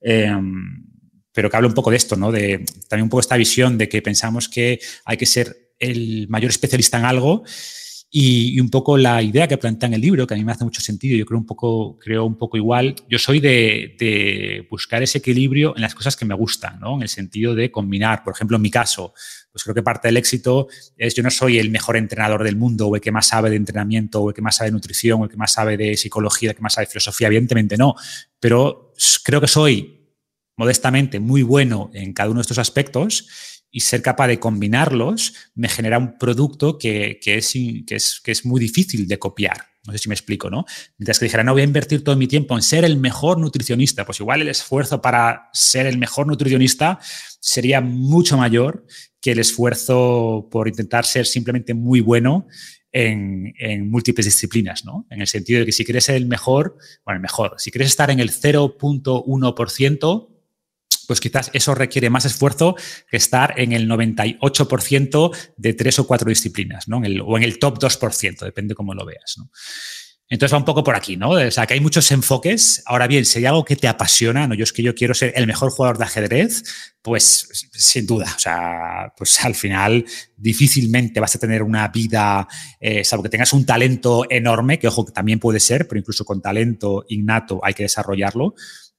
Em, 0.00 0.82
pero 1.30 1.50
que 1.50 1.56
habla 1.58 1.68
un 1.68 1.74
poco 1.74 1.90
de 1.90 1.98
esto, 1.98 2.16
¿no? 2.16 2.32
De 2.32 2.64
también 2.88 3.04
un 3.04 3.10
poco 3.10 3.20
esta 3.20 3.36
visión 3.36 3.76
de 3.76 3.86
que 3.86 4.00
pensamos 4.00 4.48
que 4.48 4.80
hay 5.04 5.18
que 5.18 5.26
ser 5.26 5.74
el 5.78 6.26
mayor 6.30 6.50
especialista 6.50 6.98
en 6.98 7.04
algo 7.04 7.44
y, 8.16 8.60
un 8.60 8.70
poco 8.70 8.96
la 8.96 9.20
idea 9.22 9.48
que 9.48 9.58
plantea 9.58 9.88
en 9.88 9.94
el 9.94 10.00
libro, 10.00 10.24
que 10.24 10.34
a 10.34 10.36
mí 10.36 10.44
me 10.44 10.52
hace 10.52 10.62
mucho 10.62 10.80
sentido, 10.80 11.16
yo 11.16 11.26
creo 11.26 11.36
un 11.36 11.46
poco, 11.46 11.98
creo 11.98 12.24
un 12.24 12.38
poco 12.38 12.56
igual, 12.56 12.94
yo 13.08 13.18
soy 13.18 13.40
de, 13.40 14.64
buscar 14.70 15.02
ese 15.02 15.18
equilibrio 15.18 15.74
en 15.74 15.82
las 15.82 15.96
cosas 15.96 16.14
que 16.14 16.24
me 16.24 16.34
gustan, 16.34 16.78
¿no? 16.78 16.94
En 16.94 17.02
el 17.02 17.08
sentido 17.08 17.56
de 17.56 17.72
combinar, 17.72 18.22
por 18.22 18.32
ejemplo, 18.32 18.56
en 18.56 18.62
mi 18.62 18.70
caso, 18.70 19.14
pues 19.50 19.64
creo 19.64 19.74
que 19.74 19.82
parte 19.82 20.06
del 20.06 20.16
éxito 20.16 20.68
es 20.96 21.16
yo 21.16 21.24
no 21.24 21.30
soy 21.30 21.58
el 21.58 21.70
mejor 21.70 21.96
entrenador 21.96 22.44
del 22.44 22.54
mundo 22.54 22.86
o 22.86 22.94
el 22.94 23.00
que 23.00 23.10
más 23.10 23.26
sabe 23.26 23.50
de 23.50 23.56
entrenamiento 23.56 24.20
o 24.22 24.28
el 24.28 24.34
que 24.34 24.42
más 24.42 24.54
sabe 24.54 24.70
de 24.70 24.74
nutrición 24.74 25.20
o 25.20 25.24
el 25.24 25.30
que 25.30 25.36
más 25.36 25.52
sabe 25.52 25.76
de 25.76 25.96
psicología, 25.96 26.50
el 26.50 26.56
que 26.56 26.62
más 26.62 26.74
sabe 26.74 26.86
de 26.86 26.92
filosofía, 26.92 27.26
evidentemente 27.26 27.76
no, 27.76 27.96
pero 28.38 28.92
creo 29.24 29.40
que 29.40 29.48
soy 29.48 30.12
modestamente 30.56 31.18
muy 31.18 31.42
bueno 31.42 31.90
en 31.92 32.12
cada 32.12 32.30
uno 32.30 32.38
de 32.38 32.42
estos 32.42 32.58
aspectos 32.58 33.26
y 33.74 33.80
ser 33.80 34.00
capaz 34.02 34.28
de 34.28 34.38
combinarlos 34.38 35.34
me 35.56 35.68
genera 35.68 35.98
un 35.98 36.16
producto 36.16 36.78
que, 36.78 37.18
es, 37.24 37.52
que, 37.52 37.96
es, 37.96 38.20
que 38.22 38.30
es 38.30 38.46
muy 38.46 38.60
difícil 38.60 39.08
de 39.08 39.18
copiar. 39.18 39.66
No 39.84 39.92
sé 39.92 39.98
si 39.98 40.08
me 40.08 40.14
explico, 40.14 40.48
¿no? 40.48 40.64
Mientras 40.96 41.18
que 41.18 41.24
dijera, 41.24 41.42
no 41.42 41.54
voy 41.54 41.62
a 41.62 41.64
invertir 41.64 42.04
todo 42.04 42.16
mi 42.16 42.28
tiempo 42.28 42.54
en 42.54 42.62
ser 42.62 42.84
el 42.84 42.98
mejor 42.98 43.38
nutricionista, 43.38 44.06
pues 44.06 44.20
igual 44.20 44.42
el 44.42 44.48
esfuerzo 44.48 45.02
para 45.02 45.50
ser 45.52 45.86
el 45.86 45.98
mejor 45.98 46.28
nutricionista 46.28 47.00
sería 47.40 47.80
mucho 47.80 48.36
mayor 48.36 48.86
que 49.20 49.32
el 49.32 49.40
esfuerzo 49.40 50.46
por 50.52 50.68
intentar 50.68 51.04
ser 51.04 51.26
simplemente 51.26 51.74
muy 51.74 52.00
bueno 52.00 52.46
en, 52.92 53.54
en, 53.58 53.90
múltiples 53.90 54.24
disciplinas, 54.24 54.84
¿no? 54.84 55.04
En 55.10 55.20
el 55.20 55.26
sentido 55.26 55.58
de 55.58 55.66
que 55.66 55.72
si 55.72 55.84
quieres 55.84 56.04
ser 56.04 56.14
el 56.14 56.26
mejor, 56.26 56.76
bueno, 57.04 57.16
el 57.16 57.22
mejor, 57.22 57.56
si 57.58 57.72
quieres 57.72 57.88
estar 57.88 58.12
en 58.12 58.20
el 58.20 58.30
0.1%, 58.30 60.33
pues 61.04 61.20
quizás 61.20 61.50
eso 61.52 61.74
requiere 61.74 62.10
más 62.10 62.24
esfuerzo 62.24 62.76
que 63.10 63.16
estar 63.16 63.58
en 63.58 63.72
el 63.72 63.88
98% 63.88 65.36
de 65.56 65.74
tres 65.74 65.98
o 65.98 66.06
cuatro 66.06 66.28
disciplinas, 66.28 66.88
¿no? 66.88 66.98
o 66.98 67.36
en 67.36 67.42
el 67.42 67.58
top 67.58 67.78
2%, 67.78 68.44
depende 68.44 68.74
cómo 68.74 68.94
lo 68.94 69.04
veas. 69.04 69.36
Entonces 70.28 70.54
va 70.54 70.58
un 70.58 70.64
poco 70.64 70.82
por 70.82 70.96
aquí, 70.96 71.16
¿no? 71.16 71.30
O 71.30 71.50
sea, 71.50 71.66
que 71.66 71.74
hay 71.74 71.80
muchos 71.80 72.10
enfoques. 72.10 72.82
Ahora 72.86 73.06
bien, 73.06 73.26
si 73.26 73.38
hay 73.38 73.46
algo 73.46 73.64
que 73.64 73.76
te 73.76 73.88
apasiona, 73.88 74.46
¿no? 74.46 74.54
Yo 74.54 74.64
es 74.64 74.72
que 74.72 74.82
yo 74.82 74.94
quiero 74.94 75.12
ser 75.12 75.34
el 75.36 75.46
mejor 75.46 75.70
jugador 75.70 75.98
de 75.98 76.04
ajedrez, 76.04 76.64
pues 77.02 77.46
sin 77.72 78.06
duda, 78.06 78.32
o 78.34 78.38
sea, 78.38 79.12
pues 79.18 79.44
al 79.44 79.54
final 79.54 80.04
difícilmente 80.34 81.20
vas 81.20 81.36
a 81.36 81.38
tener 81.38 81.62
una 81.62 81.88
vida, 81.88 82.48
eh, 82.80 83.04
salvo 83.04 83.22
que 83.22 83.28
tengas 83.28 83.52
un 83.52 83.66
talento 83.66 84.24
enorme, 84.30 84.78
que 84.78 84.88
ojo, 84.88 85.04
que 85.04 85.12
también 85.12 85.38
puede 85.38 85.60
ser, 85.60 85.86
pero 85.86 85.98
incluso 85.98 86.24
con 86.24 86.40
talento 86.40 87.04
innato 87.08 87.60
hay 87.62 87.74
que 87.74 87.82
desarrollarlo 87.82 88.54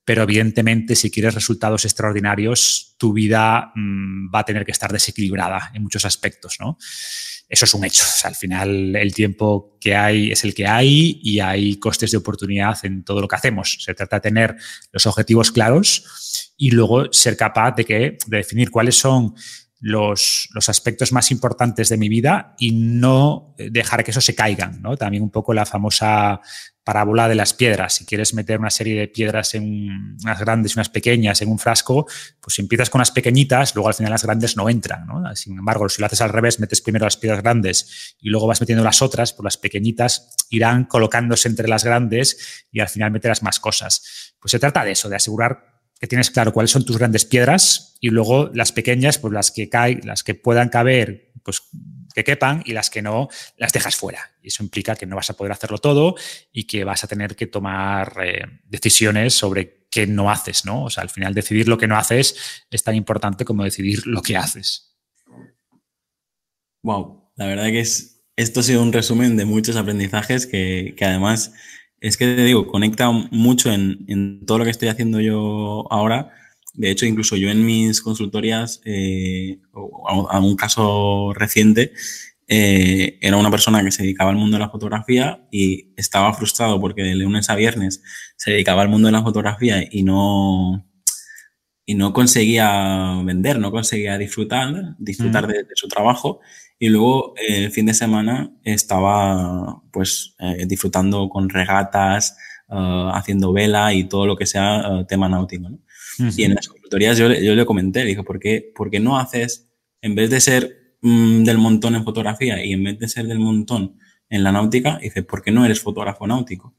pero 0.06 0.24
evidentemente 0.24 0.95
si 0.95 1.10
quieres 1.10 1.34
resultados 1.34 1.84
extraordinarios, 1.84 2.95
tu 2.97 3.12
vida 3.12 3.72
mm, 3.76 4.34
va 4.34 4.39
a 4.39 4.45
tener 4.45 4.64
que 4.64 4.72
estar 4.72 4.91
desequilibrada 4.91 5.72
en 5.74 5.82
muchos 5.82 6.06
aspectos, 6.06 6.58
¿no? 6.60 6.78
Eso 7.49 7.66
es 7.66 7.74
un 7.74 7.86
hecho. 7.86 8.03
al 8.24 8.36
final 8.36 8.95
el 8.95 9.14
tiempo 9.14 9.78
que 9.80 9.95
hay 9.95 10.32
es 10.32 10.43
el 10.43 10.53
que 10.53 10.68
hay 10.68 11.20
y 11.24 11.39
hay 11.39 11.78
costes 11.78 12.12
de 12.12 12.18
oportunidad 12.18 12.78
en 12.84 13.03
todo 13.03 13.22
lo 13.22 13.28
que 13.28 13.36
hacemos. 13.36 13.78
Se 13.82 13.93
trata 13.93 14.18
de 14.18 14.22
tener 14.22 14.56
los 14.91 15.06
objetivos 15.06 15.51
claros 15.51 16.53
y 16.58 16.72
luego 16.72 17.12
ser 17.12 17.38
capaz 17.38 17.76
de, 17.76 17.86
que, 17.86 18.18
de 18.26 18.38
definir 18.38 18.72
cuáles 18.72 18.97
son 18.97 19.36
los, 19.80 20.49
los, 20.53 20.70
aspectos 20.70 21.12
más 21.12 21.30
importantes 21.30 21.89
de 21.89 21.97
mi 21.97 22.10
vida 22.10 22.56
y 22.58 22.72
no 22.72 23.53
dejar 23.58 24.03
que 24.03 24.12
eso 24.12 24.22
se 24.22 24.34
caigan, 24.34 24.82
¿no? 24.82 24.97
También 24.97 25.22
un 25.22 25.30
poco 25.30 25.53
la 25.53 25.66
famosa 25.66 26.41
parábola 26.86 27.28
de 27.28 27.36
las 27.36 27.54
piedras. 27.54 27.96
Si 27.96 28.06
quieres 28.06 28.36
meter 28.36 28.60
una 28.60 28.70
serie 28.70 28.98
de 28.98 29.08
piedras 29.08 29.56
en 29.56 30.16
unas 30.24 30.40
grandes 30.40 30.72
y 30.72 30.80
unas 30.80 30.90
pequeñas 30.90 31.42
en 31.42 31.50
un 31.50 31.58
frasco, 31.58 32.06
pues 32.40 32.56
si 32.56 32.62
empiezas 32.62 32.92
con 32.92 33.00
las 33.00 33.12
pequeñitas, 33.12 33.74
luego 33.74 33.90
al 33.90 33.96
final 33.96 34.12
las 34.12 34.24
grandes 34.24 34.56
no 34.56 34.70
entran. 34.70 35.06
¿no? 35.08 35.36
Sin 35.36 35.58
embargo, 35.58 35.90
si 35.90 36.00
lo 36.00 36.06
haces 36.06 36.22
al 36.22 36.30
revés, 36.30 36.60
metes 36.60 36.82
primero 36.82 37.06
las 37.06 37.18
piedras 37.18 37.42
grandes 37.42 38.16
y 38.22 38.30
luego 38.30 38.46
vas 38.46 38.62
metiendo 38.62 38.84
las 38.84 39.02
otras, 39.02 39.34
pues 39.34 39.44
las 39.44 39.58
pequeñitas 39.58 40.36
irán 40.52 40.86
colocándose 40.86 41.50
entre 41.50 41.68
las 41.68 41.84
grandes 41.84 42.66
y 42.72 42.80
al 42.80 42.88
final 42.88 43.12
meterás 43.12 43.42
más 43.42 43.60
cosas. 43.60 44.36
Pues 44.40 44.52
se 44.52 44.60
trata 44.60 44.86
de 44.86 44.92
eso, 44.92 45.10
de 45.10 45.16
asegurar 45.16 45.82
que 46.00 46.06
tienes 46.06 46.30
claro 46.30 46.54
cuáles 46.54 46.70
son 46.70 46.86
tus 46.86 47.00
grandes 47.00 47.26
piedras 47.26 47.96
y 48.00 48.10
luego 48.10 48.52
las 48.54 48.72
pequeñas, 48.72 49.18
pues 49.18 49.34
las 49.34 49.50
que 49.50 49.70
caen, 49.70 50.02
las 50.04 50.24
que 50.24 50.36
puedan 50.36 50.70
caber, 50.70 51.32
pues 51.44 51.64
que 52.16 52.24
quepan 52.24 52.63
y 52.66 52.72
las 52.72 52.89
que 52.89 53.01
no 53.01 53.28
las 53.57 53.74
dejas 53.74 53.95
fuera. 53.95 54.32
Y 54.41 54.47
eso 54.47 54.63
implica 54.63 54.95
que 54.95 55.05
no 55.05 55.18
vas 55.18 55.30
a 55.30 55.34
poder 55.36 55.51
hacerlo 55.51 55.78
todo 55.80 56.16
y 56.51 56.63
que 56.63 56.86
vas 56.86 57.03
a 57.03 57.07
tener 57.07 57.36
que 57.36 57.45
tomar 57.45 58.18
eh, 58.24 58.45
decisiones 58.63 59.34
sobre 59.34 59.86
qué 59.91 60.07
no 60.07 60.32
haces, 60.32 60.66
¿no? 60.66 60.86
O 60.86 60.89
sea, 60.89 61.03
al 61.03 61.09
final 61.09 61.34
decidir 61.34 61.68
lo 61.68 61.78
que 61.78 61.88
no 61.88 61.97
haces 61.97 62.63
es 62.72 62.84
tan 62.84 62.95
importante 62.95 63.43
como 63.43 63.66
decidir 63.66 64.07
lo 64.07 64.22
que 64.22 64.38
haces. 64.38 64.95
Wow, 66.82 67.32
la 67.36 67.47
verdad 67.47 67.66
que 67.66 67.82
es, 67.82 68.24
esto 68.38 68.61
ha 68.61 68.63
sido 68.63 68.82
un 68.82 68.93
resumen 68.93 69.36
de 69.36 69.45
muchos 69.45 69.76
aprendizajes 69.76 70.47
que, 70.47 70.95
además 71.01 71.53
es 71.99 72.16
que 72.18 72.28
te 72.28 72.43
digo, 72.43 72.68
conecta 72.68 73.09
mucho 73.11 73.72
en, 73.72 74.05
en 74.07 74.45
todo 74.45 74.59
lo 74.59 74.63
que 74.63 74.70
estoy 74.70 74.88
haciendo 74.88 75.20
yo 75.20 75.86
ahora 75.89 76.32
de 76.78 76.92
hecho, 76.92 77.06
incluso 77.06 77.36
yo 77.36 77.50
en 77.50 77.66
mis 77.66 78.02
consultorías, 78.02 78.82
eh, 78.86 79.60
a 80.08 80.40
un 80.40 80.56
caso 80.56 81.34
reciente, 81.34 81.94
eh, 82.48 83.18
era 83.22 83.38
una 83.38 83.50
persona 83.50 83.84
que 83.84 83.92
se 83.92 84.04
dedicaba 84.04 84.30
al 84.30 84.36
mundo 84.36 84.58
de 84.58 84.64
la 84.64 84.70
fotografía 84.70 85.48
y 85.52 85.94
estaba 85.98 86.32
frustrado 86.34 86.80
porque 86.80 87.02
de 87.02 87.16
lunes 87.16 87.50
a 87.50 87.56
viernes 87.56 88.04
se 88.36 88.52
dedicaba 88.52 88.84
al 88.84 88.90
mundo 88.90 89.08
de 89.08 89.14
la 89.14 89.24
fotografía 89.24 89.84
y 89.90 90.04
no, 90.04 90.86
y 91.86 91.96
no 91.96 92.14
conseguía 92.14 93.20
vender, 93.24 93.60
no 93.60 93.72
conseguía 93.72 94.18
disfrutar, 94.18 94.96
disfrutar 95.00 95.48
de, 95.48 95.66
su 95.76 95.88
trabajo. 95.88 96.40
Y 96.78 96.90
luego 96.90 97.34
eh, 97.38 97.66
el 97.66 97.72
fin 97.72 97.86
de 97.86 97.94
semana 97.94 98.52
estaba 98.64 99.82
pues 99.92 100.36
eh, 100.40 100.66
disfrutando 100.68 101.30
con 101.30 101.50
regatas, 101.50 102.38
uh, 102.68 103.10
haciendo 103.14 103.54
vela 103.54 103.94
y 103.94 104.06
todo 104.06 104.28
lo 104.28 104.36
que 104.36 104.46
sea 104.46 104.90
uh, 104.90 105.06
tema 105.06 105.30
náutico. 105.30 105.70
¿no? 105.70 105.80
Y 106.18 106.43
en 106.43 106.55
las 106.55 106.68
consultorías 106.68 107.18
yo, 107.18 107.34
yo 107.34 107.55
le 107.55 107.66
comenté, 107.66 108.03
dije, 108.05 108.24
¿por 108.24 108.39
qué, 108.39 108.72
¿por 108.76 108.89
qué 108.89 108.99
no 108.99 109.18
haces, 109.20 109.68
en 110.01 110.16
vez 110.16 110.30
de 110.30 110.39
ser 110.39 110.95
mm, 111.01 111.43
del 111.43 111.57
montón 111.57 111.95
en 111.95 112.03
fotografía 112.03 112.63
y 112.63 112.74
en 112.74 112.84
vez 112.84 112.99
de 112.99 113.07
ser 113.07 113.26
del 113.28 113.39
montón 113.39 113.97
en 114.30 114.43
la 114.43 114.51
náutica, 114.51 114.99
dice, 115.01 115.24
¿por 115.24 115.41
qué 115.41 115.51
no 115.51 115.66
eres 115.66 115.82
fotógrafo 115.82 116.28
náutico? 116.28 116.74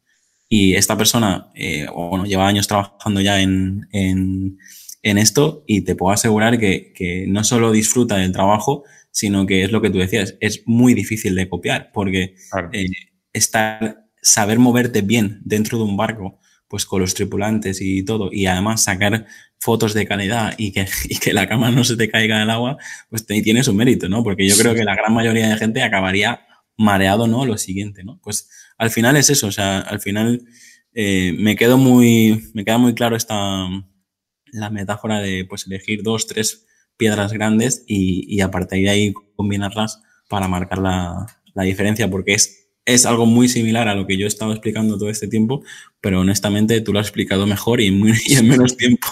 Y 0.49 0.75
esta 0.75 0.97
persona, 0.97 1.51
eh, 1.55 1.87
bueno, 1.93 2.25
lleva 2.25 2.47
años 2.47 2.69
trabajando 2.69 3.21
ya 3.21 3.41
en, 3.41 3.89
en, 3.93 4.59
en, 5.03 5.19
esto 5.19 5.65
y 5.67 5.81
te 5.81 5.97
puedo 5.97 6.13
asegurar 6.13 6.59
que, 6.59 6.93
que 6.95 7.27
no 7.27 7.43
solo 7.43 7.73
disfruta 7.73 8.17
del 8.17 8.33
trabajo, 8.33 8.85
sino 9.11 9.47
que 9.47 9.65
es 9.65 9.73
lo 9.73 9.81
que 9.81 9.91
tú 9.91 9.99
decías, 9.99 10.37
es 10.41 10.63
muy 10.67 10.95
difícil 10.95 11.35
de 11.35 11.49
copiar 11.49 11.91
porque 11.93 12.35
eh, 12.73 12.87
estar, 13.33 14.05
saber 14.23 14.59
moverte 14.59 15.03
bien 15.03 15.41
dentro 15.43 15.79
de 15.79 15.85
un 15.85 15.97
barco 15.97 16.39
pues 16.69 16.87
con 16.87 17.01
los 17.01 17.15
tripulantes 17.15 17.81
y 17.81 18.05
todo, 18.05 18.31
y 18.33 18.47
además 18.47 18.83
sacar 18.83 19.27
fotos 19.59 19.95
de 19.95 20.07
calidad 20.07 20.55
y 20.59 20.73
que, 20.73 20.87
y 21.09 21.19
que 21.19 21.33
la 21.33 21.49
cama 21.49 21.71
no 21.71 21.85
se 21.85 21.97
te 21.97 22.11
caiga 22.11 22.39
del 22.41 22.51
agua, 22.51 22.79
pues 23.09 23.27
tiene 23.27 23.63
su 23.63 23.75
mérito, 23.75 24.09
¿no? 24.09 24.23
Porque 24.23 24.47
yo 24.47 24.57
creo 24.57 24.75
que 24.75 24.85
la 24.85 24.95
gran 24.95 25.13
mayoría 25.15 25.49
de 25.49 25.57
gente 25.57 25.83
acabaría 25.83 26.47
mareado, 26.77 27.27
¿no? 27.27 27.47
Lo 27.47 27.57
siguiente, 27.59 28.05
¿no? 28.05 28.21
Pues 28.23 28.49
al 28.79 28.91
final 28.91 29.17
es 29.17 29.31
eso, 29.31 29.47
o 29.47 29.53
sea, 29.53 29.79
al 29.81 30.01
final 30.01 30.43
eh, 30.95 31.35
me 31.39 31.57
quedo 31.57 31.79
muy, 31.79 32.51
me 32.55 32.65
queda 32.65 32.79
muy 32.79 32.95
claro 32.95 33.17
esta, 33.17 33.67
la 34.53 34.71
metáfora 34.71 35.21
de 35.21 35.45
pues 35.45 35.67
elegir 35.67 36.03
dos, 36.03 36.27
tres 36.27 36.67
piedras 36.97 37.33
grandes 37.33 37.85
y, 37.87 38.25
y 38.35 38.41
a 38.41 38.51
partir 38.51 38.83
de 38.83 38.91
ahí 38.91 39.15
combinarlas 39.35 40.03
para 40.29 40.49
marcar 40.49 40.79
la, 40.79 41.27
la 41.55 41.63
diferencia, 41.63 42.11
porque 42.11 42.35
es 42.35 42.66
es 42.87 43.05
algo 43.05 43.27
muy 43.27 43.49
similar 43.49 43.89
a 43.89 43.95
lo 43.95 44.07
que 44.07 44.17
yo 44.17 44.25
he 44.25 44.29
estado 44.29 44.53
explicando 44.53 44.97
todo 44.97 45.11
este 45.11 45.29
tiempo, 45.29 45.63
pero 46.01 46.21
honestamente 46.21 46.81
tú 46.81 46.93
lo 46.93 47.01
has 47.01 47.07
explicado 47.07 47.47
mejor 47.47 47.81
y, 47.81 47.89
en 47.89 48.49
menos 48.49 48.77
tiempo. 48.77 49.09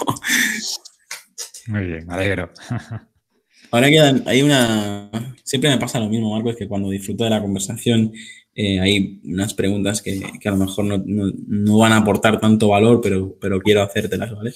Muy 1.67 1.85
bien, 1.85 2.07
me 2.07 2.13
alegro. 2.13 2.51
Ahora 3.71 3.89
quedan, 3.89 4.23
hay 4.25 4.41
una, 4.41 5.09
siempre 5.43 5.69
me 5.69 5.77
pasa 5.77 5.99
lo 5.99 6.07
mismo, 6.07 6.33
Marco, 6.33 6.49
es 6.49 6.55
que 6.55 6.67
cuando 6.67 6.89
disfruto 6.89 7.25
de 7.25 7.29
la 7.31 7.41
conversación 7.41 8.13
eh, 8.53 8.79
hay 8.79 9.19
unas 9.25 9.53
preguntas 9.53 10.01
que, 10.01 10.21
a 10.45 10.49
lo 10.51 10.57
mejor 10.57 10.85
no, 10.85 11.77
van 11.77 11.91
a 11.91 11.97
aportar 11.97 12.39
tanto 12.39 12.69
valor, 12.69 13.01
pero, 13.01 13.37
pero 13.41 13.59
quiero 13.59 13.81
hacértelas, 13.81 14.33
¿vale? 14.33 14.53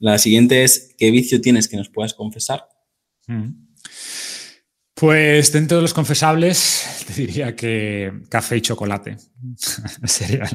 La 0.00 0.18
siguiente 0.18 0.64
es, 0.64 0.94
¿qué 0.98 1.10
vicio 1.10 1.40
tienes 1.40 1.66
que 1.66 1.78
nos 1.78 1.88
puedas 1.88 2.12
confesar? 2.12 2.68
Mm. 3.26 3.67
Pues 4.98 5.52
dentro 5.52 5.76
de 5.76 5.82
los 5.82 5.94
confesables 5.94 7.04
te 7.06 7.12
diría 7.12 7.54
que 7.54 8.22
café 8.28 8.56
y 8.56 8.60
chocolate. 8.60 9.16
Serían 10.04 10.48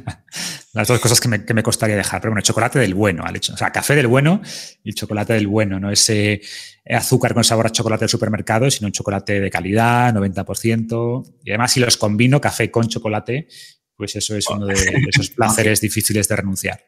las 0.74 0.86
dos 0.86 1.00
cosas 1.00 1.22
que 1.22 1.54
me, 1.54 1.64
costaría 1.64 1.96
dejar. 1.96 2.20
Pero 2.20 2.32
bueno, 2.32 2.42
chocolate 2.42 2.78
del 2.78 2.94
bueno, 2.94 3.24
al 3.24 3.38
hecho. 3.38 3.54
O 3.54 3.58
sea, 3.58 3.72
café 3.72 3.96
del 3.96 4.08
bueno 4.08 4.42
y 4.84 4.92
chocolate 4.92 5.32
del 5.32 5.48
bueno. 5.48 5.80
No 5.80 5.90
ese 5.90 6.42
azúcar 6.90 7.34
con 7.34 7.46
sabor 7.46 7.68
a 7.68 7.70
chocolate 7.70 8.02
del 8.02 8.10
supermercado, 8.10 8.70
sino 8.70 8.88
un 8.88 8.92
chocolate 8.92 9.40
de 9.40 9.50
calidad, 9.50 10.14
90%. 10.14 11.38
Y 11.46 11.52
además, 11.52 11.72
si 11.72 11.80
los 11.80 11.96
combino, 11.96 12.42
café 12.42 12.70
con 12.70 12.90
chocolate, 12.90 13.48
pues 13.96 14.18
eso 14.18 14.36
es 14.36 14.46
uno 14.50 14.66
de 14.66 14.74
esos 15.08 15.30
placeres 15.30 15.80
difíciles 15.80 16.28
de 16.28 16.36
renunciar. 16.36 16.84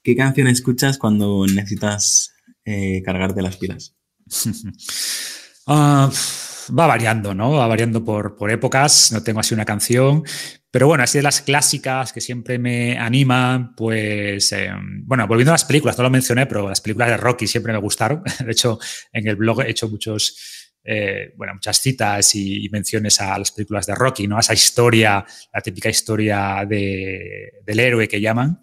¿Qué 0.00 0.14
canción 0.14 0.46
escuchas 0.46 0.96
cuando 0.96 1.44
necesitas 1.44 2.34
eh, 2.64 3.02
cargarte 3.04 3.42
las 3.42 3.56
pilas? 3.56 3.96
Ah, 5.66 6.10
va 6.78 6.86
variando, 6.86 7.34
¿no? 7.34 7.52
Va 7.52 7.66
variando 7.66 8.04
por, 8.04 8.50
épocas, 8.50 9.10
no 9.12 9.22
tengo 9.22 9.40
así 9.40 9.52
una 9.52 9.64
canción, 9.64 10.22
pero 10.70 10.86
bueno, 10.86 11.02
así 11.02 11.18
de 11.18 11.22
las 11.22 11.40
clásicas 11.40 12.12
que 12.12 12.20
siempre 12.20 12.58
me 12.58 12.96
animan, 12.98 13.74
pues, 13.74 14.52
em, 14.52 15.04
bueno, 15.04 15.26
volviendo 15.26 15.50
a 15.50 15.54
las 15.54 15.64
películas, 15.64 15.98
no 15.98 16.04
lo 16.04 16.10
mencioné, 16.10 16.46
pero 16.46 16.68
las 16.68 16.80
películas 16.80 17.08
de 17.08 17.16
Rocky 17.16 17.48
siempre 17.48 17.72
me 17.72 17.80
gustaron. 17.80 18.22
De 18.44 18.52
hecho, 18.52 18.78
en 19.12 19.26
el 19.26 19.34
blog 19.34 19.62
he 19.62 19.70
hecho 19.70 19.88
muchos, 19.88 20.36
eh, 20.84 21.32
bueno, 21.36 21.54
muchas 21.54 21.80
citas 21.80 22.34
y, 22.36 22.68
menciones 22.70 23.20
a 23.20 23.36
las 23.38 23.50
películas 23.50 23.86
de 23.86 23.94
Rocky, 23.96 24.28
¿no? 24.28 24.36
A 24.36 24.40
esa 24.40 24.54
historia, 24.54 25.24
la 25.52 25.60
típica 25.60 25.88
historia 25.88 26.64
del 26.68 27.80
héroe 27.80 28.06
que 28.06 28.20
llaman 28.20 28.60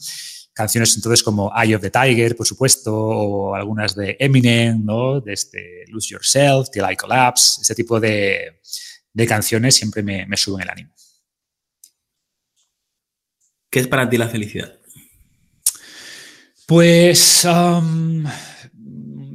canciones 0.53 0.95
entonces 0.95 1.23
como 1.23 1.51
Eye 1.55 1.75
of 1.75 1.81
the 1.81 1.89
Tiger, 1.89 2.35
por 2.35 2.47
supuesto, 2.47 2.95
o 2.95 3.55
algunas 3.55 3.95
de 3.95 4.15
Eminem, 4.19 4.85
¿no? 4.85 5.19
Desde 5.19 5.85
Lose 5.87 6.13
Yourself, 6.13 6.69
Till 6.69 6.83
I 6.89 6.95
Collapse, 6.95 7.61
ese 7.61 7.75
tipo 7.75 7.99
de, 7.99 8.61
canciones 9.27 9.75
siempre 9.75 10.03
me, 10.03 10.37
suben 10.37 10.61
el 10.61 10.69
ánimo. 10.69 10.93
¿Qué 13.69 13.79
es 13.79 13.87
para 13.87 14.07
ti 14.07 14.17
la 14.17 14.29
felicidad? 14.29 14.77
Pues 16.67 17.45
um, 17.45 18.23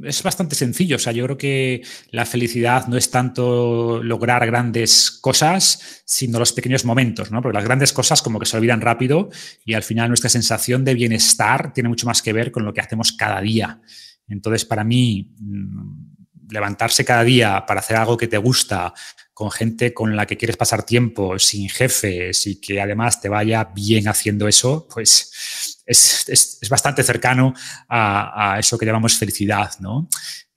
es 0.03 0.23
bastante 0.23 0.55
sencillo. 0.55 0.97
O 0.97 0.99
sea, 0.99 1.13
yo 1.13 1.25
creo 1.25 1.37
que 1.37 1.81
la 2.11 2.25
felicidad 2.25 2.87
no 2.87 2.97
es 2.97 3.11
tanto 3.11 4.01
lograr 4.03 4.45
grandes 4.45 5.11
cosas, 5.11 6.01
sino 6.05 6.39
los 6.39 6.53
pequeños 6.53 6.85
momentos, 6.85 7.31
¿no? 7.31 7.41
Porque 7.41 7.57
las 7.57 7.65
grandes 7.65 7.93
cosas 7.93 8.21
como 8.21 8.39
que 8.39 8.45
se 8.45 8.57
olvidan 8.57 8.81
rápido 8.81 9.29
y 9.65 9.73
al 9.73 9.83
final 9.83 10.07
nuestra 10.07 10.29
sensación 10.29 10.83
de 10.85 10.93
bienestar 10.93 11.73
tiene 11.73 11.89
mucho 11.89 12.05
más 12.05 12.21
que 12.21 12.33
ver 12.33 12.51
con 12.51 12.65
lo 12.65 12.73
que 12.73 12.81
hacemos 12.81 13.13
cada 13.13 13.41
día. 13.41 13.81
Entonces, 14.27 14.65
para 14.65 14.83
mí, 14.83 15.33
mm, 15.39 16.51
levantarse 16.51 17.05
cada 17.05 17.23
día 17.23 17.65
para 17.65 17.79
hacer 17.79 17.97
algo 17.97 18.17
que 18.17 18.27
te 18.27 18.37
gusta, 18.37 18.93
con 19.39 19.51
gente 19.51 19.93
con 19.93 20.17
la 20.17 20.25
que 20.25 20.35
quieres 20.35 20.57
pasar 20.57 20.83
tiempo, 20.83 21.39
sin 21.39 21.69
jefes 21.69 22.45
y 22.45 22.59
que 22.59 22.81
además 22.81 23.21
te 23.21 23.29
vaya 23.29 23.63
bien 23.73 24.09
haciendo 24.09 24.49
eso, 24.49 24.85
pues 24.93 25.78
es, 25.89 26.67
bastante 26.69 27.03
cercano 27.03 27.53
a, 27.87 28.57
eso 28.59 28.77
que 28.77 28.85
llamamos 28.85 29.17
felicidad, 29.17 29.71
¿no? 29.79 30.07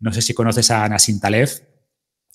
No 0.01 0.13
sé 0.13 0.21
si 0.23 0.35
conoces 0.35 0.71
a 0.71 0.89
Nassim 0.89 1.19
Taleb. 1.19 1.49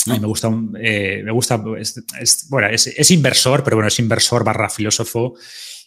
A 0.08 0.14
mí 0.14 0.20
me 0.20 0.28
gusta, 0.28 0.50
eh, 0.80 1.22
me 1.24 1.32
gusta 1.32 1.62
es, 1.78 2.48
bueno, 2.50 2.70
es, 2.70 3.12
inversor, 3.12 3.64
pero 3.64 3.76
bueno, 3.76 3.89
es 3.89 4.00
inversor 4.00 4.43
barra 4.43 4.70
filósofo 4.70 5.36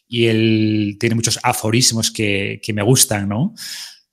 y 0.07 0.27
él 0.27 0.97
tiene 1.01 1.15
muchos 1.15 1.39
aforismos 1.43 2.11
que, 2.11 2.61
que 2.63 2.73
me 2.73 2.83
gustan, 2.83 3.29
¿no? 3.29 3.55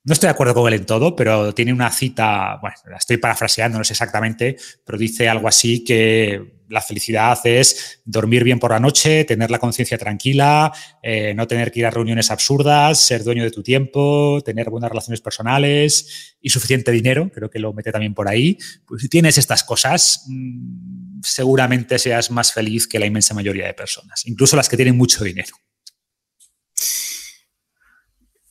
No 0.04 0.12
estoy 0.12 0.28
de 0.28 0.32
acuerdo 0.32 0.54
con 0.54 0.72
él 0.72 0.80
en 0.80 0.86
todo, 0.86 1.14
pero 1.14 1.52
tiene 1.54 1.72
una 1.72 1.90
cita, 1.90 2.58
bueno, 2.60 2.76
la 2.88 2.96
estoy 2.96 3.18
parafraseando, 3.18 3.78
no 3.78 3.84
sé 3.84 3.92
exactamente, 3.92 4.56
pero 4.84 4.96
dice 4.96 5.28
algo 5.28 5.48
así 5.48 5.84
que 5.84 6.58
la 6.68 6.80
felicidad 6.80 7.38
es 7.44 8.00
dormir 8.04 8.44
bien 8.44 8.58
por 8.58 8.70
la 8.70 8.80
noche, 8.80 9.24
tener 9.24 9.50
la 9.50 9.58
conciencia 9.58 9.98
tranquila, 9.98 10.72
eh, 11.02 11.34
no 11.34 11.46
tener 11.46 11.72
que 11.72 11.80
ir 11.80 11.86
a 11.86 11.90
reuniones 11.90 12.30
absurdas, 12.30 13.00
ser 13.00 13.24
dueño 13.24 13.42
de 13.42 13.50
tu 13.50 13.62
tiempo, 13.62 14.40
tener 14.44 14.70
buenas 14.70 14.90
relaciones 14.90 15.20
personales 15.20 16.36
y 16.40 16.50
suficiente 16.50 16.92
dinero, 16.92 17.30
creo 17.32 17.50
que 17.50 17.58
lo 17.58 17.72
mete 17.72 17.90
también 17.90 18.14
por 18.14 18.28
ahí. 18.28 18.58
Pues 18.86 19.02
si 19.02 19.08
tienes 19.08 19.38
estas 19.38 19.64
cosas, 19.64 20.24
mm, 20.28 21.20
seguramente 21.22 21.98
seas 21.98 22.30
más 22.30 22.52
feliz 22.52 22.86
que 22.86 22.98
la 22.98 23.06
inmensa 23.06 23.34
mayoría 23.34 23.66
de 23.66 23.74
personas, 23.74 24.26
incluso 24.26 24.56
las 24.56 24.68
que 24.68 24.76
tienen 24.76 24.96
mucho 24.96 25.24
dinero. 25.24 25.54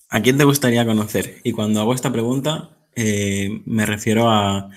¿A 0.10 0.22
quién 0.22 0.38
te 0.38 0.46
gustaría 0.46 0.86
conocer? 0.86 1.42
Y 1.44 1.52
cuando 1.52 1.82
hago 1.82 1.94
esta 1.94 2.12
pregunta, 2.12 2.70
eh, 2.96 3.62
me 3.66 3.86
refiero 3.86 4.30
a, 4.30 4.70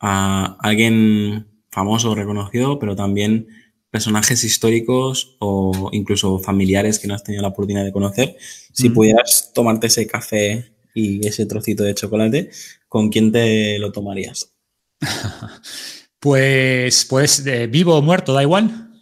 alguien 0.00 1.48
famoso 1.70 2.12
o 2.12 2.14
reconocido, 2.14 2.78
pero 2.78 2.94
también 2.94 3.48
personajes 3.90 4.44
históricos 4.44 5.36
o 5.40 5.90
incluso 5.92 6.38
familiares 6.38 7.00
que 7.00 7.08
no 7.08 7.14
has 7.14 7.24
tenido 7.24 7.42
la 7.42 7.48
oportunidad 7.48 7.84
de 7.84 7.92
conocer. 7.92 8.36
Si 8.72 8.90
pudieras 8.90 9.50
tomarte 9.52 9.88
ese 9.88 10.06
café 10.06 10.72
y 10.94 11.26
ese 11.26 11.46
trocito 11.46 11.82
de 11.82 11.94
chocolate, 11.94 12.50
¿con 12.88 13.08
quién 13.08 13.32
te 13.32 13.78
lo 13.80 13.90
tomarías? 13.90 14.52
pues, 16.20 17.04
pues, 17.04 17.44
vivo 17.70 17.96
o 17.96 18.02
muerto, 18.02 18.32
da 18.32 18.42
igual. 18.42 18.92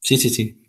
Sí, 0.00 0.16
sí, 0.16 0.30
sí. 0.30 0.62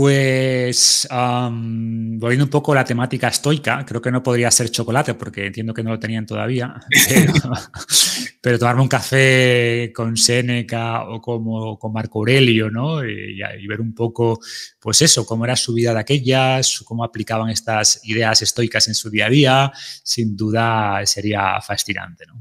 Pues 0.00 1.06
volviendo 1.10 2.44
un 2.46 2.50
poco 2.50 2.72
a 2.72 2.76
la 2.76 2.84
temática 2.86 3.28
estoica, 3.28 3.84
creo 3.84 4.00
que 4.00 4.10
no 4.10 4.22
podría 4.22 4.50
ser 4.50 4.70
chocolate 4.70 5.12
porque 5.12 5.48
entiendo 5.48 5.74
que 5.74 5.82
no 5.82 5.90
lo 5.90 5.98
tenían 5.98 6.24
todavía, 6.24 6.74
pero, 8.40 8.58
tomarme 8.58 8.80
un 8.80 8.88
café 8.88 9.92
con 9.94 10.16
Séneca 10.16 11.06
o 11.06 11.20
como 11.20 11.78
con 11.78 11.92
Marco 11.92 12.20
Aurelio, 12.20 12.70
¿no? 12.70 13.04
Y, 13.04 13.66
ver 13.66 13.82
un 13.82 13.94
poco, 13.94 14.40
pues 14.80 15.02
eso, 15.02 15.26
cómo 15.26 15.44
era 15.44 15.54
su 15.54 15.74
vida 15.74 15.92
de 15.92 16.00
aquellas, 16.00 16.80
cómo 16.86 17.04
aplicaban 17.04 17.50
estas 17.50 18.00
ideas 18.04 18.40
estoicas 18.40 18.88
en 18.88 18.94
su 18.94 19.10
día 19.10 19.26
a 19.26 19.28
día, 19.28 19.72
sin 20.02 20.34
duda 20.34 21.04
sería 21.04 21.60
fascinante, 21.60 22.24
¿no? 22.26 22.40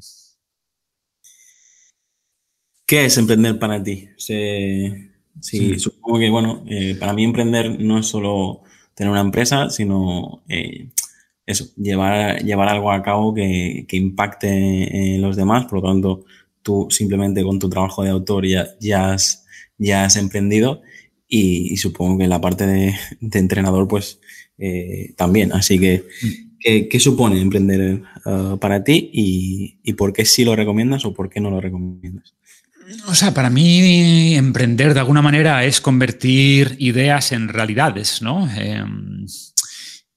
¿Qué 2.86 3.04
es 3.04 3.18
emprender 3.18 3.60
para 3.60 3.84
ti? 3.84 4.08
Se 4.16 5.09
Sí, 5.42 5.80
supongo 5.80 6.20
que, 6.20 6.30
bueno, 6.30 6.64
eh, 6.68 6.96
para 7.00 7.14
mí 7.14 7.24
emprender 7.24 7.80
no 7.80 8.00
es 8.00 8.08
solo 8.08 8.62
tener 8.94 9.12
una 9.12 9.22
empresa, 9.22 9.70
sino 9.70 10.44
eh, 10.50 10.90
eso, 11.46 11.68
llevar, 11.78 12.44
llevar 12.44 12.70
algo 12.70 12.92
a 12.92 13.02
cabo 13.02 13.34
que, 13.34 13.86
impacte 13.92 15.16
en 15.16 15.22
los 15.22 15.36
demás. 15.36 15.66
Por 15.66 15.82
lo 15.82 15.90
tanto, 15.90 16.26
tú 16.62 16.88
simplemente 16.90 17.44
con 17.44 17.60
tu 17.60 17.70
trabajo 17.70 18.04
de 18.04 18.10
autor 18.10 18.46
ya, 18.46 18.68
ya, 18.80 19.14
has, 19.14 19.46
ya 19.78 20.06
has 20.06 20.16
emprendido 20.18 20.82
y, 21.28 21.78
supongo 21.78 22.18
que 22.18 22.28
la 22.28 22.42
parte 22.42 22.66
de, 22.68 22.96
entrenador, 23.22 23.88
pues 23.88 24.20
eh, 24.58 25.14
también. 25.16 25.54
Así 25.54 25.80
que, 25.80 26.06
mm. 26.22 26.88
¿qué, 26.90 27.00
supone 27.00 27.40
emprender 27.40 28.02
para 28.60 28.84
ti 28.84 29.10
y, 29.14 29.80
y 29.84 29.94
por 29.94 30.12
qué 30.12 30.26
sí 30.26 30.44
lo 30.44 30.56
recomiendas 30.56 31.06
o 31.06 31.14
por 31.14 31.30
qué 31.30 31.40
no 31.40 31.50
lo 31.50 31.62
recomiendas? 31.62 32.36
O 33.08 33.14
sea, 33.14 33.34
para 33.34 33.50
mí 33.50 34.36
emprender 34.36 34.94
de 34.94 35.00
alguna 35.00 35.22
manera 35.22 35.64
es 35.64 35.80
convertir 35.80 36.76
ideas 36.80 37.32
en 37.32 37.48
realidades, 37.48 38.22
¿no? 38.22 38.50
Em, 38.56 39.26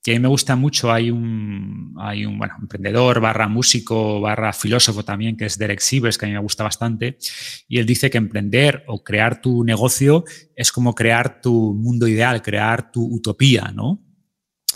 que 0.03 0.13
a 0.13 0.15
mí 0.15 0.21
me 0.21 0.29
gusta 0.29 0.57
mucho, 0.57 0.91
hay 0.91 1.11
un, 1.11 1.95
hay 1.99 2.25
un 2.25 2.39
bueno, 2.39 2.55
emprendedor 2.61 3.21
barra 3.21 3.47
músico 3.47 4.21
barra 4.21 4.53
filósofo 4.53 5.05
también, 5.05 5.37
que 5.37 5.45
es 5.45 5.59
Derek 5.59 5.81
Sivers, 5.81 6.19
que 6.19 6.27
a 6.27 6.29
mí 6.29 6.35
me 6.35 6.41
gusta 6.41 6.65
bastante, 6.65 7.19
y 7.69 7.79
él 7.79 7.87
dice 7.87 8.11
que 8.11 8.19
emprender 8.19 8.85
o 8.89 9.05
crear 9.05 9.41
tu 9.41 9.65
negocio 9.65 10.25
es 10.57 10.73
como 10.73 10.95
crear 10.95 11.41
tu 11.41 11.75
mundo 11.75 12.09
ideal, 12.09 12.43
crear 12.43 12.91
tu 12.91 13.05
utopía, 13.05 13.71
¿no? 13.75 14.03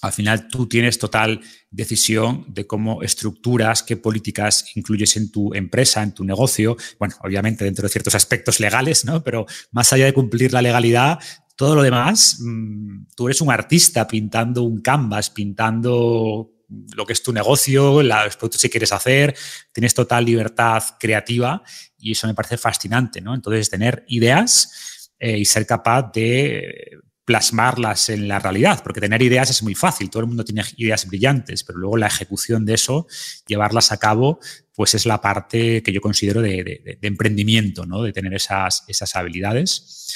Al 0.07 0.13
final 0.13 0.49
tú 0.49 0.67
tienes 0.69 0.99
total 0.99 1.41
decisión 1.71 2.45
de 2.49 2.67
cómo 2.67 3.03
estructuras, 3.03 3.83
qué 3.83 3.97
políticas 3.97 4.65
incluyes 4.75 5.17
en 5.17 5.31
tu 5.31 5.53
empresa, 5.55 6.03
en 6.03 6.13
tu 6.13 6.25
negocio. 6.25 6.77
Bueno, 6.99 7.15
obviamente 7.23 7.65
dentro 7.65 7.83
de 7.83 7.89
ciertos 7.89 8.15
aspectos 8.15 8.61
legales, 8.61 9.05
¿no? 9.05 9.23
Pero 9.23 9.47
más 9.73 9.93
allá 9.93 10.07
de 10.07 10.15
cumplir 10.15 10.53
la 10.53 10.63
legalidad, 10.63 11.19
todo 11.57 11.75
lo 11.75 11.83
demás, 11.83 12.39
mm, 12.41 13.07
tú 13.17 13.27
eres 13.29 13.41
un 13.41 13.51
artista 13.51 14.07
pintando 14.07 14.63
un 14.63 14.81
canvas, 14.81 15.31
pintando 15.31 16.53
lo 16.69 17.07
que 17.07 17.13
es 17.13 17.23
tu 17.23 17.33
negocio, 17.33 18.03
los 18.03 18.37
productos 18.37 18.63
que 18.63 18.71
quieres 18.71 18.93
hacer, 18.93 19.35
tienes 19.73 19.95
total 19.95 20.25
libertad 20.25 20.83
creativa 20.99 21.63
y 21.99 22.13
eso 22.13 22.27
me 22.27 22.35
parece 22.35 22.59
fascinante, 22.59 23.21
¿no? 23.21 23.35
Entonces, 23.35 23.71
tener 23.71 24.05
ideas 24.09 25.11
eh, 25.19 25.39
y 25.39 25.45
ser 25.45 25.67
capaz 25.67 26.11
de 26.13 27.01
plasmarlas 27.27 28.09
en 28.09 28.29
la 28.29 28.39
realidad, 28.39 28.83
porque 28.85 29.01
tener 29.01 29.20
ideas 29.20 29.51
es 29.51 29.62
muy 29.62 29.74
fácil, 29.74 30.09
todo 30.09 30.20
el 30.20 30.29
mundo 30.29 30.45
tiene 30.45 30.62
ideas 30.77 31.07
brillantes, 31.07 31.64
pero 31.64 31.81
luego 31.81 31.97
la 31.97 32.07
ejecución 32.07 32.64
de 32.64 32.74
eso, 32.74 33.09
llevarlas 33.49 33.91
a 33.91 33.99
cabo, 33.99 34.39
pues 34.74 34.95
es 34.95 35.07
la 35.07 35.20
parte 35.20 35.83
que 35.83 35.93
yo 35.93 36.01
considero 36.01 36.41
de, 36.41 36.99
emprendimiento, 37.03 37.85
¿no? 37.85 38.03
de 38.03 38.12
tener 38.12 38.33
esas, 38.33 38.85
esas 38.87 39.16
habilidades. 39.16 40.14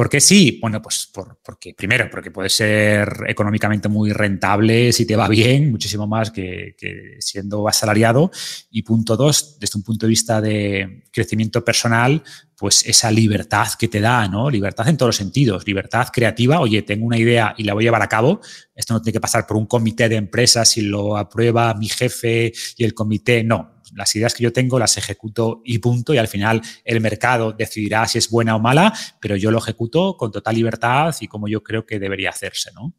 ¿Por 0.00 0.08
qué 0.08 0.18
sí? 0.18 0.58
Bueno, 0.62 0.80
pues 0.80 1.10
porque 1.12 1.74
primero, 1.74 2.08
porque 2.10 2.30
puede 2.30 2.48
ser 2.48 3.06
económicamente 3.26 3.86
muy 3.90 4.14
rentable 4.14 4.94
si 4.94 5.04
te 5.04 5.14
va 5.14 5.28
bien, 5.28 5.70
muchísimo 5.70 6.06
más 6.06 6.30
que, 6.30 6.74
siendo 7.18 7.68
asalariado. 7.68 8.30
Y 8.70 8.80
punto 8.80 9.14
dos, 9.14 9.58
desde 9.60 9.76
un 9.76 9.82
punto 9.82 10.06
de 10.06 10.08
vista 10.08 10.40
de 10.40 11.04
crecimiento 11.12 11.62
personal, 11.62 12.22
pues 12.56 12.82
esa 12.86 13.10
libertad 13.10 13.68
que 13.78 13.88
te 13.88 14.00
da, 14.00 14.26
¿no? 14.26 14.48
Libertad 14.48 14.88
en 14.88 14.96
todos 14.96 15.08
los 15.08 15.16
sentidos, 15.16 15.66
libertad 15.66 16.08
creativa, 16.10 16.60
oye, 16.60 16.80
tengo 16.80 17.04
una 17.04 17.18
idea 17.18 17.54
y 17.58 17.64
la 17.64 17.74
voy 17.74 17.84
a 17.84 17.88
llevar 17.88 18.02
a 18.02 18.08
cabo, 18.08 18.40
esto 18.74 18.94
no 18.94 19.02
tiene 19.02 19.12
que 19.12 19.20
pasar 19.20 19.46
por 19.46 19.58
un 19.58 19.66
comité 19.66 20.08
de 20.08 20.16
empresas 20.16 20.78
y 20.78 20.80
lo 20.80 21.18
aprueba 21.18 21.74
mi 21.74 21.90
jefe 21.90 22.54
y 22.78 22.84
el 22.84 22.94
comité, 22.94 23.44
no, 23.44 23.79
las 23.94 24.14
ideas 24.16 24.34
que 24.34 24.44
yo 24.44 24.52
tengo 24.52 24.78
las 24.78 24.96
ejecuto 24.96 25.62
y 25.64 25.78
punto, 25.78 26.14
y 26.14 26.18
al 26.18 26.28
final 26.28 26.62
el 26.84 27.00
mercado 27.00 27.52
decidirá 27.52 28.06
si 28.06 28.18
es 28.18 28.30
buena 28.30 28.56
o 28.56 28.60
mala, 28.60 28.92
pero 29.20 29.36
yo 29.36 29.50
lo 29.50 29.58
ejecuto 29.58 30.16
con 30.16 30.30
total 30.30 30.54
libertad 30.54 31.14
y 31.20 31.28
como 31.28 31.48
yo 31.48 31.62
creo 31.62 31.86
que 31.86 31.98
debería 31.98 32.30
hacerse, 32.30 32.70
¿no? 32.72 32.94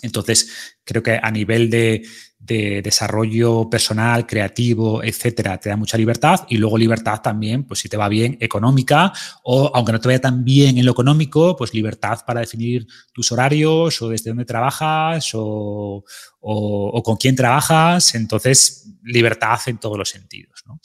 Entonces, 0.00 0.76
creo 0.84 1.02
que 1.02 1.18
a 1.22 1.30
nivel 1.30 1.70
de, 1.70 2.02
desarrollo 2.38 3.70
personal, 3.70 4.26
creativo, 4.26 5.02
etcétera, 5.02 5.58
te 5.58 5.68
da 5.68 5.76
mucha 5.76 5.96
libertad 5.96 6.44
y 6.48 6.56
luego 6.56 6.76
libertad 6.76 7.20
también, 7.22 7.64
pues 7.64 7.80
si 7.80 7.88
te 7.88 7.96
va 7.96 8.08
bien, 8.08 8.36
económica 8.40 9.12
o 9.44 9.70
aunque 9.72 9.92
no 9.92 10.00
te 10.00 10.08
vaya 10.08 10.20
tan 10.20 10.44
bien 10.44 10.76
en 10.76 10.84
lo 10.84 10.90
económico, 10.90 11.54
pues 11.54 11.72
libertad 11.72 12.18
para 12.26 12.40
definir 12.40 12.86
tus 13.12 13.30
horarios 13.30 14.02
o 14.02 14.08
desde 14.08 14.30
dónde 14.30 14.44
trabajas 14.44 15.30
o, 15.34 16.04
o 16.40 17.02
con 17.04 17.16
quién 17.16 17.36
trabajas. 17.36 18.16
Entonces, 18.16 18.88
libertad 19.04 19.60
en 19.66 19.78
todos 19.78 19.96
los 19.96 20.08
sentidos. 20.08 20.64
¿no? 20.66 20.80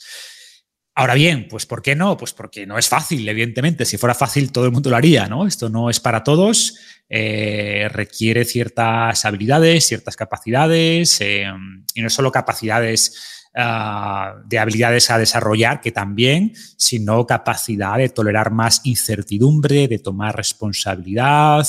Ahora 0.98 1.14
bien, 1.14 1.46
pues 1.48 1.64
¿por 1.64 1.80
qué 1.80 1.94
no? 1.94 2.16
Pues 2.16 2.32
porque 2.32 2.66
no 2.66 2.76
es 2.76 2.88
fácil, 2.88 3.28
evidentemente. 3.28 3.84
Si 3.84 3.96
fuera 3.98 4.16
fácil, 4.16 4.50
todo 4.50 4.64
el 4.64 4.72
mundo 4.72 4.90
lo 4.90 4.96
haría, 4.96 5.28
¿no? 5.28 5.46
Esto 5.46 5.68
no 5.68 5.90
es 5.90 6.00
para 6.00 6.24
todos, 6.24 6.76
eh, 7.08 7.88
requiere 7.92 8.44
ciertas 8.44 9.24
habilidades, 9.24 9.86
ciertas 9.86 10.16
capacidades, 10.16 11.20
eh, 11.20 11.46
y 11.94 12.02
no 12.02 12.10
solo 12.10 12.32
capacidades 12.32 13.46
ah, 13.54 14.42
de 14.44 14.58
habilidades 14.58 15.08
a 15.12 15.18
desarrollar, 15.18 15.80
que 15.80 15.92
también, 15.92 16.52
sino 16.76 17.24
capacidad 17.28 17.96
de 17.96 18.08
tolerar 18.08 18.50
más 18.50 18.80
incertidumbre, 18.82 19.86
de 19.86 20.00
tomar 20.00 20.34
responsabilidad. 20.34 21.64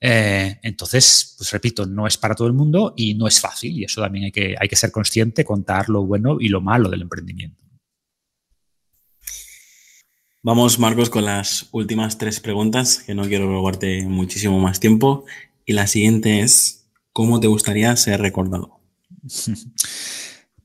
Eh, 0.00 0.58
entonces, 0.64 1.36
pues 1.38 1.52
repito, 1.52 1.86
no 1.86 2.08
es 2.08 2.18
para 2.18 2.34
todo 2.34 2.48
el 2.48 2.54
mundo 2.54 2.92
y 2.96 3.14
no 3.14 3.28
es 3.28 3.40
fácil, 3.40 3.78
y 3.78 3.84
eso 3.84 4.00
también 4.00 4.24
hay 4.24 4.32
que, 4.32 4.56
hay 4.58 4.68
que 4.68 4.74
ser 4.74 4.90
consciente, 4.90 5.44
contar 5.44 5.88
lo 5.88 6.04
bueno 6.04 6.38
y 6.40 6.48
lo 6.48 6.60
malo 6.60 6.90
del 6.90 7.02
emprendimiento. 7.02 7.67
Vamos, 10.48 10.78
Marcos, 10.78 11.10
con 11.10 11.26
las 11.26 11.68
últimas 11.72 12.16
tres 12.16 12.40
preguntas, 12.40 13.00
que 13.00 13.14
no 13.14 13.24
quiero 13.24 13.48
robarte 13.48 14.06
muchísimo 14.06 14.58
más 14.58 14.80
tiempo. 14.80 15.26
Y 15.66 15.74
la 15.74 15.86
siguiente 15.86 16.40
es, 16.40 16.88
¿cómo 17.12 17.38
te 17.38 17.48
gustaría 17.48 17.94
ser 17.96 18.22
recordado? 18.22 18.80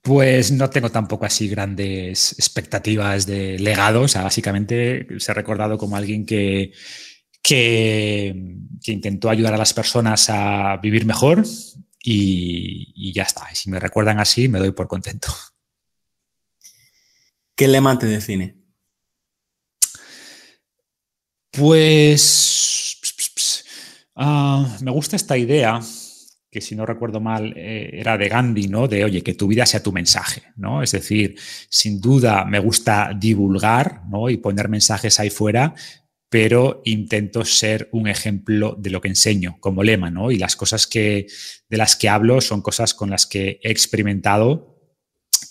Pues 0.01 0.51
no 0.51 0.69
tengo 0.69 0.89
tampoco 0.89 1.25
así 1.25 1.47
grandes 1.47 2.34
expectativas 2.34 3.25
de 3.25 3.57
legado. 3.59 4.01
O 4.01 4.07
sea, 4.09 4.23
básicamente 4.23 5.07
ser 5.19 5.36
recordado 5.36 5.77
como 5.77 5.95
alguien 5.95 6.25
que, 6.25 6.73
que, 7.41 8.36
intentó 8.86 9.29
ayudar 9.29 9.53
a 9.53 9.57
las 9.57 9.73
personas 9.73 10.29
a 10.29 10.77
vivir 10.77 11.05
mejor 11.05 11.43
y, 12.03 12.91
y 12.95 13.13
ya 13.13 13.23
está. 13.23 13.47
Y 13.51 13.55
si 13.55 13.69
me 13.69 13.79
recuerdan 13.79 14.19
así, 14.19 14.49
me 14.49 14.59
doy 14.59 14.71
por 14.71 14.89
contento. 14.89 15.29
¿Qué 17.55 17.69
lema 17.69 17.97
te 17.97 18.07
define? 18.07 18.62
Pues 21.55 22.97
ah, 24.15 24.77
me 24.81 24.89
gusta 24.89 25.15
esta 25.15 25.37
idea, 25.37 25.79
que 26.49 26.61
si 26.61 26.75
no 26.75 26.83
recuerdo 26.83 27.19
mal 27.19 27.53
eh, 27.55 27.91
era 27.93 28.17
de 28.17 28.27
Gandhi, 28.27 28.67
¿no? 28.67 28.87
De, 28.87 29.05
oye, 29.05 29.21
que 29.21 29.35
tu 29.35 29.47
vida 29.47 29.65
sea 29.67 29.83
tu 29.83 29.91
mensaje, 29.91 30.41
¿no? 30.55 30.81
Es 30.81 30.93
decir, 30.93 31.35
sin 31.69 32.01
duda 32.01 32.43
me 32.45 32.57
gusta 32.57 33.11
divulgar, 33.15 34.01
¿no? 34.09 34.31
Y 34.31 34.37
poner 34.37 34.67
mensajes 34.67 35.19
ahí 35.19 35.29
fuera, 35.29 35.75
pero 36.27 36.81
intento 36.85 37.45
ser 37.45 37.87
un 37.91 38.07
ejemplo 38.07 38.75
de 38.79 38.89
lo 38.89 38.99
que 38.99 39.09
enseño 39.09 39.57
como 39.59 39.83
lema, 39.83 40.09
¿no? 40.09 40.31
Y 40.31 40.37
las 40.37 40.55
cosas 40.55 40.87
que, 40.87 41.27
de 41.69 41.77
las 41.77 41.95
que 41.95 42.09
hablo 42.09 42.41
son 42.41 42.63
cosas 42.63 42.95
con 42.95 43.11
las 43.11 43.27
que 43.27 43.59
he 43.61 43.69
experimentado 43.69 44.73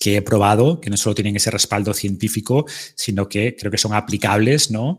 que 0.00 0.16
he 0.16 0.22
probado, 0.22 0.80
que 0.80 0.90
no 0.90 0.96
solo 0.96 1.14
tienen 1.14 1.36
ese 1.36 1.53
respaldo 1.53 1.94
científico, 1.94 2.66
sino 2.96 3.28
que 3.28 3.55
creo 3.55 3.70
que 3.70 3.78
son 3.78 3.94
aplicables, 3.94 4.72
¿no? 4.72 4.98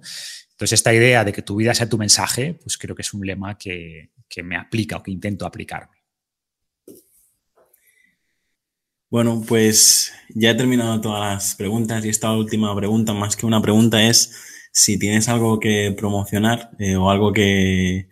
Entonces, 0.54 0.80
esta 0.80 0.94
idea 0.94 1.26
de 1.26 1.34
que 1.34 1.42
tu 1.42 1.56
vida 1.56 1.74
sea 1.74 1.90
tu 1.90 1.98
mensaje, 1.98 2.54
pues 2.54 2.78
creo 2.78 2.96
que 2.96 3.02
es 3.02 3.14
un 3.14 3.26
lema 3.26 3.58
que, 3.58 4.12
me 4.44 4.56
aplica 4.56 4.98
o 4.98 5.04
que 5.04 5.12
intento 5.12 5.46
aplicarme. 5.46 5.98
Bueno, 9.10 9.44
pues 9.48 10.12
ya 10.30 10.52
he 10.52 10.56
terminado 10.56 11.00
todas 11.02 11.22
las 11.22 11.56
preguntas 11.56 12.04
y 12.04 12.10
esta 12.10 12.32
última 12.32 12.76
pregunta, 12.76 13.14
más 13.14 13.36
que 13.36 13.46
una 13.46 13.62
pregunta, 13.62 14.04
es 14.08 14.34
si 14.72 14.98
tienes 14.98 15.30
algo 15.30 15.60
que 15.60 15.94
promocionar 15.96 16.72
eh, 16.80 16.96
o 16.96 17.10
algo 17.10 17.32
que, 17.32 18.10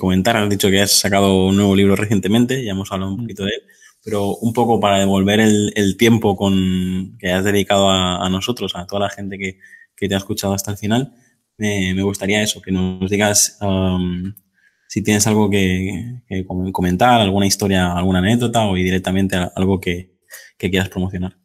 comentar. 0.00 0.36
Has 0.36 0.48
dicho 0.48 0.70
que 0.70 0.80
has 0.80 0.92
sacado 0.92 1.46
un 1.46 1.56
nuevo 1.56 1.76
libro 1.76 1.94
recientemente, 1.94 2.64
ya 2.64 2.72
hemos 2.72 2.90
hablado 2.90 3.12
un 3.12 3.20
poquito 3.20 3.44
de 3.44 3.50
él, 3.50 3.62
pero 4.02 4.36
un 4.36 4.52
poco 4.52 4.80
para 4.80 4.98
devolver 4.98 5.40
el, 5.40 5.96
tiempo 5.98 6.36
con, 6.36 7.16
que 7.18 7.30
has 7.32 7.44
dedicado 7.44 7.90
a, 7.90 8.28
nosotros, 8.30 8.74
a 8.74 8.86
toda 8.86 9.02
la 9.02 9.10
gente 9.10 9.38
que, 9.38 9.58
que 9.94 10.08
te 10.08 10.14
ha 10.14 10.18
escuchado 10.18 10.54
hasta 10.54 10.70
el 10.70 10.78
final 10.78 11.14
me, 11.58 12.02
gustaría 12.02 12.42
eso, 12.42 12.62
que 12.62 12.72
nos 12.72 13.10
digas 13.10 13.58
um, 13.60 14.32
si 14.88 15.02
tienes 15.02 15.26
algo 15.26 15.50
que, 15.50 16.22
comentar, 16.72 17.20
alguna 17.20 17.46
historia, 17.46 17.92
alguna 17.92 18.20
anécdota 18.20 18.64
o 18.66 18.74
directamente 18.74 19.36
algo 19.54 19.80
que, 19.80 20.16
quieras 20.56 20.88
promocionar. 20.88 21.36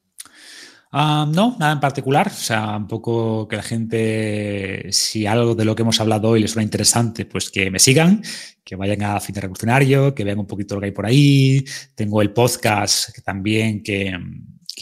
Ah, 0.92 1.28
no, 1.28 1.56
nada 1.60 1.74
en 1.74 1.80
particular. 1.80 2.28
O 2.28 2.30
sea, 2.30 2.78
un 2.78 2.88
poco 2.88 3.48
que 3.48 3.56
la 3.56 3.64
gente, 3.64 4.88
si 4.92 5.26
algo 5.26 5.56
de 5.56 5.66
lo 5.66 5.76
que 5.76 5.82
hemos 5.82 6.00
hablado 6.00 6.30
hoy 6.30 6.42
les 6.42 6.52
suena 6.52 6.64
interesante, 6.64 7.26
pues 7.26 7.50
que 7.50 7.72
me 7.72 7.80
sigan, 7.80 8.22
que 8.64 8.76
vayan 8.76 9.02
a 9.04 9.20
Fin 9.20 9.34
de 9.36 9.42
Revolucionario, 9.42 10.14
que 10.14 10.24
vean 10.24 10.40
un 10.40 10.48
poquito 10.48 10.76
lo 10.76 10.82
que 10.82 10.88
hay 10.88 10.92
por 10.92 11.06
ahí. 11.06 11.66
Tengo 11.96 12.22
el 12.22 12.32
podcast 12.32 13.10
también 13.26 13.82
que 13.84 14.16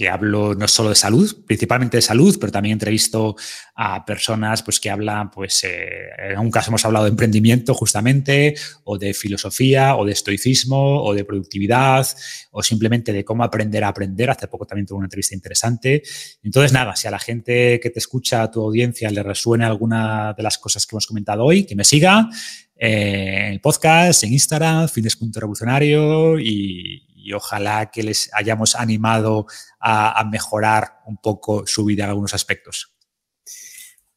que 0.02 0.10
hablo 0.10 0.56
no 0.56 0.68
solo 0.68 0.89
de 0.89 0.95
salud, 0.95 1.45
principalmente 1.45 1.97
de 1.97 2.02
salud, 2.02 2.36
pero 2.39 2.52
también 2.52 2.74
entrevisto 2.74 3.36
a 3.76 4.04
personas 4.04 4.64
pues, 4.64 4.80
que 4.80 4.89
hablan, 4.89 5.30
pues 5.30 5.64
eh, 5.64 6.10
en 6.32 6.39
un 6.39 6.49
caso 6.49 6.72
hemos 6.72 6.84
hablado 6.86 7.06
de 7.06 7.12
emprendimiento 7.12 7.76
justamente, 7.76 8.56
o 8.84 8.97
de 8.97 9.14
filosofía, 9.14 9.95
o 9.97 10.04
de 10.04 10.14
estoicismo, 10.14 11.04
o 11.04 11.14
de 11.14 11.24
productividad, 11.24 12.08
o 12.49 12.64
simplemente 12.64 13.14
de 13.14 13.24
cómo 13.24 13.43
aprender 13.43 13.84
a 13.84 13.89
aprender. 13.89 14.32
Hace 14.32 14.47
poco 14.47 14.66
también 14.66 14.88
tuve 14.88 14.97
una 14.97 15.06
entrevista 15.06 15.36
interesante. 15.36 16.02
Entonces, 16.41 16.74
nada, 16.74 16.95
si 16.95 17.08
a 17.08 17.12
la 17.12 17.20
gente 17.20 17.80
que 17.80 17.91
te 17.91 17.99
escucha, 17.99 18.41
a 18.41 18.49
tu 18.49 18.60
audiencia, 18.60 19.12
le 19.12 19.22
resuena 19.22 19.68
alguna 19.68 20.34
de 20.34 20.41
las 20.41 20.58
cosas 20.58 20.88
que 20.88 20.95
hemos 20.95 21.06
comentado 21.06 21.45
hoy, 21.45 21.64
que 21.64 21.76
me 21.76 21.84
siga 21.84 22.28
eh, 22.76 23.43
en 23.45 23.54
el 23.54 23.62
podcast, 23.62 24.24
en 24.24 24.34
Instagram, 24.34 24.89
fines.revolucionario 24.89 26.39
y, 26.39 27.04
y 27.24 27.34
ojalá 27.34 27.91
que 27.91 28.03
les 28.03 28.30
hayamos 28.34 28.76
animado 28.76 29.45
a, 29.80 30.24
mejorar 30.32 30.99
un 31.05 31.17
poco 31.17 31.65
su 31.67 31.86
vida 31.86 32.03
en 32.03 32.09
algunos 32.09 32.34
aspectos. 32.34 32.93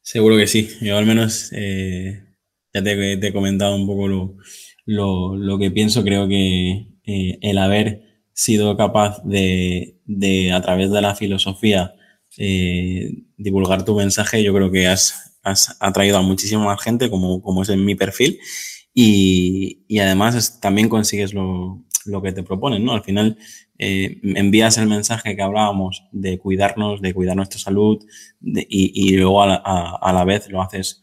Seguro 0.01 0.37
que 0.37 0.47
sí. 0.47 0.69
Yo 0.81 0.97
al 0.97 1.05
menos 1.05 1.51
eh, 1.53 2.23
ya 2.73 2.83
te, 2.83 3.13
he 3.13 3.33
comentado 3.33 3.75
un 3.75 3.85
poco 3.85 4.37
lo, 4.85 5.59
que 5.59 5.71
pienso. 5.71 6.03
Creo 6.03 6.27
que 6.27 6.87
eh, 7.03 7.37
el 7.41 7.57
haber 7.57 8.23
sido 8.33 8.75
capaz 8.75 9.21
de, 9.23 9.97
a 10.53 10.61
través 10.61 10.91
de 10.91 11.01
la 11.01 11.15
filosofía, 11.15 11.95
eh, 12.37 13.23
divulgar 13.37 13.85
tu 13.85 13.95
mensaje, 13.95 14.43
yo 14.43 14.53
creo 14.53 14.71
que 14.71 14.87
has, 14.87 15.21
atraído 15.79 16.17
a 16.17 16.23
muchísima 16.23 16.75
gente, 16.77 17.09
como, 17.11 17.41
como 17.41 17.61
es 17.61 17.69
en 17.69 17.85
mi 17.85 17.93
perfil. 17.93 18.39
Y, 18.93 19.83
y 19.87 19.99
además 19.99 20.59
también 20.59 20.89
consigues 20.89 21.33
lo, 21.33 21.84
lo 22.05 22.21
que 22.21 22.31
te 22.31 22.43
proponen, 22.43 22.83
¿no? 22.85 22.93
Al 22.93 23.03
final 23.03 23.37
eh, 23.77 24.19
envías 24.23 24.77
el 24.77 24.87
mensaje 24.87 25.35
que 25.35 25.41
hablábamos 25.41 26.03
de 26.11 26.37
cuidarnos, 26.37 27.01
de 27.01 27.13
cuidar 27.13 27.35
nuestra 27.35 27.59
salud 27.59 28.03
y, 28.41 29.15
luego 29.17 29.41
a 29.41 30.13
la, 30.13 30.23
vez 30.25 30.49
lo 30.49 30.61
haces 30.61 31.01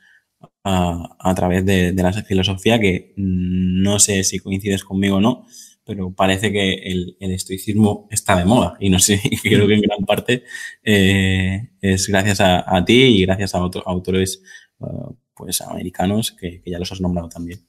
a, 0.64 1.34
través 1.34 1.64
de, 1.66 1.92
la 1.92 2.12
filosofía 2.12 2.80
que 2.80 3.12
no 3.16 3.98
sé 3.98 4.24
si 4.24 4.38
coincides 4.38 4.84
conmigo 4.84 5.16
o 5.16 5.20
no, 5.20 5.46
pero 5.84 6.12
parece 6.12 6.53
que 6.53 6.74
el, 6.74 7.16
estoicismo 7.20 8.09
está 8.11 8.36
de 8.36 8.44
moda 8.44 8.76
y 8.80 8.88
no 8.90 8.98
sé, 8.98 9.20
creo 9.42 9.66
que 9.66 9.74
en 9.74 9.80
gran 9.82 10.05
parte 10.05 10.44
eh, 10.82 11.70
es 11.80 12.09
gracias 12.09 12.40
a, 12.40 12.84
ti 12.84 13.03
y 13.03 13.26
gracias 13.26 13.55
a 13.55 13.64
otros 13.64 13.84
autores 13.86 14.42
uh, 14.78 15.14
pues 15.34 15.61
americanos 15.61 16.32
que 16.32 16.62
ya 16.64 16.78
los 16.78 16.92
has 16.92 17.00
nombrado 17.00 17.28
también. 17.28 17.61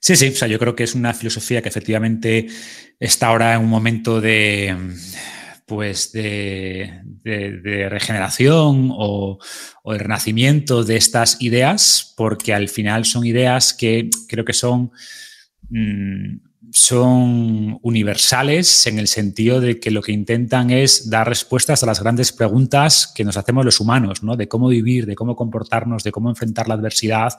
Sí, 0.00 0.16
sí, 0.16 0.28
o 0.28 0.34
sea, 0.34 0.48
yo 0.48 0.58
creo 0.58 0.74
que 0.74 0.84
es 0.84 0.94
una 0.94 1.12
filosofía 1.12 1.60
que 1.60 1.68
efectivamente 1.68 2.46
está 2.98 3.28
ahora 3.28 3.54
en 3.54 3.60
un 3.60 3.68
momento 3.68 4.20
de 4.20 4.74
pues 5.66 6.10
de, 6.10 7.00
regeneración 7.88 8.90
o, 8.92 9.38
o, 9.84 9.92
el 9.92 10.00
renacimiento 10.00 10.82
de 10.82 10.96
estas 10.96 11.40
ideas, 11.40 12.12
porque 12.16 12.52
al 12.52 12.68
final 12.68 13.04
son 13.04 13.24
ideas 13.24 13.72
que 13.72 14.10
creo 14.26 14.44
que 14.44 14.52
son 14.52 14.90
mm, 15.68 16.49
son 16.72 17.78
universales 17.82 18.86
en 18.86 18.98
el 18.98 19.08
sentido 19.08 19.60
de 19.60 19.80
que 19.80 19.90
lo 19.90 20.02
que 20.02 20.12
intentan 20.12 20.70
es 20.70 21.10
dar 21.10 21.28
respuestas 21.28 21.82
a 21.82 21.86
las 21.86 22.00
grandes 22.00 22.32
preguntas 22.32 23.12
que 23.14 23.24
nos 23.24 23.36
hacemos 23.36 23.64
los 23.64 23.80
humanos, 23.80 24.22
¿no? 24.22 24.36
De 24.36 24.48
cómo 24.48 24.68
vivir, 24.68 25.06
de 25.06 25.14
cómo 25.14 25.36
comportarnos, 25.36 26.04
de 26.04 26.12
cómo 26.12 26.28
enfrentar 26.28 26.68
la 26.68 26.74
adversidad 26.74 27.32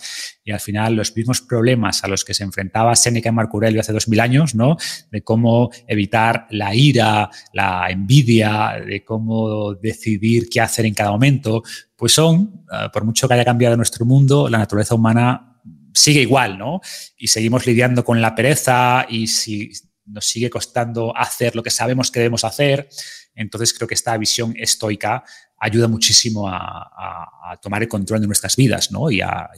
y 0.43 0.51
al 0.51 0.59
final 0.59 0.95
los 0.95 1.15
mismos 1.15 1.41
problemas 1.41 2.03
a 2.03 2.07
los 2.07 2.25
que 2.25 2.34
se 2.34 2.43
enfrentaba 2.43 2.95
Seneca 2.95 3.29
y 3.29 3.32
Marco 3.32 3.57
Aurelio 3.57 3.82
hace 3.82 3.93
dos 3.93 4.07
mil 4.07 4.19
años, 4.19 4.55
¿no? 4.55 4.77
De 5.11 5.21
cómo 5.23 5.69
evitar 5.88 6.47
la 6.49 6.75
ira, 6.75 7.29
la 7.53 7.88
envidia, 7.89 8.82
de 8.86 9.03
cómo 9.03 9.75
decidir 9.75 10.49
qué 10.49 10.61
hacer 10.61 10.86
en 10.86 10.93
cada 10.93 11.11
momento, 11.11 11.63
pues 11.95 12.13
son, 12.13 12.65
eh, 12.71 12.88
por 12.91 13.05
mucho 13.05 13.27
que 13.27 13.36
haya 13.36 13.45
cambiado 13.45 13.77
nuestro 13.77 14.05
mundo, 14.05 14.49
la 14.49 14.57
naturaleza 14.57 14.95
humana 14.95 15.51
sigue 15.94 16.22
igual, 16.22 16.58
¿no? 16.58 16.82
Y 17.18 17.28
seguimos 17.28 17.66
lidiando 17.66 18.04
con 18.04 18.22
la 18.22 18.36
pereza 18.36 19.06
y 19.10 19.28
si 19.28 19.72
nos 20.06 20.26
sigue 20.26 20.50
costando 20.50 21.16
hacer 21.16 21.56
lo 21.56 21.64
que 21.64 21.70
sabemos 21.70 22.12
que 22.12 22.20
debemos 22.20 22.44
hacer, 22.44 22.89
entonces 23.36 23.74
creo 23.74 23.88
que 23.88 23.94
esta 23.94 24.18
visión 24.18 24.54
estoica 24.58 25.24
ayuda 25.58 25.88
muchísimo 25.88 26.50
a, 26.50 27.58
tomar 27.62 27.84
el 27.84 27.88
control 27.88 28.22
de 28.22 28.28
nuestras 28.28 28.56
vidas 28.56 28.92
¿no? 28.92 29.12
y, 29.12 29.22
a, 29.22 29.50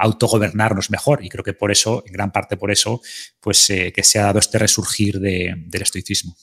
autogobernarnos 0.00 0.90
mejor. 0.90 1.24
Y 1.24 1.28
creo 1.28 1.44
que 1.44 1.54
por 1.54 1.70
eso, 1.70 2.02
en 2.06 2.12
gran 2.12 2.30
parte 2.30 2.56
por 2.56 2.70
eso, 2.70 3.00
pues 3.40 3.70
eh, 3.70 3.92
que 3.92 4.02
se 4.02 4.18
ha 4.18 4.24
dado 4.24 4.38
este 4.38 4.58
resurgir 4.58 5.18
del 5.18 5.82
estoicismo. 5.82 6.36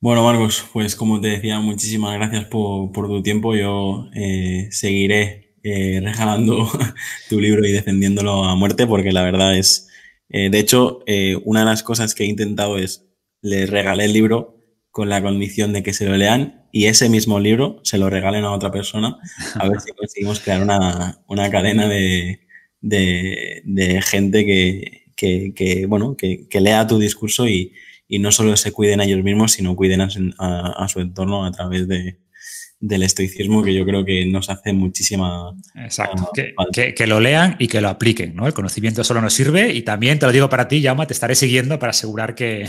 Bueno, 0.00 0.24
Marcos, 0.24 0.64
pues 0.72 0.96
como 0.96 1.20
te 1.20 1.28
decía, 1.28 1.60
muchísimas 1.60 2.14
gracias 2.14 2.46
por, 2.46 2.90
tu 2.92 3.22
tiempo. 3.22 3.54
Yo 3.54 4.08
eh, 4.14 4.66
seguiré 4.72 5.41
eh, 5.64 6.00
regalando 6.02 6.68
tu 7.28 7.40
libro 7.40 7.64
y 7.66 7.72
defendiéndolo 7.72 8.44
a 8.44 8.56
muerte, 8.56 8.86
porque 8.86 9.12
la 9.12 9.22
verdad 9.22 9.56
es, 9.56 9.88
eh, 10.28 10.50
de 10.50 10.58
hecho, 10.58 11.00
eh, 11.06 11.36
una 11.44 11.60
de 11.60 11.66
las 11.66 11.82
cosas 11.82 12.14
que 12.14 12.24
he 12.24 12.26
intentado 12.26 12.78
es, 12.78 13.06
le 13.42 13.66
regalé 13.66 14.06
el 14.06 14.12
libro 14.12 14.58
con 14.90 15.08
la 15.08 15.22
condición 15.22 15.72
de 15.72 15.82
que 15.82 15.92
se 15.92 16.06
lo 16.06 16.16
lean 16.16 16.66
y 16.72 16.86
ese 16.86 17.08
mismo 17.08 17.38
libro 17.38 17.80
se 17.84 17.98
lo 17.98 18.10
regalen 18.10 18.44
a 18.44 18.52
otra 18.52 18.72
persona, 18.72 19.18
a 19.54 19.68
ver 19.68 19.80
si 19.80 19.92
conseguimos 19.96 20.40
crear 20.40 20.62
una, 20.62 21.22
una 21.28 21.50
cadena 21.50 21.88
de, 21.88 22.40
de, 22.80 23.62
de 23.64 24.02
gente 24.02 24.44
que, 24.44 25.04
que, 25.16 25.52
que, 25.54 25.86
bueno, 25.86 26.16
que, 26.16 26.48
que, 26.48 26.60
lea 26.60 26.86
tu 26.86 26.98
discurso 26.98 27.48
y, 27.48 27.72
y, 28.08 28.18
no 28.18 28.32
solo 28.32 28.56
se 28.56 28.72
cuiden 28.72 29.00
a 29.00 29.04
ellos 29.04 29.22
mismos, 29.22 29.52
sino 29.52 29.76
cuiden 29.76 30.00
a, 30.00 30.08
a, 30.38 30.84
a 30.84 30.88
su 30.88 31.00
entorno 31.00 31.44
a 31.44 31.52
través 31.52 31.88
de, 31.88 32.18
del 32.82 33.04
estoicismo 33.04 33.62
que 33.62 33.72
yo 33.72 33.84
creo 33.86 34.04
que 34.04 34.26
nos 34.26 34.50
hace 34.50 34.72
muchísima. 34.72 35.54
Exacto, 35.76 36.30
que, 36.34 36.94
que, 36.94 37.06
lo 37.06 37.20
lean 37.20 37.54
y 37.60 37.68
que 37.68 37.80
lo 37.80 37.88
apliquen, 37.88 38.34
¿no? 38.34 38.46
El 38.48 38.52
conocimiento 38.52 39.04
solo 39.04 39.22
nos 39.22 39.32
sirve 39.32 39.72
y 39.72 39.82
también 39.82 40.18
te 40.18 40.26
lo 40.26 40.32
digo 40.32 40.48
para 40.48 40.66
ti, 40.66 40.80
Yama, 40.80 41.06
te 41.06 41.14
estaré 41.14 41.36
siguiendo 41.36 41.78
para 41.78 41.90
asegurar 41.90 42.34
que, 42.34 42.66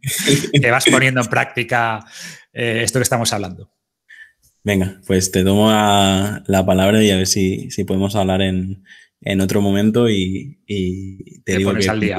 que 0.52 0.70
vas 0.70 0.84
poniendo 0.88 1.20
en 1.20 1.26
práctica 1.26 2.06
eh, 2.52 2.82
esto 2.84 3.00
que 3.00 3.02
estamos 3.02 3.32
hablando. 3.32 3.72
Venga, 4.62 5.00
pues 5.04 5.32
te 5.32 5.42
tomo 5.42 5.68
la, 5.68 6.64
palabra 6.64 7.02
y 7.02 7.10
a 7.10 7.16
ver 7.16 7.26
si, 7.26 7.70
si 7.72 7.82
podemos 7.82 8.14
hablar 8.14 8.40
en, 8.40 8.84
en 9.20 9.40
otro 9.40 9.60
momento 9.60 10.08
y, 10.08 10.60
y 10.64 11.40
te, 11.40 11.58
digo 11.58 11.74
que 11.74 11.88
al 11.88 12.00
día. 12.00 12.18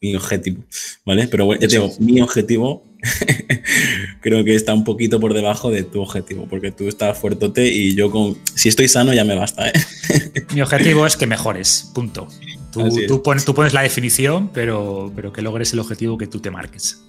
mi 0.00 0.16
objetivo, 0.16 0.64
¿vale? 1.04 1.28
Pero 1.28 1.52
ya 1.52 1.68
te 1.68 1.74
digo, 1.74 1.92
mi 2.00 2.22
objetivo 2.22 2.87
creo 4.20 4.44
que 4.44 4.54
está 4.54 4.74
un 4.74 4.84
poquito 4.84 5.20
por 5.20 5.34
debajo 5.34 5.70
de 5.70 5.84
tu 5.84 6.00
objetivo, 6.00 6.46
porque 6.48 6.70
tú 6.70 6.88
estás 6.88 7.18
fuertote 7.18 7.68
y 7.68 7.94
yo 7.94 8.10
con, 8.10 8.36
si 8.54 8.68
estoy 8.68 8.88
sano 8.88 9.14
ya 9.14 9.24
me 9.24 9.36
basta. 9.36 9.68
¿eh? 9.68 9.72
Mi 10.54 10.60
objetivo 10.60 11.06
es 11.06 11.16
que 11.16 11.26
mejores, 11.26 11.90
punto. 11.94 12.28
Tú, 12.72 13.22
pones, 13.22 13.72
la 13.72 13.82
definición, 13.82 14.50
pero, 14.52 15.12
pero 15.14 15.32
que 15.32 15.42
logres 15.42 15.72
el 15.72 15.80
objetivo 15.80 16.18
que 16.18 16.26
tú 16.26 16.40
te 16.40 16.50
marques. 16.50 17.02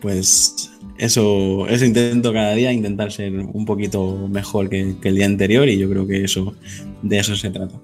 Pues 0.00 0.70
eso, 0.98 1.66
eso 1.68 1.84
intento 1.84 2.32
cada 2.32 2.54
día, 2.54 2.72
intentar 2.72 3.12
ser 3.12 3.32
un 3.32 3.64
poquito 3.64 4.28
mejor 4.28 4.68
que, 4.68 4.96
el 5.02 5.14
día 5.14 5.26
anterior 5.26 5.68
y 5.68 5.78
yo 5.78 5.88
creo 5.88 6.06
que 6.06 6.24
eso, 6.24 6.54
de 7.02 7.18
eso 7.18 7.36
se 7.36 7.50
trata. 7.50 7.76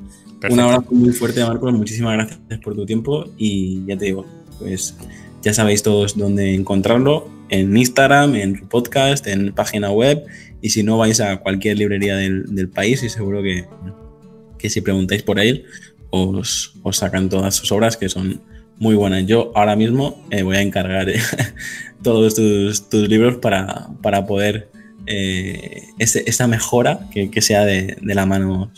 Un 0.51 0.61
abrazo 0.61 0.87
muy 0.91 1.13
fuerte, 1.13 1.45
Marcos. 1.45 1.73
Muchísimas 1.73 2.15
gracias 2.15 2.61
por 2.63 2.75
tu 2.75 2.87
tiempo 2.87 3.25
y 3.37 3.85
ya 3.87 3.97
te 3.97 4.07
digo, 4.07 4.27
pues 4.59 4.97
ya 5.49 5.55
sabéis 5.55 5.83
todos 5.83 6.19
dónde 6.19 6.55
encontrarlo, 6.55 7.27
en 7.49 7.75
Instagram, 7.75 8.35
en 8.35 8.69
podcast, 8.69 9.27
en 9.27 9.55
página 9.55 9.91
web, 9.91 10.27
y 10.61 10.69
si 10.69 10.83
no 10.83 10.99
vais 10.99 11.23
a 11.23 11.39
cualquier 11.39 11.79
librería 11.79 12.17
del, 12.17 12.69
país 12.69 13.03
y 13.03 13.09
seguro 13.09 13.43
que, 13.43 13.65
que, 14.59 14.69
si 14.69 14.83
preguntáis 14.83 15.23
por 15.23 15.41
él, 15.41 15.65
os, 16.11 16.75
os, 16.83 16.99
sacan 16.99 17.31
todas 17.31 17.55
sus 17.55 17.73
obras 17.73 17.97
que 17.97 18.11
son 18.11 18.43
muy 18.77 18.95
buenas. 18.95 19.25
Yo 19.27 19.51
ahora 19.55 19.75
mismo 19.75 20.23
eh, 20.31 20.43
voy 20.43 20.57
a 20.57 20.61
encargar 20.61 21.09
eh, 21.09 21.19
todos 22.03 22.35
tus, 22.35 22.91
tus, 22.91 23.09
libros 23.09 23.39
para, 23.39 23.89
para 24.03 24.27
poder 24.27 24.69
eh, 25.07 25.85
esa 25.99 26.47
mejora 26.47 27.09
que, 27.11 27.31
que 27.31 27.41
sea 27.41 27.65
de, 27.65 27.97
de, 28.03 28.15
la 28.15 28.27
mano 28.27 28.71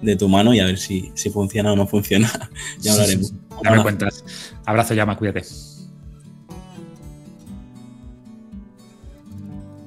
de 0.00 0.16
tu 0.16 0.30
mano 0.30 0.54
y 0.54 0.60
a 0.60 0.64
ver 0.64 0.78
si, 0.78 1.12
si 1.12 1.28
funciona 1.28 1.74
o 1.74 1.76
no 1.76 1.86
funciona. 1.86 2.30
ya 2.80 2.92
hablaremos. 2.92 3.34
Ya 3.62 3.72
me 3.72 3.82
cuentas. 3.82 4.24
Abrazo, 4.64 4.94
llama, 4.94 5.18
cuídate. 5.18 5.42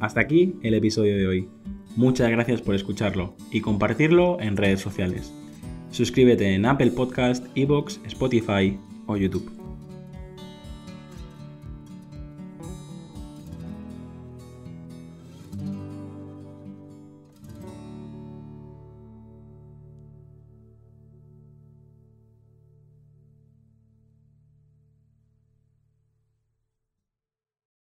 Hasta 0.03 0.19
aquí 0.19 0.55
el 0.63 0.73
episodio 0.73 1.15
de 1.15 1.27
hoy. 1.27 1.49
Muchas 1.95 2.29
gracias 2.29 2.61
por 2.61 2.75
escucharlo 2.75 3.37
y 3.51 3.61
compartirlo 3.61 4.37
en 4.41 4.57
redes 4.57 4.81
sociales. 4.81 5.33
Suscríbete 5.91 6.53
en 6.53 6.65
Apple 6.65 6.91
Podcast, 6.91 7.45
Evox, 7.55 8.01
Spotify 8.05 8.77
o 9.07 9.15
YouTube. 9.15 9.62